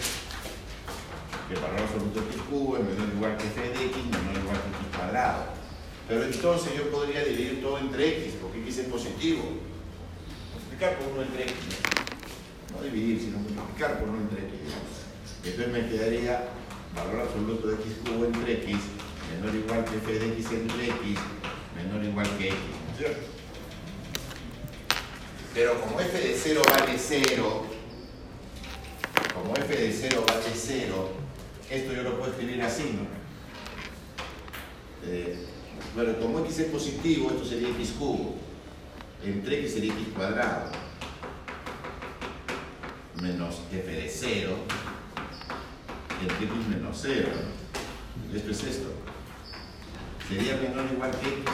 que 1.49 1.55
para 1.55 1.73
valor 1.73 1.89
absoluto 1.89 2.21
de 2.21 2.27
x 2.27 2.43
cubo 2.49 2.77
es 2.77 2.85
menor 2.85 3.09
o 3.09 3.17
igual 3.17 3.37
que 3.37 3.47
f 3.47 3.61
de 3.61 3.85
x, 3.87 3.97
menor 4.05 4.37
o 4.37 4.41
igual 4.41 4.61
que 4.63 4.71
x 4.75 4.97
cuadrado. 4.97 5.45
Pero 6.09 6.25
entonces 6.25 6.73
yo 6.77 6.91
podría 6.91 7.25
dividir 7.25 7.63
todo 7.63 7.79
entre 7.79 8.25
x, 8.25 8.35
porque 8.41 8.61
x 8.61 8.79
es 8.79 8.87
positivo. 8.89 9.43
Multiplicar 10.53 10.99
por 10.99 11.09
1 11.13 11.23
entre 11.23 11.43
x. 11.45 11.55
No 12.73 12.83
dividir, 12.83 13.21
sino 13.21 13.39
multiplicar 13.39 13.99
por 14.01 14.09
1 14.09 14.21
entre 14.21 14.41
x. 14.47 14.55
Entonces 15.45 15.73
me 15.73 15.89
quedaría 15.89 16.49
valor 16.95 17.21
absoluto 17.21 17.69
de 17.69 17.75
x 17.75 17.87
cubo 18.05 18.25
entre 18.27 18.53
x 18.65 18.77
menor 19.31 19.55
o 19.55 19.59
igual 19.59 19.85
que 19.85 19.97
f 19.97 20.19
de 20.19 20.27
x 20.35 20.47
entre 20.53 20.87
x 20.87 21.19
menor 21.77 22.01
o 22.01 22.05
igual 22.05 22.29
que 22.39 22.49
x. 22.49 22.57
¿no 22.57 22.93
es 22.93 22.99
cierto? 22.99 23.35
Pero 25.55 25.81
como 25.81 26.01
f 26.01 26.19
de 26.19 26.35
0 26.37 26.63
vale 26.69 26.99
0, 26.99 27.65
como 29.33 29.55
f 29.55 29.77
de 29.77 29.93
0 29.93 30.25
vale 30.27 30.53
0, 30.53 31.11
esto 31.77 31.93
yo 31.93 32.03
lo 32.03 32.19
puedo 32.19 32.31
escribir 32.31 32.63
así, 32.63 32.85
¿no? 32.95 33.07
Eh, 35.11 35.37
bueno, 35.95 36.17
como 36.19 36.41
x 36.41 36.61
es 36.61 36.67
positivo, 36.67 37.31
esto 37.31 37.45
sería 37.45 37.69
x 37.71 37.95
cubo. 37.99 38.37
Entre 39.25 39.61
x 39.61 39.75
sería 39.75 39.93
x 39.93 40.09
cuadrado. 40.15 40.71
Menos 43.21 43.61
f 43.73 43.91
de 43.91 44.09
0. 44.09 44.57
Entre 46.21 46.47
x 46.47 46.69
menos 46.69 46.99
0. 47.01 47.29
¿no? 47.33 48.37
Esto 48.37 48.51
es 48.51 48.65
esto. 48.65 48.89
Sería 50.29 50.57
menor 50.57 50.87
o 50.91 50.95
igual 50.95 51.11
que 51.11 51.29
x. 51.29 51.51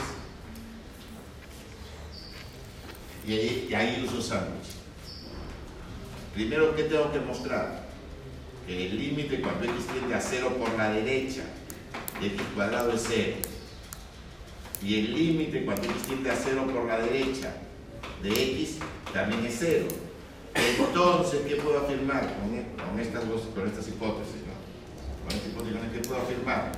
Y 3.26 3.32
ahí, 3.32 3.66
y 3.68 3.74
ahí 3.74 4.04
uso 4.06 4.22
sándwich. 4.22 4.70
Primero, 6.34 6.74
¿qué 6.74 6.84
tengo 6.84 7.12
que 7.12 7.20
mostrar? 7.20 7.79
Que 8.66 8.86
el 8.86 8.98
límite 8.98 9.40
cuando 9.40 9.64
x 9.64 9.86
tiende 9.92 10.14
a 10.14 10.20
0 10.20 10.56
por 10.58 10.72
la 10.76 10.92
derecha 10.92 11.42
de 12.20 12.26
x 12.28 12.40
cuadrado 12.54 12.92
es 12.92 13.04
0. 13.08 13.36
Y 14.82 14.94
el 14.98 15.14
límite 15.14 15.64
cuando 15.64 15.84
x 15.84 16.02
tiende 16.06 16.30
a 16.30 16.36
0 16.36 16.66
por 16.72 16.84
la 16.86 16.98
derecha 16.98 17.52
de 18.22 18.30
x 18.30 18.76
también 19.12 19.44
es 19.46 19.56
0. 19.58 19.86
Entonces, 20.54 21.40
¿qué 21.48 21.56
puedo 21.56 21.78
afirmar 21.80 22.20
con, 22.36 22.54
e- 22.58 22.66
con 22.76 22.98
estas, 23.00 23.24
con 23.24 23.66
estas 23.68 23.88
hipótesis? 23.88 24.42
¿no? 24.46 25.24
Con 25.28 25.36
esta 25.36 25.48
hipótesis, 25.48 25.78
¿qué 25.92 26.08
puedo 26.08 26.20
afirmar? 26.22 26.72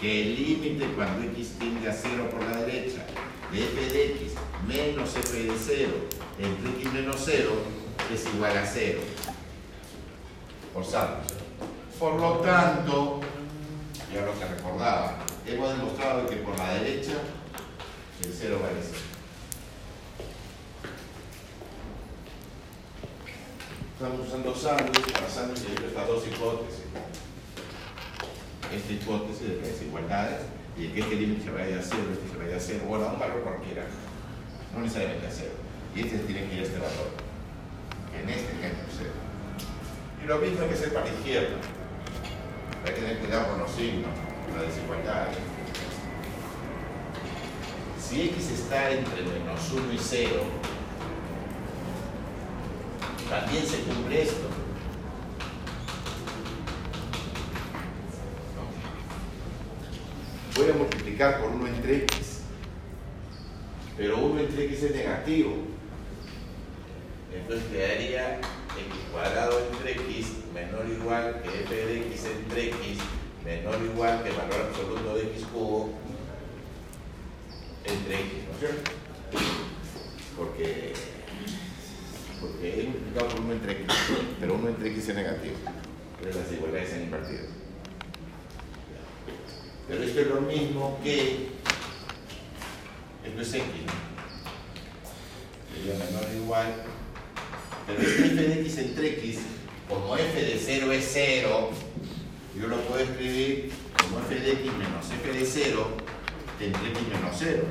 Que 0.00 0.22
el 0.22 0.34
límite 0.36 0.86
cuando 0.96 1.24
x 1.30 1.52
tiende 1.58 1.88
a 1.88 1.92
0 1.94 2.28
por 2.30 2.42
la 2.44 2.62
derecha 2.62 3.04
de 3.52 3.58
f 3.64 3.92
de 3.92 4.04
x 4.16 4.32
menos 4.66 5.14
f 5.16 5.42
de 5.42 5.52
0 5.56 5.90
entre 6.38 6.70
x 6.82 6.92
menos 6.92 7.16
0 7.24 7.50
es 8.12 8.26
igual 8.34 8.56
a 8.56 8.66
0. 8.66 8.98
Por 10.72 10.84
sándwich. 10.84 11.34
Por 11.98 12.14
lo 12.14 12.38
tanto, 12.38 13.20
ya 14.12 14.22
lo 14.22 14.38
que 14.38 14.44
recordaba, 14.46 15.18
hemos 15.46 15.76
demostrado 15.76 16.26
que 16.26 16.36
por 16.36 16.58
la 16.58 16.74
derecha 16.74 17.12
el 18.24 18.32
0 18.32 18.58
vale 18.62 18.80
0. 18.80 18.98
Estamos 23.94 24.26
usando 24.26 24.54
sándwich 24.54 25.12
para 25.12 25.28
sándwich 25.28 25.60
de 25.60 25.86
estas 25.86 26.06
dos 26.08 26.26
hipótesis. 26.26 26.84
Esta 28.74 28.92
hipótesis 28.92 29.48
de 29.48 29.56
las 29.56 29.68
desigualdades 29.68 30.40
y 30.78 30.86
el 30.86 30.94
que 30.94 31.00
este 31.00 31.16
límite 31.16 31.44
se 31.44 31.50
vaya 31.50 31.78
a 31.78 31.82
0, 31.82 32.02
este 32.12 32.30
se 32.32 32.36
vaya 32.42 32.56
a 32.56 32.60
0, 32.60 32.84
bueno, 32.88 33.04
a 33.04 33.12
un 33.12 33.20
valor 33.20 33.42
cualquiera, 33.42 33.84
no 34.74 34.80
necesariamente 34.80 35.26
a 35.26 35.30
0. 35.30 35.50
Y 35.94 36.00
este 36.00 36.18
tiene 36.20 36.48
que 36.48 36.54
ir 36.54 36.60
a 36.60 36.64
este 36.64 36.78
valor, 36.78 37.10
en 38.18 38.28
este 38.30 38.52
ejemplo 38.52 38.84
0. 38.96 39.21
Y 40.22 40.26
lo 40.26 40.38
mismo 40.38 40.62
hay 40.62 40.68
que 40.68 40.74
hacer 40.74 40.92
para 40.92 41.06
la 41.06 41.12
izquierda. 41.12 41.56
Hay 42.86 42.94
que 42.94 43.00
tener 43.00 43.18
cuidado 43.18 43.48
con 43.48 43.58
los 43.60 43.70
signos, 43.72 44.10
con 44.46 44.56
las 44.56 44.74
desigualdades. 44.74 45.36
Si 47.98 48.22
x 48.28 48.50
está 48.50 48.90
entre 48.90 49.22
menos 49.22 49.72
1 49.72 49.92
y 49.92 49.98
0, 49.98 50.30
también 53.28 53.66
se 53.66 53.78
cumple 53.78 54.22
esto. 54.22 54.48
Voy 60.56 60.70
a 60.70 60.74
multiplicar 60.74 61.40
por 61.40 61.50
1 61.50 61.66
entre 61.66 61.96
x, 62.04 62.42
pero 63.96 64.18
1 64.18 64.40
entre 64.40 64.64
x 64.66 64.82
es 64.82 64.94
negativo. 64.94 65.54
Entonces 67.34 67.66
quedaría 67.70 68.40
cuadrado 69.12 69.60
entre 69.72 69.92
x 69.92 70.26
menor 70.54 70.86
o 70.86 70.92
igual 70.92 71.42
que 71.42 71.62
f 71.64 71.74
de 71.74 71.96
x 72.08 72.26
entre 72.26 72.68
x 72.68 72.98
menor 73.44 73.76
o 73.76 73.84
igual 73.84 74.22
que 74.22 74.30
valor 74.30 74.68
absoluto 74.68 75.14
de 75.16 75.22
x 75.22 75.44
cubo 75.52 75.90
entre 77.84 78.14
x, 78.14 78.32
¿no 78.46 78.52
es 78.54 78.58
cierto? 78.58 78.90
Porque, 80.36 80.94
porque 82.40 82.80
he 82.80 82.84
multiplicado 82.84 83.28
por 83.28 83.40
1 83.40 83.52
entre 83.52 83.72
x, 83.72 83.86
pero 84.40 84.54
1 84.54 84.68
entre 84.68 84.90
x 84.90 85.08
es 85.08 85.14
negativo. 85.14 85.56
Pero 86.20 86.34
las 86.34 86.48
desigualdades 86.48 86.88
se 86.88 86.94
han 86.96 87.02
invertido. 87.02 87.42
Pero 89.88 90.02
esto 90.04 90.20
es 90.20 90.26
lo 90.28 90.40
mismo 90.40 90.98
que 91.02 91.48
esto 93.24 93.40
es 93.40 93.54
x. 93.54 93.66
Sería 95.74 96.04
menor 96.04 96.24
o 96.30 96.34
igual 96.34 96.74
pero 97.86 98.00
este 98.00 98.26
f 98.26 98.34
de 98.34 98.60
x 98.60 98.78
entre 98.78 99.08
x, 99.18 99.38
como 99.88 100.16
f 100.16 100.40
de 100.40 100.58
0 100.58 100.92
es 100.92 101.10
0, 101.12 101.70
yo 102.58 102.68
lo 102.68 102.76
puedo 102.82 103.00
escribir 103.00 103.72
como 104.02 104.20
f 104.20 104.34
de 104.34 104.52
x 104.52 104.72
menos 104.72 105.10
f 105.10 105.32
de 105.32 105.44
0 105.44 105.86
entre 106.60 106.88
x 106.90 107.02
menos 107.08 107.36
0. 107.38 107.62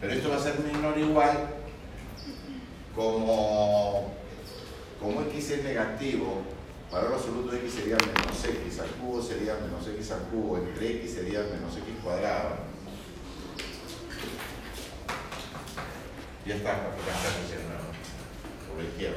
Pero 0.00 0.12
esto 0.12 0.28
va 0.30 0.36
a 0.36 0.40
ser 0.40 0.58
menor 0.60 0.96
o 0.96 1.00
igual 1.00 1.48
como, 2.94 4.14
como 5.00 5.22
x 5.22 5.50
es 5.50 5.64
negativo, 5.64 6.42
valor 6.90 7.14
absoluto 7.14 7.52
de 7.52 7.58
x 7.58 7.74
sería 7.74 7.96
menos 7.96 8.44
x 8.44 8.80
al 8.80 8.88
cubo, 9.00 9.22
sería 9.22 9.54
menos 9.54 9.86
x 9.86 10.10
al 10.10 10.22
cubo, 10.30 10.58
entre 10.58 10.96
x 10.96 11.14
sería 11.14 11.40
menos 11.40 11.76
x 11.76 11.84
cuadrado. 12.02 12.56
Ya 16.46 16.54
está, 16.54 16.94
diciendo 17.42 17.87
por 18.78 18.84
la 18.84 18.90
izquierda. 18.90 19.16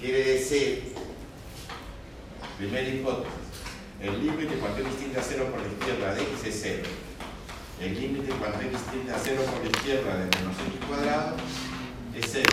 Quiere 0.00 0.24
decir, 0.34 0.94
primera 2.56 2.88
hipótesis, 2.88 3.32
el 4.00 4.24
límite 4.24 4.54
cuando 4.54 4.78
x 4.78 4.96
tiende 4.98 5.18
a 5.18 5.22
0 5.22 5.48
por 5.50 5.60
la 5.60 5.66
izquierda 5.66 6.14
de 6.14 6.22
x 6.22 6.44
es 6.44 6.60
0. 6.62 6.82
El 7.80 8.00
límite 8.00 8.32
cuando 8.38 8.60
x 8.60 8.78
tiende 8.92 9.12
a 9.12 9.18
0 9.18 9.42
por 9.42 9.64
la 9.64 9.70
izquierda 9.70 10.14
de 10.14 10.24
menos 10.38 10.54
x 10.54 10.86
cuadrado 10.86 11.36
es 12.14 12.24
0. 12.30 12.44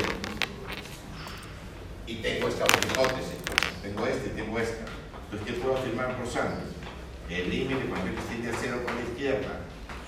Y 2.07 2.15
tengo 2.15 2.47
esta 2.47 2.63
otra 2.63 2.79
hipótesis, 2.81 3.37
tengo 3.83 4.07
esta 4.07 4.25
y 4.25 4.29
tengo 4.29 4.59
esta. 4.59 4.85
Entonces, 5.25 5.45
¿qué 5.45 5.61
puedo 5.61 5.77
afirmar 5.77 6.17
por 6.17 6.27
Sanders? 6.27 6.73
El 7.29 7.49
límite 7.51 7.85
cuando 7.85 8.07
x 8.07 8.19
tiende 8.29 8.49
a 8.49 8.57
0 8.59 8.81
por 8.83 8.95
la 8.95 9.01
izquierda 9.01 9.61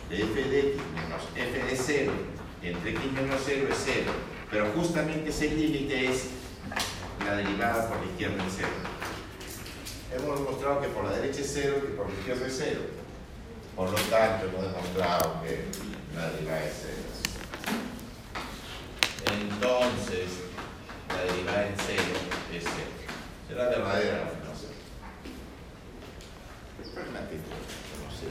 de 0.09 0.15
f 0.17 0.49
de 0.49 0.59
x 0.59 0.81
menos 0.95 1.21
f 1.35 1.63
de 1.63 1.75
0 1.75 2.11
entre 2.63 2.89
x 2.89 3.11
menos 3.11 3.39
0 3.45 3.67
es 3.69 3.77
0. 3.85 4.36
Pero 4.49 4.71
justamente 4.75 5.29
ese 5.29 5.49
límite 5.49 6.11
es 6.11 6.27
la 7.25 7.35
derivada 7.35 7.89
por 7.89 7.97
la 7.97 8.05
izquierda 8.05 8.45
es 8.45 8.53
0. 8.57 8.67
Hemos 10.15 10.39
demostrado 10.39 10.81
que 10.81 10.87
por 10.87 11.03
la 11.03 11.11
derecha 11.11 11.41
es 11.41 11.51
0 11.53 11.75
y 11.77 11.81
que 11.87 11.93
por 11.93 12.09
la 12.09 12.13
izquierda 12.19 12.47
es 12.47 12.55
0. 12.57 12.79
Por 13.75 13.89
lo 13.89 13.97
tanto, 13.97 14.45
hemos 14.45 14.63
demostrado 14.63 15.41
que 15.43 15.65
la 16.15 16.29
derivada 16.31 16.63
es 16.63 16.73
0. 16.81 16.93
Entonces, 19.41 20.27
la 21.09 21.33
derivada 21.33 21.67
en 21.67 21.75
0 21.85 22.01
es 22.53 22.63
0. 22.63 22.75
Será 23.49 23.69
verdadera 23.69 24.37
es 26.97 27.15
actitud, 27.15 27.51
no 28.03 28.09
sé. 28.11 28.27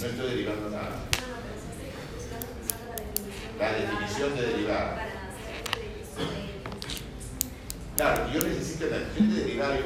No 0.00 0.06
estoy 0.08 0.26
derivando 0.30 0.70
nada. 0.70 1.11
La 3.62 3.72
definición 3.74 4.34
de 4.34 4.42
derivada. 4.42 5.06
Claro, 7.96 8.32
yo 8.34 8.40
necesito 8.42 8.86
la 8.86 8.98
definición 8.98 9.36
de 9.36 9.44
derivada. 9.44 9.76
Yo, 9.76 9.84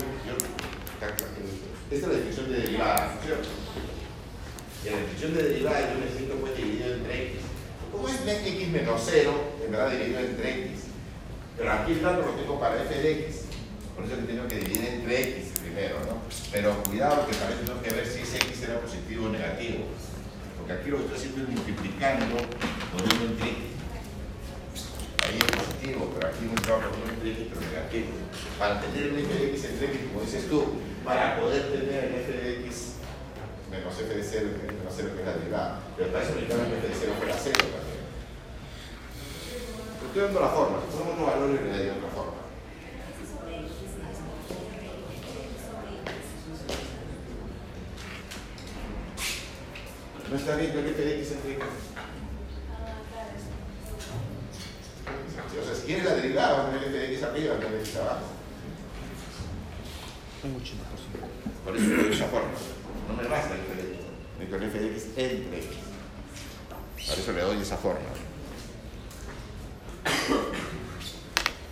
esta 1.90 1.94
es 1.94 2.02
la 2.02 2.08
definición 2.08 2.52
de 2.52 2.58
derivada, 2.58 3.06
¿no 3.06 3.20
es 3.20 3.26
cierto? 3.26 3.48
Y 4.82 4.88
la 4.88 4.96
definición 4.96 5.34
de 5.34 5.42
derivada 5.42 5.92
yo 5.92 6.00
necesito 6.00 6.34
pues 6.36 6.56
dividido 6.56 6.94
entre 6.94 7.32
x. 7.32 7.40
¿Cómo 7.92 8.08
es 8.08 8.14
x 8.26 8.68
menos 8.68 9.02
0? 9.04 9.32
En 9.66 9.70
verdad 9.70 9.90
dividido 9.90 10.20
entre 10.20 10.50
x. 10.68 10.80
Pero 11.58 11.72
aquí 11.72 11.92
el 11.92 12.02
dato 12.02 12.22
lo 12.22 12.32
tengo 12.32 12.58
para 12.58 12.82
f 12.82 12.94
de 12.94 13.26
x. 13.26 13.42
Por 13.94 14.06
eso 14.06 14.16
que 14.16 14.22
tengo 14.22 14.48
que 14.48 14.56
dividir 14.56 14.88
entre 14.88 15.20
x 15.20 15.52
primero, 15.60 15.96
¿no? 16.06 16.22
Pero 16.50 16.82
cuidado 16.82 17.26
que 17.26 17.36
también 17.36 17.60
tengo 17.66 17.82
que 17.82 17.90
ver 17.90 18.06
si 18.06 18.20
ese 18.20 18.38
x 18.38 18.62
era 18.62 18.80
positivo 18.80 19.26
o 19.26 19.28
negativo. 19.28 19.84
Porque 20.66 20.82
aquí 20.82 20.90
lo 20.90 20.98
que 20.98 21.04
estoy 21.04 21.18
haciendo 21.18 21.42
es 21.42 21.48
multiplicando 21.54 22.26
por 22.90 22.98
1 22.98 23.22
entre 23.22 23.54
x. 23.54 23.78
Ahí 25.22 25.38
es 25.38 25.50
positivo, 25.54 26.10
pero 26.10 26.26
aquí 26.26 26.42
me 26.42 26.58
trabajo 26.58 26.90
1 27.06 27.12
entre 27.14 27.30
x, 27.38 27.46
pero 27.54 27.60
negativo. 27.70 28.10
Para 28.58 28.80
tener 28.82 29.14
el 29.14 29.18
f 29.22 29.30
de 29.30 29.46
x 29.54 29.62
entre 29.62 29.86
x, 29.94 30.10
como 30.10 30.26
dices 30.26 30.50
tú, 30.50 30.82
para 31.06 31.38
poder 31.38 31.70
tener 31.70 32.10
el 32.10 32.14
f 32.18 32.32
de 32.34 32.66
x 32.66 32.98
menos 33.70 33.94
f 33.94 34.10
de 34.10 34.24
0, 34.26 34.58
menos 34.66 34.90
0 34.90 35.10
que 35.14 35.20
es 35.22 35.26
la 35.26 35.38
derivada. 35.38 35.86
Pero 35.94 36.10
para 36.10 36.24
eso 36.26 36.34
necesitamos 36.34 36.66
que 36.66 36.78
f 36.82 36.88
de 36.88 36.94
0 36.98 37.12
fuera 37.14 37.36
0 37.38 37.54
también. 37.62 38.02
Estoy 40.02 40.18
dando 40.18 40.40
la 40.42 40.50
forma, 40.50 40.82
si 40.82 40.98
ponemos 40.98 41.14
los 41.14 41.30
valores 41.30 41.62
le 41.62 41.70
daría 41.70 41.94
otra 41.94 42.10
forma. 42.10 42.35
¿No 50.30 50.36
está 50.36 50.56
bien 50.56 50.72
que 50.72 50.78
el 50.80 50.86
f 50.88 51.02
de 51.02 51.20
x 51.20 51.32
entre 51.32 51.52
x? 51.52 51.64
O 55.60 55.64
sea, 55.64 55.74
si 55.74 55.86
quieres 55.86 56.04
la 56.04 56.14
derivada, 56.14 56.58
vamos 56.58 56.74
a 56.74 56.76
el 56.78 56.84
f 56.84 56.98
de 56.98 57.14
x 57.14 57.22
arriba, 57.22 57.54
el 57.54 57.62
f 57.62 57.74
de 57.74 57.80
x 57.80 57.96
abajo. 57.96 58.26
Un 60.44 60.54
80%. 60.60 60.66
Por 61.64 61.76
eso 61.76 61.86
lo 61.86 62.02
de 62.02 62.12
esa 62.12 62.26
forma. 62.26 62.48
No 63.08 63.22
me 63.22 63.28
basta 63.28 63.54
el 63.54 63.60
f 63.60 63.74
de 63.74 63.82
x. 63.94 64.06
El 64.52 64.62
f 64.62 64.78
de 64.78 64.86
x 64.86 65.04
entre 65.16 65.58
x. 65.58 65.68
Por 67.08 67.18
eso 67.18 67.32
le 67.32 67.40
doy 67.40 67.62
esa 67.62 67.76
forma. 67.76 68.00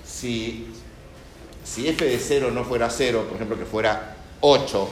Si, 0.06 0.68
si 1.64 1.88
f 1.88 2.04
de 2.04 2.18
0 2.18 2.50
no 2.52 2.64
fuera 2.64 2.88
0, 2.88 3.26
por 3.28 3.36
ejemplo 3.36 3.58
que 3.58 3.66
fuera 3.66 4.16
8, 4.40 4.88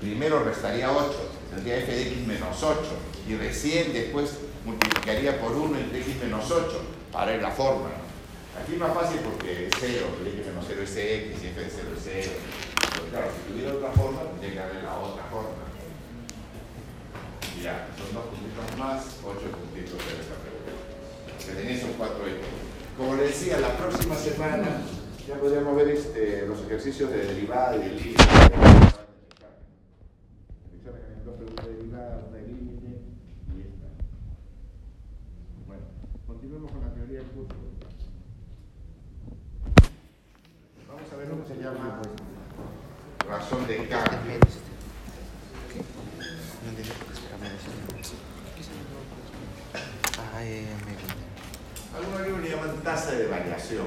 primero 0.00 0.42
restaría 0.42 0.90
8, 0.90 1.33
tendría 1.54 1.78
f 1.78 1.94
de 1.94 2.02
x 2.02 2.26
menos 2.26 2.62
8, 2.62 2.80
y 3.28 3.36
recién 3.36 3.92
después 3.92 4.38
multiplicaría 4.64 5.40
por 5.40 5.52
1 5.52 5.78
entre 5.78 6.00
x 6.00 6.16
menos 6.22 6.50
8 6.50 6.82
para 7.12 7.36
la 7.36 7.50
forma. 7.50 7.88
¿no? 7.88 8.04
Aquí 8.60 8.74
es 8.74 8.78
más 8.78 8.94
fácil 8.94 9.20
porque 9.20 9.68
es 9.68 9.74
0, 9.80 10.06
el 10.20 10.28
x 10.28 10.46
menos 10.46 10.64
0 10.68 10.80
es 10.82 10.96
x 10.96 11.42
y 11.42 11.46
f 11.48 11.60
de 11.60 11.70
0 11.70 11.88
es 11.96 12.02
0. 12.04 12.30
Pero 12.94 13.06
claro, 13.08 13.26
si 13.34 13.52
tuviera 13.52 13.74
otra 13.74 13.90
forma, 13.90 14.22
tendría 14.30 14.52
que 14.52 14.60
haber 14.60 14.82
la 14.84 14.98
otra 14.98 15.24
forma. 15.24 15.64
Ya, 17.62 17.88
son 17.96 18.12
dos 18.12 18.24
puntitos 18.26 18.78
más, 18.78 19.04
8 19.24 19.40
puntitos 19.40 19.98
de 19.98 20.12
esta 20.20 20.36
pregunta. 20.36 20.72
Que 21.38 21.52
tenéis 21.54 21.80
son 21.80 21.92
4 21.96 22.28
hijos. 22.28 22.46
Como 22.96 23.16
les 23.16 23.28
decía, 23.28 23.58
la 23.58 23.76
próxima 23.76 24.14
semana 24.14 24.82
ya 25.26 25.34
podríamos 25.36 25.74
ver 25.74 25.88
este, 25.88 26.46
los 26.46 26.60
ejercicios 26.60 27.10
de 27.10 27.26
derivada 27.26 27.76
y 27.76 27.78
de 27.78 27.90
límite. 27.90 28.93
Preguntas 31.24 31.64
de 31.64 31.72
derivada, 31.72 32.20
una 32.28 32.36
de 32.36 32.46
límite 32.46 33.00
y 33.56 33.60
esta. 33.62 33.88
Bueno, 35.66 35.82
continuemos 36.26 36.70
con 36.70 36.82
la 36.82 36.92
teoría 36.92 37.20
del 37.20 37.28
curso. 37.28 37.54
Vamos 40.86 41.10
a 41.10 41.16
ver 41.16 41.28
lo 41.28 41.42
que 41.42 41.48
se 41.48 41.56
llama 41.62 42.02
razón 43.26 43.66
de 43.66 43.88
cambio. 43.88 44.38
No 46.62 46.68
entiendo 46.68 46.92
por 46.92 47.06
qué 47.06 47.12
espera 47.14 47.38
menos. 47.38 47.62
Ah, 50.18 50.44
ya, 50.44 50.60
ya, 50.60 50.76
me 50.84 50.92
conté. 50.92 51.24
Algunos 51.96 52.20
libros 52.20 52.42
le 52.42 52.50
llaman 52.50 52.82
tasa 52.82 53.12
de 53.12 53.28
variación. 53.28 53.86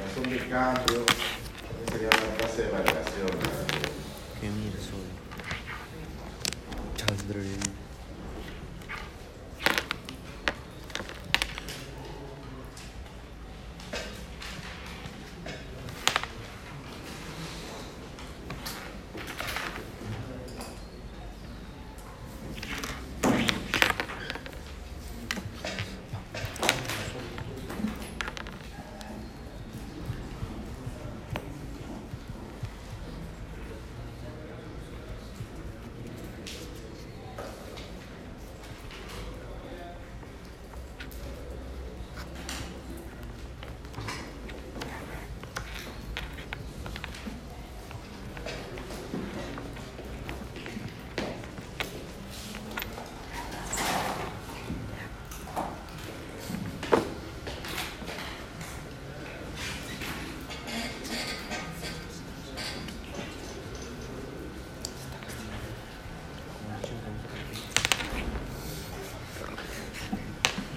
Razón 0.00 0.30
de 0.30 0.38
cambio, 0.48 1.04
también 1.04 1.88
se 1.92 1.98
llama 1.98 2.36
tasa 2.38 2.62
de 2.62 2.70
variación. 2.70 3.28
Qué 4.40 4.48
mierda 4.48 4.80
soy. 4.80 5.18
Chandler. 6.96 7.44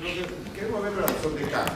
Lo 0.01 0.07
que 0.07 0.59
queremos 0.59 0.83
ver 0.83 0.93
la 0.93 1.05
razón 1.05 1.35
de 1.35 1.41
cambio. 1.43 1.73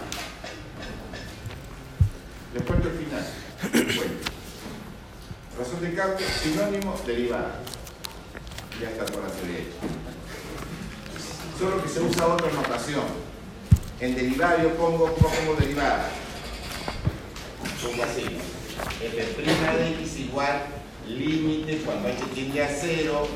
Después 2.53 2.83
del 2.83 2.93
final. 2.93 3.25
Bueno. 3.71 4.13
Razón 5.59 5.81
de 5.81 5.94
cambio, 6.05 6.27
sinónimo, 6.41 6.95
derivada. 7.05 7.59
Ya 8.79 8.89
está 8.89 9.05
toda 9.05 9.27
la 9.27 9.33
teoría 9.33 9.59
hecha. 9.59 9.77
Solo 11.57 11.81
que 11.81 11.89
se 11.89 12.01
usa 12.01 12.27
otra 12.27 12.51
notación. 12.51 13.03
En 13.99 14.15
derivada 14.15 14.61
yo 14.61 14.75
pongo, 14.75 15.13
¿cómo 15.13 15.29
pongo 15.29 15.55
derivada? 15.55 16.09
Pongo 17.81 18.03
así. 18.03 18.25
f' 19.01 19.41
de 19.41 19.89
x 20.01 20.19
igual 20.19 20.63
límite 21.07 21.77
cuando 21.85 22.09
h 22.09 22.23
tiende 22.33 22.63
a 22.63 22.67
0 22.67 23.27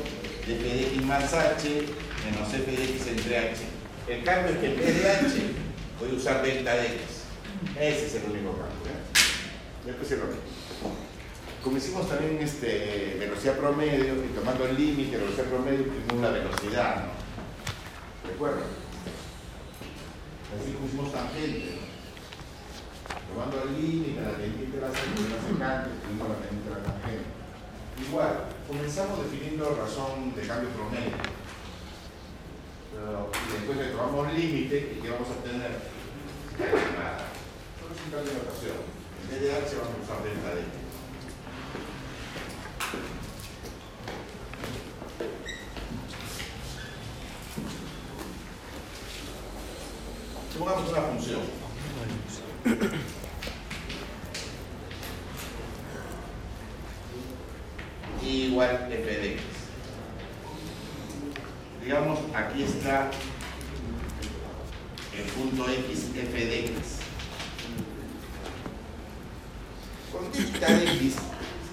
de 0.46 0.54
f 0.54 0.62
de 0.62 0.82
x 0.88 1.04
más 1.04 1.32
h 1.32 1.68
menos 2.24 2.52
f 2.52 2.70
de 2.70 2.84
x 2.84 3.06
entre 3.06 3.38
h. 3.38 3.56
El 4.08 4.24
cambio 4.24 4.52
es 4.52 4.58
que 4.58 4.66
en 4.66 4.76
de 4.76 5.10
h 5.10 5.42
voy 5.98 6.10
a 6.10 6.14
usar 6.14 6.42
delta 6.42 6.74
de 6.74 6.86
x. 6.86 7.00
Ese 7.78 8.06
es 8.06 8.14
el 8.16 8.30
único 8.30 8.50
cambio. 8.50 8.90
¿eh? 8.90 9.86
Después 9.86 10.12
es 10.12 10.18
lo 10.18 10.26
mismo. 10.26 10.42
Como 11.62 11.76
hicimos 11.90 12.08
también 12.08 12.38
este, 12.40 13.16
velocidad 13.18 13.58
promedio 13.58 14.14
y 14.24 14.28
tomando 14.28 14.64
el 14.64 14.76
límite 14.76 15.10
de 15.10 15.24
velocidad 15.24 15.46
promedio 15.46 15.86
tenemos 15.90 16.22
la 16.22 16.30
velocidad, 16.30 16.96
¿no? 17.02 18.30
¿Recuerdan? 18.30 18.70
Así 20.54 20.70
hicimos 20.70 21.12
tangente, 21.12 21.74
¿no? 21.74 21.82
Tomando 23.34 23.62
el 23.66 23.74
límite, 23.74 24.20
la 24.22 24.30
tangente 24.30 24.70
de 24.70 24.80
la 25.34 25.42
secante, 25.42 25.90
tenemos 25.98 26.28
la 26.30 26.38
tangente 26.38 26.68
de 26.70 26.74
la 26.78 26.82
tangente. 26.86 27.26
Igual, 28.06 28.34
comenzamos 28.70 29.24
definiendo 29.26 29.74
razón 29.74 30.30
de 30.36 30.46
cambio 30.46 30.70
promedio. 30.70 31.18
Y 32.94 33.52
después 33.52 33.78
le 33.78 33.90
tomamos 33.90 34.32
límite 34.32 34.94
y 34.94 35.02
¿qué 35.02 35.10
vamos 35.10 35.26
a 35.26 35.32
obtener? 35.32 35.74
Nada. 36.54 37.34
Solo 37.82 37.90
es 37.90 38.00
un 38.06 38.10
cambio 38.14 38.30
de 38.30 38.38
notación. 38.38 38.78
En 38.78 39.26
vez 39.26 39.40
de 39.42 39.50
h 39.58 39.74
vamos 39.74 39.98
a 39.98 40.02
usar 40.06 40.22
delta 40.22 40.54
de 40.54 40.60
x. 40.70 40.80
Supongamos 50.60 50.92
una 50.92 51.00
función. 51.00 51.40
igual 58.22 58.88
f 58.92 59.10
de 59.10 59.32
x. 59.32 59.42
Digamos, 61.82 62.18
aquí 62.34 62.64
está 62.64 63.10
el 65.16 65.24
punto 65.32 65.64
x, 65.64 66.08
f 66.14 66.44
de 66.44 66.60
x. 66.66 66.76
Con 70.12 70.30
delta 70.30 70.66
de 70.74 70.92
x, 70.92 71.14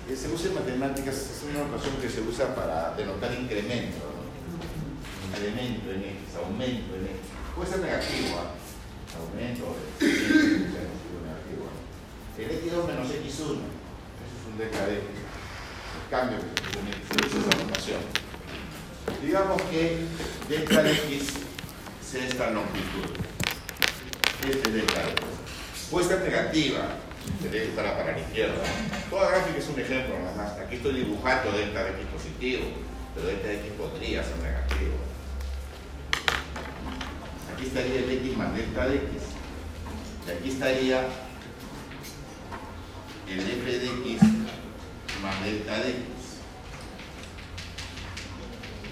que 0.08 0.16
se 0.16 0.30
usa 0.30 0.48
en 0.48 0.56
matemáticas, 0.56 1.14
es 1.14 1.44
una 1.44 1.68
notación 1.68 1.98
que 1.98 2.10
se 2.10 2.22
usa 2.22 2.56
para 2.56 2.96
denotar 2.96 3.34
incremento, 3.34 3.98
¿no? 3.98 4.24
incremento 5.28 5.92
en 5.92 6.04
x, 6.04 6.38
aumento 6.38 6.96
en 6.96 7.02
x. 7.02 7.18
Puede 7.54 7.70
ser 7.70 7.80
negativo, 7.80 8.38
¿ah? 8.38 8.58
aumento, 9.18 9.76
positivo, 9.98 11.18
negativo. 11.26 11.66
El 12.38 12.50
x2 12.52 12.88
menos 12.88 13.08
x1 13.08 13.58
es 14.24 14.42
un 14.52 14.58
delta 14.58 14.86
de 14.86 14.94
X. 14.94 15.06
El 15.98 16.10
cambio 16.12 16.38
que 16.38 16.62
tiene 16.72 16.92
esa 16.92 17.58
formación. 17.58 18.02
Digamos 19.24 19.62
que 19.64 20.06
delta 20.50 20.84
de 20.84 20.92
X 20.92 21.30
sea 22.02 22.26
esta 22.26 22.52
longitud. 22.52 23.10
Este 24.48 24.70
es 24.70 24.74
delta 24.76 25.02
de 25.02 25.12
X. 25.12 25.24
Puede 25.90 26.08
ser 26.08 26.22
negativa, 26.22 26.82
tendría 27.42 27.64
que 27.64 27.70
estar 27.70 27.98
para 27.98 28.12
la 28.12 28.20
izquierda. 28.20 28.64
Toda 29.10 29.32
gráfica 29.32 29.58
es 29.58 29.68
un 29.68 29.80
ejemplo 29.80 30.20
nada 30.20 30.36
más. 30.36 30.60
Aquí 30.60 30.78
estoy 31.48 31.48
dibujando 31.48 31.58
delta 31.58 31.84
de 31.84 31.90
X 31.92 32.06
positivo, 32.14 32.66
pero 33.16 33.28
de 33.28 33.34
X 33.34 33.72
podría 33.78 34.24
ser 34.24 34.38
negativo. 34.38 34.96
Aquí 37.54 37.66
estaría 37.66 38.00
el 38.00 38.12
X 38.12 38.38
más 38.38 38.56
delta 38.56 38.88
de 38.88 38.96
X. 38.96 39.06
Y 40.28 40.32
aquí 40.32 40.50
estaría 40.50 41.08
el 43.30 43.40
f 43.40 43.80
de 43.80 43.86
x 43.86 44.22
más 45.22 45.44
delta 45.44 45.80
de 45.80 45.90
x. 45.90 46.00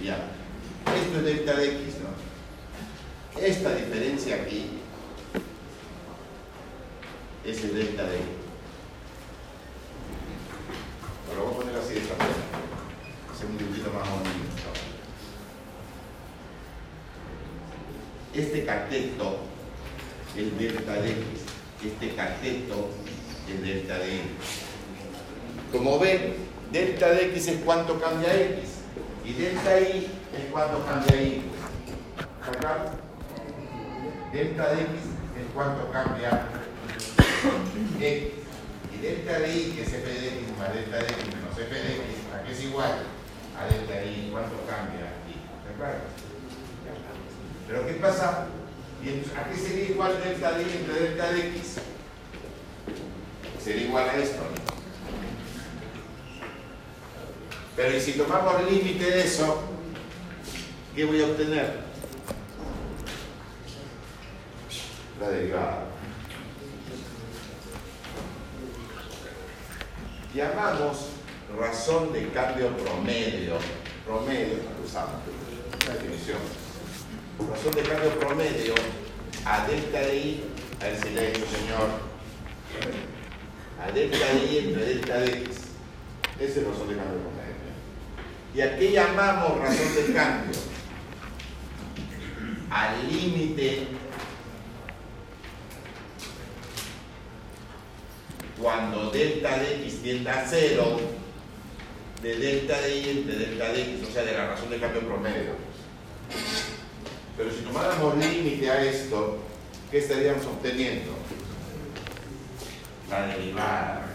Ya. 0.03 0.17
Esto 0.93 1.17
es 1.19 1.25
delta 1.25 1.53
de 1.55 1.65
x, 1.67 1.95
¿no? 2.01 3.41
Esta 3.41 3.75
diferencia 3.75 4.35
aquí 4.35 4.71
es 7.45 7.63
el 7.63 7.75
delta 7.75 8.03
de 8.03 8.15
x. 8.15 8.25
Lo 11.35 11.45
voy 11.45 11.53
a 11.53 11.57
poner 11.57 11.75
así 11.75 11.93
de 11.95 11.99
esta 11.99 12.15
forma. 12.15 12.33
Hacer 13.33 13.47
un 13.47 13.57
dibujito 13.57 13.91
más 13.91 14.09
bonito. 14.09 14.71
Este 18.33 18.65
cateto 18.65 19.39
es 20.35 20.57
delta 20.85 21.01
de 21.01 21.09
x. 21.11 21.19
Este 21.83 22.15
cateto 22.15 22.89
es 23.49 23.61
delta 23.61 23.97
de 23.99 24.15
x. 24.15 24.25
Como 25.71 25.99
ven, 25.99 26.35
delta 26.71 27.09
de 27.09 27.25
x 27.29 27.47
es 27.47 27.57
cuánto 27.63 27.99
cambia 27.99 28.33
x. 28.35 28.69
Y 29.25 29.33
delta 29.33 29.79
y 29.79 30.07
es 30.37 30.51
cuánto 30.51 30.85
cambia 30.85 31.21
y. 31.21 31.43
¿Acá? 32.41 32.91
Delta 34.31 34.75
de 34.75 34.81
x 34.81 34.91
es 35.39 35.53
cuánto 35.53 35.91
cambia 35.91 36.47
x. 37.99 38.31
Y 38.93 39.01
delta 39.01 39.39
de 39.39 39.57
y, 39.57 39.71
que 39.71 39.81
es 39.81 39.93
f 39.93 40.07
de 40.07 40.27
x 40.27 40.57
más 40.57 40.73
delta 40.73 40.97
de 40.97 41.05
x 41.05 41.17
menos 41.27 41.57
f 41.57 41.73
de 41.73 41.95
x, 41.95 42.03
¿a 42.33 42.43
qué 42.43 42.51
es 42.51 42.63
igual? 42.63 42.91
A 43.57 43.65
delta 43.73 43.93
de 43.93 44.07
y, 44.07 44.29
¿cuánto 44.31 44.55
cambia 44.67 45.13
y? 45.27 45.33
¿Está 45.33 45.77
claro? 45.77 45.99
Pero 47.67 47.87
¿qué 47.87 47.93
pasa? 47.93 48.47
¿Y 49.05 49.09
entonces, 49.09 49.37
¿A 49.37 49.49
qué 49.49 49.55
sería 49.55 49.89
igual 49.89 50.19
delta 50.23 50.53
de 50.53 50.63
y 50.63 50.77
entre 50.77 50.99
delta 50.99 51.31
de 51.31 51.47
x? 51.49 51.75
Sería 53.63 53.83
igual 53.83 54.09
a 54.09 54.15
esto. 54.15 54.41
Pero 57.75 57.95
¿y 57.95 58.01
si 58.01 58.13
tomamos 58.13 58.61
el 58.61 58.75
límite 58.75 59.11
de 59.11 59.23
eso, 59.23 59.61
qué 60.95 61.05
voy 61.05 61.21
a 61.21 61.27
obtener? 61.27 61.81
La 65.21 65.29
derivada. 65.29 65.85
Llamamos 70.33 71.09
razón 71.59 72.11
de 72.11 72.29
cambio 72.29 72.75
promedio. 72.75 73.57
Promedio, 74.03 74.55
usamos, 74.83 75.21
una 75.83 75.93
definición. 75.93 76.64
Razón 77.37 77.75
de 77.75 77.81
cambio 77.83 78.19
promedio 78.19 78.73
a 79.45 79.67
delta 79.67 79.99
de 79.99 80.15
i, 80.15 80.43
a 80.81 80.85
ver 80.85 80.97
si 80.97 81.09
le 81.09 81.21
he 81.21 81.29
hecho, 81.29 81.45
señor. 81.45 81.89
A 83.81 83.91
delta 83.91 84.17
de 84.17 84.45
i 84.45 84.57
entre 84.57 84.85
delta 84.85 85.17
de 85.19 85.31
x. 85.39 85.57
Esa 86.39 86.59
es 86.59 86.67
razón 86.67 86.89
de 86.89 86.95
cambio 86.95 87.19
promedio. 87.19 87.45
¿Y 88.55 88.61
a 88.61 88.77
qué 88.77 88.91
llamamos 88.91 89.59
razón 89.59 89.95
de 89.95 90.13
cambio? 90.13 90.59
Al 92.69 93.07
límite 93.11 93.87
cuando 98.61 99.11
delta 99.11 99.59
de 99.59 99.85
x 99.85 100.01
tiende 100.01 100.29
a 100.29 100.45
cero 100.47 100.99
de 102.21 102.35
delta 102.37 102.81
de 102.81 102.97
y 102.97 103.09
entre 103.09 103.35
delta 103.35 103.71
de 103.71 103.81
x, 103.81 104.09
o 104.09 104.11
sea, 104.11 104.23
de 104.23 104.31
la 104.31 104.47
razón 104.47 104.69
de 104.69 104.79
cambio 104.79 105.01
promedio. 105.01 105.64
Pero 107.37 107.51
si 107.51 107.57
tomáramos 107.63 108.17
límite 108.17 108.71
a 108.71 108.83
esto, 108.83 109.39
¿qué 109.91 109.97
estaríamos 109.97 110.45
obteniendo? 110.45 111.11
La 113.09 113.27
derivada. 113.27 114.05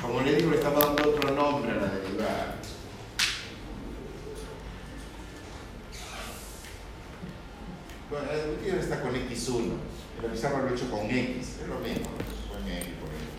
Como 0.00 0.20
le 0.22 0.36
digo, 0.36 0.50
le 0.50 0.56
estamos 0.56 0.84
dando 0.84 1.10
otro 1.10 1.30
nombre 1.32 1.72
a 1.72 1.74
la 1.76 1.86
derivada. 1.88 2.56
Bueno, 8.08 8.26
la 8.26 8.36
derivada 8.36 8.80
está 8.80 9.02
con 9.02 9.14
x1. 9.14 9.72
El 10.22 10.30
pizarra 10.30 10.62
lo 10.62 10.68
he 10.68 10.74
hecho 10.74 10.90
con 10.90 11.10
x. 11.10 11.58
Es 11.60 11.68
lo 11.68 11.80
mismo. 11.80 12.06
Con 12.50 12.70
x, 12.70 12.88
con 13.00 13.10
x. 13.10 13.29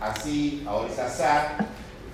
así, 0.00 0.64
ahora 0.66 0.92
es 0.92 0.98
asá. 0.98 1.56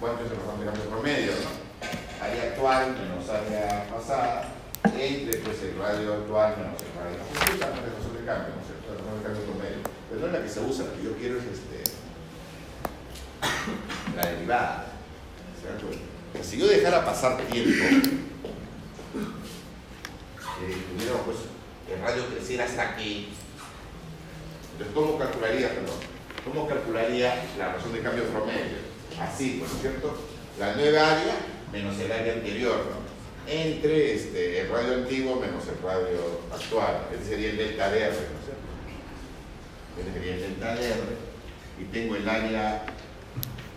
¿Cuánto 0.01 0.25
es 0.25 0.31
razón 0.31 0.61
de 0.61 0.67
cambio 0.67 0.85
promedio? 0.91 1.33
¿no? 1.33 2.25
Área 2.25 2.43
actual 2.51 2.97
menos 2.99 3.29
área 3.29 3.87
pasada, 3.89 4.49
entre 4.85 5.39
pues, 5.39 5.63
el 5.63 5.79
radio 5.79 6.15
actual 6.15 6.57
menos 6.57 6.83
el 6.83 6.93
radio 6.99 7.19
pasado. 7.19 7.45
Esa 7.45 7.53
es 7.55 7.61
la 7.61 7.67
de 7.69 8.27
cambio, 8.27 8.55
¿no 8.55 8.63
cierto? 8.67 8.89
Razón 8.99 9.19
de 9.19 9.25
cambio 9.25 9.43
promedio. 9.45 9.79
Pero 10.09 10.21
no 10.21 10.27
es 10.27 10.33
la 10.33 10.43
que 10.43 10.49
se 10.49 10.61
usa, 10.61 10.85
la 10.87 10.93
que 10.93 11.05
yo 11.05 11.17
quiero 11.17 11.39
es 11.39 11.45
este, 11.45 11.83
la 14.17 14.27
derivada. 14.27 14.87
¿Se 15.61 15.69
dan 15.69 15.79
cuenta? 15.79 16.13
Si 16.43 16.59
yo 16.59 16.67
dejara 16.67 17.05
pasar 17.05 17.37
tiempo, 17.43 17.85
eh, 20.63 20.77
tuviéramos 20.91 21.23
pues, 21.25 21.39
el 21.93 22.03
radio 22.03 22.27
creciera 22.27 22.65
hasta 22.65 22.91
aquí, 22.91 23.29
entonces 24.73 24.95
¿cómo 24.95 25.19
calcularía, 25.19 25.69
perdón? 25.69 26.12
¿Cómo 26.45 26.67
calcularía 26.67 27.45
la 27.57 27.73
razón 27.73 27.93
de 27.93 28.01
cambio 28.01 28.25
promedio? 28.25 28.79
Así, 29.21 29.59
¿no 29.61 29.67
es 29.67 29.81
cierto? 29.81 30.19
La 30.59 30.75
nueva 30.75 31.13
área 31.13 31.37
menos 31.73 31.99
el 32.01 32.11
área 32.11 32.35
anterior, 32.35 32.85
¿no? 32.91 33.03
Entre 33.51 34.15
este, 34.15 34.61
el 34.61 34.69
radio 34.69 34.95
antiguo 34.95 35.37
menos 35.37 35.65
el 35.67 35.83
radio 35.83 36.41
actual. 36.53 37.07
Este 37.13 37.31
sería 37.31 37.51
el 37.51 37.57
delta 37.57 37.91
de 37.91 38.01
R, 38.01 38.11
¿no 38.11 38.15
es 38.15 38.45
cierto? 38.45 38.63
Este 39.99 40.13
sería 40.13 40.35
el 40.35 40.41
delta 40.41 40.75
de 40.75 40.87
R. 40.87 41.01
Y 41.81 41.85
tengo 41.85 42.17
el 42.17 42.29
área 42.29 42.85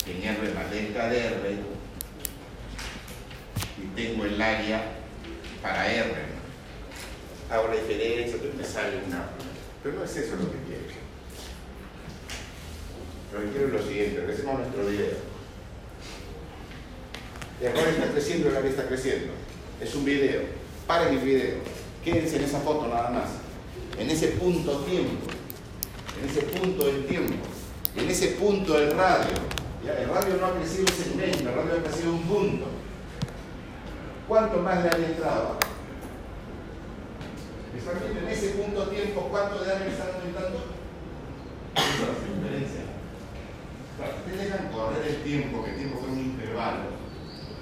en 0.08 0.24
R 0.24 0.54
más 0.54 0.72
delta 0.72 1.10
de 1.10 1.20
R. 1.20 1.58
Y 3.82 3.96
tengo 3.96 4.26
el 4.26 4.42
área 4.42 4.84
para 5.62 5.92
R. 5.92 6.08
¿no? 6.08 7.56
Hago 7.56 7.68
la 7.70 7.76
diferencia, 7.76 8.38
me 8.58 8.64
sale 8.64 8.98
una. 9.08 9.30
Pero 9.82 9.96
no 9.96 10.04
es 10.04 10.16
eso 10.16 10.36
lo 10.36 10.52
que 10.52 10.58
quiero. 10.68 10.85
Lo 13.36 13.42
que 13.42 13.50
quiero 13.50 13.68
es 13.68 13.74
lo 13.74 13.84
siguiente, 13.84 14.22
regresemos 14.22 14.56
a 14.56 14.58
nuestro 14.60 14.86
video. 14.86 15.18
El 17.60 17.68
error 17.68 17.88
está 17.90 18.12
creciendo, 18.14 18.50
el 18.50 18.56
área 18.56 18.70
está 18.70 18.88
creciendo. 18.88 19.34
Es 19.82 19.94
un 19.94 20.06
video. 20.06 20.42
Paren 20.88 21.18
el 21.18 21.20
video. 21.20 21.56
Quédense 22.02 22.38
en 22.38 22.46
esa 22.46 22.60
foto 22.60 22.88
nada 22.88 23.10
más. 23.10 23.30
En 24.00 24.10
ese 24.10 24.28
punto 24.28 24.80
tiempo. 24.86 25.28
En 26.18 26.30
ese 26.30 26.44
punto 26.44 26.86
del 26.86 27.06
tiempo. 27.08 27.34
En 27.98 28.10
ese 28.10 28.28
punto 28.28 28.74
del 28.80 28.92
radio. 28.92 29.36
El 29.84 30.10
radio 30.10 30.38
no 30.40 30.46
ha 30.48 30.56
crecido 30.56 30.84
un 30.84 31.04
segmento, 31.04 31.50
el 31.50 31.56
radio 31.56 31.74
ha 31.74 31.84
crecido 31.84 32.12
un 32.14 32.24
punto. 32.24 32.66
¿Cuánto 34.30 34.60
más 34.60 34.82
le 34.82 34.90
había 34.90 35.08
entrado? 35.08 35.60
¿Están 37.78 38.00
viendo 38.00 38.22
en 38.22 38.28
ese 38.30 38.50
punto 38.52 38.88
tiempo 38.88 39.28
cuánto 39.30 39.62
de 39.62 39.72
área 39.74 39.88
están 39.88 40.08
aumentando? 40.16 40.64
Esa 41.76 41.86
es 41.86 42.00
la 42.00 42.36
diferencia. 42.42 42.85
Ustedes 43.96 44.52
dejan 44.52 44.72
correr 44.72 45.08
el 45.08 45.24
tiempo, 45.24 45.64
que 45.64 45.72
el 45.72 45.78
tiempo 45.78 46.00
fue 46.00 46.10
un 46.10 46.20
intervalo 46.20 47.06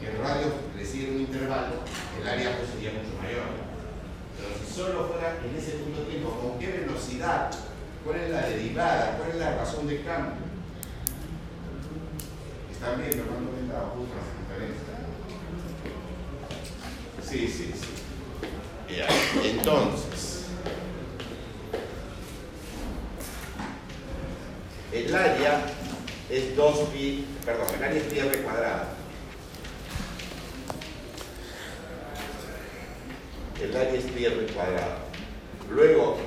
que 0.03 0.09
el 0.09 0.17
radio 0.17 0.53
creciera 0.75 1.11
un 1.13 1.21
intervalo, 1.21 1.75
el 2.19 2.27
área 2.27 2.57
pues 2.57 2.71
sería 2.71 2.91
mucho 2.91 3.15
mayor. 3.21 3.47
Pero 4.35 4.49
si 4.59 4.73
solo 4.73 5.07
fuera 5.07 5.37
en 5.39 5.55
ese 5.57 5.77
punto 5.77 6.01
de 6.01 6.05
tiempo, 6.07 6.37
¿con 6.41 6.59
qué 6.59 6.67
velocidad? 6.67 7.51
¿Cuál 8.03 8.19
es 8.19 8.31
la 8.31 8.41
derivada? 8.41 9.17
¿Cuál 9.17 9.29
es 9.29 9.35
la 9.37 9.55
razón 9.55 9.87
de 9.87 10.01
cambio? 10.01 10.33
¿Están 12.69 12.99
viendo 12.99 13.23
cuando 13.23 13.51
justo 13.95 14.15
la 14.15 14.23
circunferencia? 14.27 14.93
Sí, 17.23 17.47
sí, 17.47 17.73
sí. 17.73 18.93
Ya. 18.93 19.07
Entonces, 19.41 20.47
el 24.91 25.15
área 25.15 25.65
es 26.33 26.57
2pi, 26.57 27.25
perdón, 27.45 27.67
el 27.77 27.83
área 27.83 28.01
es 28.01 28.03
pi 28.11 28.19
r 28.19 28.37
cuadrado. 28.39 29.03
el 33.61 33.77
área 33.77 33.93
es 33.93 34.05
pi 34.05 34.25
r 34.25 34.47
cuadrado. 34.47 34.95
Luego, 35.69 36.17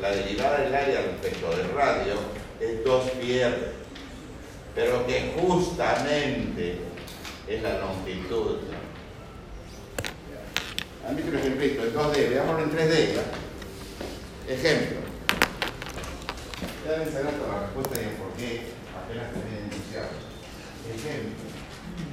la 0.00 0.10
derivada 0.12 0.60
del 0.60 0.74
área 0.74 1.02
respecto 1.02 1.50
del 1.50 1.72
radio 1.72 2.14
es 2.60 2.84
2 2.84 3.10
pi 3.20 3.40
r, 3.40 3.72
pero 4.76 5.04
que 5.06 5.34
justamente 5.36 6.78
es 7.48 7.62
la 7.62 7.78
longitud. 7.78 8.58
Han 11.06 11.16
visto 11.16 11.32
un 11.32 11.38
ejemplito 11.38 11.82
en 11.82 11.94
2D, 11.94 12.30
veámoslo 12.30 12.62
en 12.62 12.70
3D. 12.70 13.14
¿ya? 13.14 14.54
Ejemplo. 14.54 14.98
Ya 16.84 16.92
deben 16.92 17.12
saber 17.12 17.26
hasta 17.26 17.48
la 17.48 17.60
respuesta 17.60 18.00
y 18.00 18.04
el 18.04 18.10
por 18.10 18.32
qué 18.34 18.77
apenas. 19.16 19.68
Ejemplo. 20.88 21.44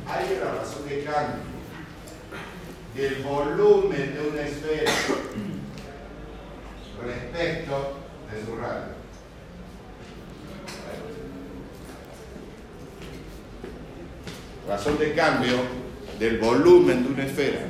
Hay 0.07 0.37
una 0.37 0.51
razón 0.55 0.87
de 0.87 1.03
cambio 1.03 1.55
del 2.95 3.23
volumen 3.23 4.13
de 4.13 4.29
una 4.29 4.41
esfera 4.41 4.91
respecto 7.03 7.97
de 8.31 8.45
su 8.45 8.55
radio. 8.55 8.95
Razón 14.67 14.97
de 14.97 15.13
cambio 15.13 15.57
del 16.19 16.39
volumen 16.39 17.03
de 17.03 17.09
una 17.13 17.25
esfera 17.25 17.61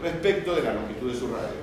respecto 0.00 0.54
de 0.54 0.62
la 0.62 0.74
longitud 0.74 1.12
de 1.12 1.18
su 1.18 1.28
radio. 1.28 1.61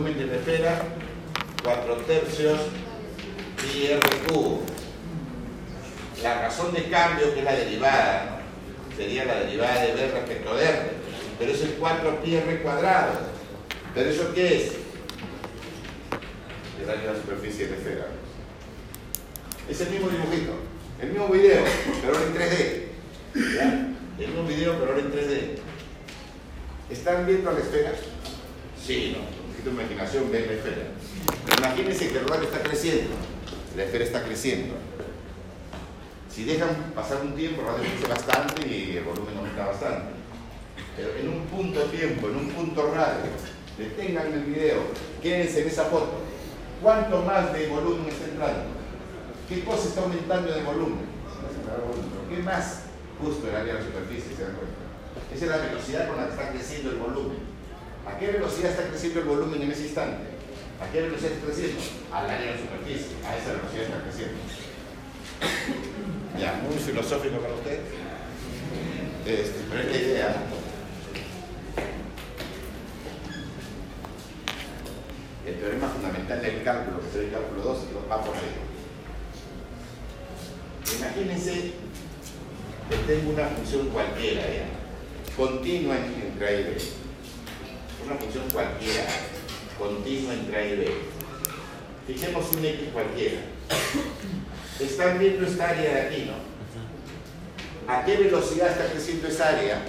Volumen 0.00 0.18
de 0.18 0.26
la 0.32 0.40
esfera, 0.40 0.82
4 1.62 1.96
tercios 2.06 2.58
pi 3.60 3.88
r 3.88 4.00
cubo 4.26 4.62
la 6.22 6.40
razón 6.40 6.72
de 6.72 6.84
cambio, 6.88 7.34
que 7.34 7.40
es 7.40 7.44
la 7.44 7.52
derivada, 7.52 8.40
¿no? 8.88 8.96
sería 8.96 9.26
la 9.26 9.40
derivada 9.40 9.82
de 9.82 9.92
B 9.92 10.10
respecto 10.10 10.56
de 10.56 10.64
R, 10.64 10.90
pero 11.38 11.52
es 11.52 11.60
el 11.60 11.78
4pi 11.78 12.32
r 12.32 12.62
cuadrado. 12.62 13.12
¿Pero 13.94 14.08
eso 14.08 14.32
qué 14.34 14.56
es? 14.56 14.72
El 16.82 16.88
área 16.88 17.02
de 17.02 17.18
la 17.18 17.20
superficie 17.20 17.66
de 17.66 17.74
esfera. 17.74 18.06
Es 19.68 19.80
el 19.82 19.90
mismo 19.90 20.08
dibujito, 20.08 20.52
el 21.02 21.10
mismo 21.10 21.28
video, 21.28 21.62
pero 22.00 22.14
ahora 22.16 22.26
en 22.26 22.34
3D. 22.34 23.54
¿Ya? 23.54 23.88
El 24.18 24.28
mismo 24.28 24.44
video, 24.44 24.78
pero 24.78 24.92
ahora 24.92 25.02
en 25.02 25.12
3D. 25.12 25.58
¿Están 26.88 27.26
viendo 27.26 27.52
la 27.52 27.58
esfera? 27.58 27.92
Sí, 28.82 29.14
no. 29.14 29.39
Poquito 29.60 29.82
imaginación, 29.82 30.32
ven 30.32 30.46
la 30.46 30.52
esfera. 30.54 30.86
Imagínense 31.58 32.08
que 32.08 32.18
el 32.18 32.26
radio 32.26 32.44
está 32.44 32.62
creciendo, 32.62 33.10
la 33.76 33.84
esfera 33.84 34.04
está 34.04 34.22
creciendo. 34.22 34.74
Si 36.30 36.44
dejan 36.44 36.92
pasar 36.94 37.18
un 37.20 37.34
tiempo, 37.34 37.60
el 37.60 37.66
radio 37.66 37.82
crece 37.82 38.08
bastante 38.08 38.66
y 38.66 38.96
el 38.96 39.04
volumen 39.04 39.36
aumenta 39.36 39.66
bastante. 39.66 40.12
Pero 40.96 41.10
en 41.14 41.28
un 41.28 41.44
punto 41.44 41.82
tiempo, 41.90 42.28
en 42.28 42.36
un 42.36 42.48
punto 42.48 42.94
radio, 42.94 43.28
detengan 43.76 44.32
el 44.32 44.44
video, 44.44 44.78
quédense 45.22 45.60
en 45.60 45.68
esa 45.68 45.84
foto. 45.84 46.22
¿Cuánto 46.80 47.20
más 47.22 47.52
de 47.52 47.68
volumen 47.68 48.08
está 48.08 48.28
entrando? 48.30 48.64
¿Qué 49.46 49.62
cosa 49.62 49.88
está 49.88 50.00
aumentando 50.00 50.54
de 50.54 50.62
volumen? 50.62 51.04
¿Qué 52.30 52.42
más? 52.42 52.84
Justo 53.22 53.46
el 53.46 53.56
área 53.56 53.74
de 53.74 53.84
superficie, 53.84 54.34
¿se 54.34 54.42
dan 54.42 54.54
cuenta? 54.54 55.34
Esa 55.34 55.44
es 55.44 55.50
la 55.50 55.68
velocidad 55.68 56.08
con 56.08 56.16
la 56.16 56.28
que 56.28 56.30
está 56.30 56.48
creciendo 56.48 56.92
el 56.92 56.96
volumen. 56.96 57.49
¿A 58.10 58.18
qué 58.18 58.26
velocidad 58.32 58.72
está 58.72 58.88
creciendo 58.88 59.20
el 59.20 59.26
volumen 59.26 59.62
en 59.62 59.70
ese 59.70 59.84
instante? 59.84 60.24
¿A 60.80 60.90
qué 60.90 61.02
velocidad 61.02 61.32
está 61.32 61.46
creciendo? 61.46 61.80
Al 62.12 62.28
área 62.28 62.46
de 62.46 62.52
la 62.52 62.58
superficie. 62.58 63.16
A 63.24 63.36
esa 63.36 63.52
velocidad 63.52 63.84
está 63.84 64.02
creciendo. 64.02 64.38
Ya, 66.38 66.60
muy 66.66 66.76
filosófico 66.78 67.36
para 67.38 67.54
usted. 67.54 67.80
Este, 69.26 69.60
pero 69.70 69.82
es 69.82 69.90
la 69.90 69.96
idea. 69.96 70.42
El 75.46 75.54
teorema 75.54 75.88
fundamental 75.88 76.42
del 76.42 76.62
cálculo, 76.62 77.00
que 77.00 77.08
es 77.08 77.14
el 77.16 77.30
cálculo 77.30 77.62
2, 77.62 77.78
va 78.10 78.24
por 78.24 78.34
ahí. 78.34 78.42
Imagínense 80.98 81.72
que 82.88 82.96
tengo 83.06 83.32
una 83.32 83.46
función 83.48 83.88
cualquiera, 83.88 84.42
¿ya? 84.42 84.80
continua 85.36 85.96
entre 85.96 86.46
A 86.46 86.52
y 86.52 86.64
B. 86.64 86.99
Una 88.10 88.18
función 88.18 88.44
cualquiera, 88.52 89.04
continua 89.78 90.34
entre 90.34 90.56
A 90.56 90.66
y 90.66 90.76
B. 90.78 90.90
Fijemos 92.08 92.50
un 92.56 92.64
X 92.64 92.88
cualquiera. 92.92 93.38
Están 94.80 95.20
viendo 95.20 95.46
esta 95.46 95.68
área 95.68 95.94
de 95.94 96.00
aquí, 96.00 96.26
¿no? 96.26 97.92
¿A 97.92 98.04
qué 98.04 98.16
velocidad 98.16 98.72
está 98.72 98.90
creciendo 98.90 99.28
esa 99.28 99.50
área? 99.50 99.84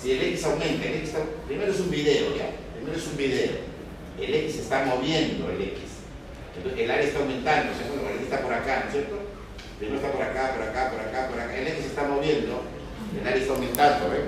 Si 0.00 0.12
el 0.12 0.22
X 0.22 0.44
aumenta, 0.44 0.86
el 0.86 0.94
X 0.98 1.14
primero 1.48 1.72
es 1.72 1.80
un 1.80 1.90
video, 1.90 2.36
¿ya? 2.36 2.50
Primero 2.76 2.98
es 2.98 3.06
un 3.08 3.16
video. 3.16 3.50
El 4.20 4.34
X 4.34 4.56
está 4.60 4.84
moviendo, 4.84 5.50
el 5.50 5.60
X. 5.60 5.80
Entonces, 6.56 6.80
el 6.80 6.90
área 6.92 7.04
está 7.04 7.18
aumentando, 7.18 7.72
¿se 7.74 7.82
acuerdan? 7.82 8.12
El 8.12 8.18
X 8.18 8.24
está 8.26 8.42
por 8.42 8.52
acá, 8.52 8.80
¿no 8.84 8.86
es 8.86 8.92
cierto? 8.92 9.18
Primero 9.80 9.98
está 9.98 10.12
por 10.12 10.22
acá, 10.22 10.52
por 10.54 10.62
acá, 10.62 10.90
por 10.92 11.00
acá, 11.00 11.28
por 11.30 11.40
acá. 11.40 11.56
El 11.56 11.66
X 11.66 11.86
está 11.86 12.04
moviendo, 12.04 12.62
el 13.20 13.26
área 13.26 13.42
está 13.42 13.54
aumentando, 13.54 14.10
¿ves? 14.10 14.20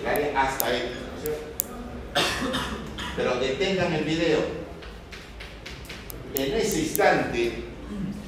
El 0.00 0.06
área 0.06 0.40
hasta 0.40 0.66
ahí, 0.68 0.80
¿no 0.80 0.86
es 0.86 0.92
cierto? 0.92 1.05
Pero 3.16 3.36
detengan 3.36 3.92
el 3.92 4.04
video. 4.04 4.40
En 6.34 6.52
ese 6.52 6.80
instante, 6.80 7.64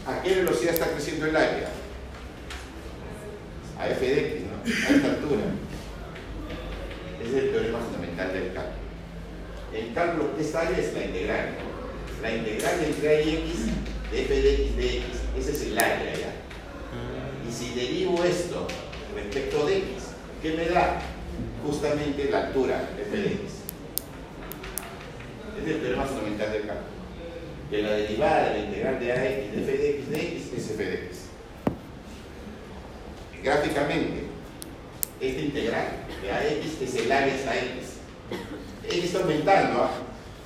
¿a 0.07 0.23
qué 0.23 0.37
velocidad 0.37 0.75
está 0.75 0.93
creciendo 0.93 1.27
el 1.27 1.37
área? 1.37 1.69
A 3.79 3.89
f 3.89 4.07
de 4.07 4.21
x, 4.29 4.43
¿no? 4.47 4.63
A 4.65 4.97
esta 4.97 5.09
altura. 5.09 5.43
Ese 7.23 7.31
es 7.31 7.45
el 7.45 7.51
teorema 7.51 7.79
fundamental 7.81 8.33
del 8.33 8.53
cálculo. 8.55 8.79
El 9.75 9.93
cálculo, 9.93 10.31
esta 10.41 10.61
área 10.63 10.79
es 10.79 10.95
la 10.95 11.05
integral. 11.05 11.49
La 12.23 12.35
integral 12.35 12.85
entre 12.85 13.09
A 13.09 13.21
y 13.21 13.35
X 13.35 13.67
de 14.11 14.23
f 14.23 14.43
de 14.43 14.55
X 14.55 14.77
de 14.77 14.97
X, 14.97 15.05
ese 15.39 15.53
es 15.53 15.63
el 15.63 15.79
área 15.79 16.15
ya. 16.15 16.33
Y 17.47 17.53
si 17.53 17.75
derivo 17.75 18.25
esto 18.25 18.67
respecto 19.15 19.67
de 19.67 19.77
X, 19.79 19.87
¿qué 20.43 20.55
me 20.55 20.67
da? 20.69 21.01
Justamente 21.65 22.31
la 22.31 22.47
altura 22.47 22.89
f 22.99 23.17
de 23.17 23.27
X. 23.27 23.58
Este 25.69 25.81
es 25.81 25.85
el 25.85 25.87
teorema 25.95 26.07
fundamental 26.07 26.53
del 26.53 26.63
cálculo. 26.67 26.89
Que 27.71 27.83
la 27.83 27.91
derivada 27.91 28.49
de 28.49 28.51
la 28.59 28.59
integral 28.65 29.01
de 29.01 29.13
AX 29.13 29.21
de 29.21 29.61
f 29.63 29.77
de 29.77 29.91
X 29.91 30.11
de 30.11 30.17
X 30.17 30.53
es 30.57 30.71
f 30.71 30.83
de 30.85 30.95
X. 30.95 31.19
Gráficamente, 33.43 34.23
esta 35.21 35.41
integral 35.43 35.87
de 36.23 36.33
AX 36.33 36.81
es 36.83 36.95
el 36.95 37.13
área 37.13 37.35
hasta 37.35 37.55
X. 37.57 37.67
X 38.85 39.05
está 39.05 39.19
aumentando, 39.19 39.83
¿ah? 39.83 39.91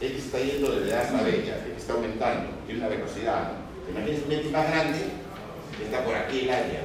X 0.00 0.24
está 0.24 0.38
yendo 0.40 0.72
desde 0.80 0.96
A 0.96 1.00
hasta 1.02 1.22
B, 1.22 1.30
X 1.30 1.52
está 1.78 1.92
aumentando, 1.92 2.50
tiene 2.66 2.80
una 2.80 2.88
velocidad. 2.88 3.52
Imagínense 3.88 4.24
un 4.26 4.32
X 4.32 4.50
más 4.50 4.68
grande, 4.70 4.98
está 5.84 6.04
por 6.04 6.16
aquí 6.16 6.40
el 6.40 6.50
área. 6.50 6.80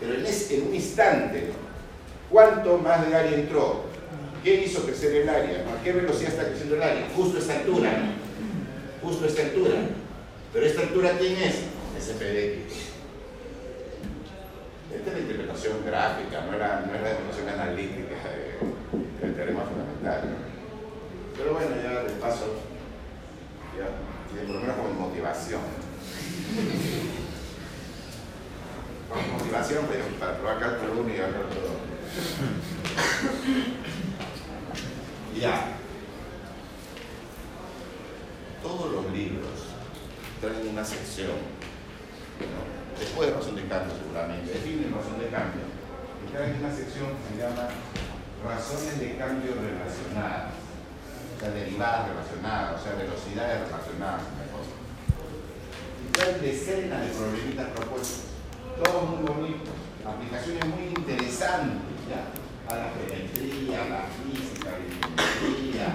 Pero 0.00 0.14
en, 0.14 0.26
ese- 0.26 0.56
en 0.56 0.66
un 0.68 0.74
instante, 0.74 1.50
¿cuánto 2.28 2.78
más 2.78 3.08
de 3.08 3.14
área 3.14 3.32
entró? 3.38 3.84
¿Qué 4.44 4.64
hizo 4.64 4.82
crecer 4.84 5.14
el 5.22 5.28
área? 5.28 5.64
¿A 5.68 5.82
qué 5.82 5.92
velocidad 5.92 6.30
está 6.32 6.46
creciendo 6.48 6.76
el 6.76 6.82
área? 6.82 7.08
Justo 7.14 7.38
esta 7.38 7.54
altura. 7.58 7.90
Justo 9.02 9.26
esta 9.26 9.42
altura. 9.42 9.74
Pero 10.52 10.66
esta 10.66 10.80
altura, 10.82 11.12
¿quién 11.18 11.36
es? 11.36 11.54
Es 11.98 12.08
f 12.10 12.24
de 12.24 12.54
X. 12.64 12.72
Esta 14.94 15.10
es 15.10 15.14
la 15.16 15.20
interpretación 15.22 15.76
gráfica, 15.84 16.40
no 16.46 16.56
era, 16.56 16.80
la 16.80 16.86
interpretación 16.86 17.48
analítica 17.48 18.16
de- 18.30 19.26
del 19.26 19.34
teorema 19.36 19.62
fundamental. 19.64 20.36
Pero 21.36 21.52
bueno, 21.52 21.70
ya 21.82 22.02
de 22.04 22.10
paso, 22.20 22.54
ya, 23.76 23.86
por 24.46 24.54
lo 24.54 24.60
menos 24.60 24.76
como 24.76 25.08
motivación. 25.08 25.60
Como 29.08 29.38
motivación 29.38 29.86
pero 29.90 30.04
para 30.18 30.36
probar 30.38 30.58
cálculo 30.60 31.00
1 31.02 31.14
y 31.14 31.16
cálculo 31.18 31.44
2. 31.44 31.48
Ya. 35.40 35.78
Todos 38.60 38.92
los 38.92 39.12
libros 39.12 39.70
traen 40.40 40.68
una 40.68 40.84
sección 40.84 41.58
después 42.98 43.28
de 43.28 43.34
razón 43.36 43.54
de 43.54 43.66
cambio 43.66 43.94
seguramente, 43.94 44.50
definen 44.50 44.90
razón 44.90 45.18
de 45.18 45.30
cambio, 45.30 45.62
y 46.26 46.32
traen 46.32 46.58
una 46.58 46.74
sección 46.74 47.14
que 47.14 47.22
se 47.30 47.36
llama 47.38 47.70
razones 48.42 48.98
de 48.98 49.16
cambio 49.16 49.54
relacionadas, 49.54 50.58
o 50.58 51.40
sea, 51.40 51.50
derivadas 51.50 52.08
relacionadas, 52.10 52.80
o 52.80 52.82
sea, 52.82 52.98
velocidades 52.98 53.62
relacionadas, 53.70 54.22
mejor. 54.42 54.66
Y 54.66 56.10
traen 56.10 56.42
decenas 56.42 57.06
de 57.06 57.14
problemitas 57.14 57.68
propuestos, 57.78 58.34
todos 58.82 59.06
muy 59.06 59.22
bonitos, 59.22 59.78
aplicaciones 60.02 60.66
muy 60.66 60.90
interesantes, 60.98 61.94
¿ya? 62.10 62.26
A 62.68 62.74
la 62.76 62.90
geometría, 62.92 63.82
a 63.82 63.88
la 63.88 64.02
física, 64.12 64.68
a 64.68 64.78
la 64.78 64.84
ingeniería, 64.84 65.88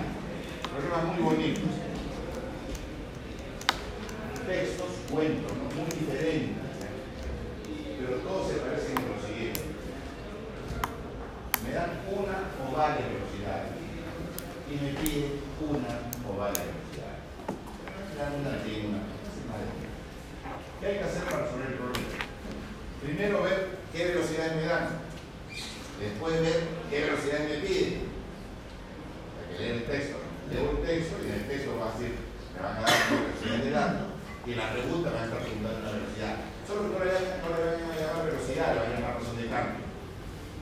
problemas 0.71 1.05
muy 1.05 1.23
bonitos 1.23 1.83
textos, 4.45 4.87
cuentos, 5.09 5.51
muy 5.75 5.87
diferentes, 5.99 6.57
pero 7.99 8.17
todos 8.17 8.51
se 8.51 8.59
parecen 8.59 8.97
en 8.97 9.07
lo 9.07 9.17
siguiente. 9.25 9.61
Me 11.63 11.73
dan 11.73 12.01
una 12.11 12.51
o 12.59 12.75
varias 12.75 13.07
velocidades 13.07 13.71
y 14.67 14.73
me 14.83 14.89
piden 14.99 15.39
una 15.61 16.11
o 16.27 16.37
varias 16.37 16.65
velocidades. 16.67 17.23
Una 18.13 18.51
y 18.67 18.85
una. 18.87 19.01
¿Qué 20.79 20.85
hay 20.87 20.97
que 20.97 21.03
hacer 21.03 21.23
para 21.23 21.43
resolver 21.43 21.67
el 21.69 21.75
problema? 21.75 22.07
Primero 23.01 23.43
ver 23.43 23.77
qué 23.93 24.05
velocidades 24.05 24.55
me 24.55 24.65
dan, 24.65 24.87
después 26.03 26.41
ver 26.41 26.59
qué 26.89 27.01
velocidades 27.01 27.49
me 27.49 27.67
piden. 27.67 28.13
Hay 29.39 29.45
que 29.49 29.63
leer 29.63 29.75
el 29.75 29.85
texto. 29.85 30.17
Leo 30.51 30.71
el 30.71 30.81
texto 30.85 31.15
y 31.23 31.27
en 31.27 31.35
el 31.39 31.47
texto 31.47 31.79
va 31.79 31.89
a 31.89 31.93
decir, 31.95 32.15
me 32.53 32.59
van 32.61 32.77
a 32.77 32.81
dar 32.81 32.93
una 33.09 33.21
velocidad 33.23 33.63
de 33.63 33.71
datos 33.71 34.13
y 34.45 34.55
la 34.55 34.73
pregunta 34.73 35.09
van 35.09 35.23
a 35.23 35.25
estar 35.25 35.39
preguntando 35.39 35.79
una 35.79 35.91
velocidad. 35.91 36.35
Solo 36.67 36.81
que 36.83 36.87
no 36.91 36.99
le 36.99 37.11
vayan 37.11 37.91
a 37.91 37.95
llamar 37.95 38.25
velocidad, 38.27 38.73
le 38.73 38.79
van 38.79 38.91
a 38.91 38.95
llamar 38.99 39.15
razón 39.15 39.37
de 39.39 39.47
cambio, 39.47 39.83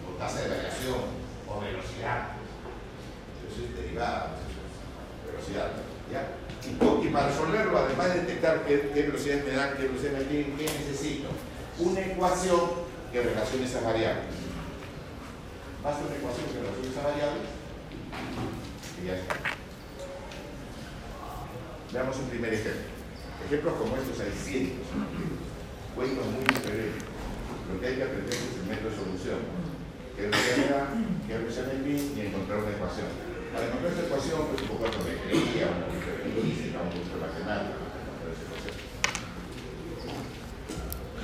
o 0.06 0.18
tasa 0.18 0.42
de 0.42 0.50
variación, 0.50 1.02
o 1.50 1.54
velocidad. 1.60 2.38
Eso 3.42 3.58
es 3.66 3.76
derivada, 3.76 4.38
velocidad. 5.26 5.82
¿ya? 6.14 6.38
Y, 6.62 7.10
para 7.10 7.28
resolverlo, 7.28 7.78
además 7.78 8.14
de 8.14 8.22
detectar 8.22 8.66
qué, 8.66 8.92
qué 8.94 9.02
velocidades 9.02 9.46
me 9.46 9.52
dan, 9.52 9.76
qué 9.76 9.84
velocidades 9.90 10.20
me 10.20 10.26
piden, 10.26 10.58
qué 10.58 10.64
necesito, 10.64 11.30
una 11.80 12.02
ecuación 12.02 12.62
que 13.12 13.22
relacione 13.22 13.66
esas 13.66 13.84
variables. 13.84 14.41
Basta 15.84 16.06
una 16.06 16.16
ecuación 16.16 16.46
que 16.46 16.62
relacione 16.62 16.90
esas 16.94 17.04
variables 17.04 17.50
y 19.02 19.08
ya 19.08 19.16
está. 19.18 19.36
Veamos 21.92 22.18
un 22.18 22.30
primer 22.30 22.54
ejemplo. 22.54 22.88
Ejemplos 23.46 23.74
como 23.74 23.98
estos 23.98 24.20
hay 24.22 24.32
cientos. 24.32 24.88
Cuentos 25.96 26.26
muy 26.28 26.46
diferentes. 26.46 27.02
Lo 27.68 27.82
que 27.82 27.88
hay 27.88 27.96
que 27.96 28.04
aprender 28.04 28.34
es 28.34 28.62
el 28.62 28.70
método 28.70 28.90
de 28.94 28.96
solución. 28.96 29.40
Que 30.16 30.30
velocidad 30.30 30.58
me 30.58 30.70
da, 30.70 30.94
que 31.26 31.38
velocidad 31.38 31.74
me 31.74 31.82
pide 31.82 32.02
y 32.14 32.30
encontrar 32.30 32.60
una 32.62 32.78
ecuación. 32.78 33.10
Para 33.50 33.66
encontrar 33.66 33.92
esta 33.92 34.06
ecuación, 34.06 34.48
pues 34.54 34.62
un 34.62 34.68
poco 34.70 34.86
de 34.86 34.92
geometría, 34.94 35.66
un 35.66 35.82
poquito 35.90 36.14
de 36.14 36.30
física, 36.30 36.78
un 36.78 36.94
poquito 36.94 37.18
de. 37.18 37.92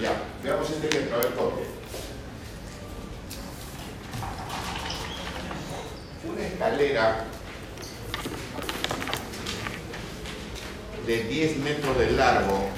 Ya, 0.01 0.13
veamos 0.43 0.69
este 0.69 0.87
ejemplo, 0.87 1.15
a 1.15 1.19
ver 1.19 1.33
copia. 1.33 1.65
Una 6.27 6.43
escalera 6.77 7.25
de 11.05 11.23
10 11.23 11.57
metros 11.57 11.97
de 11.97 12.11
largo 12.11 12.69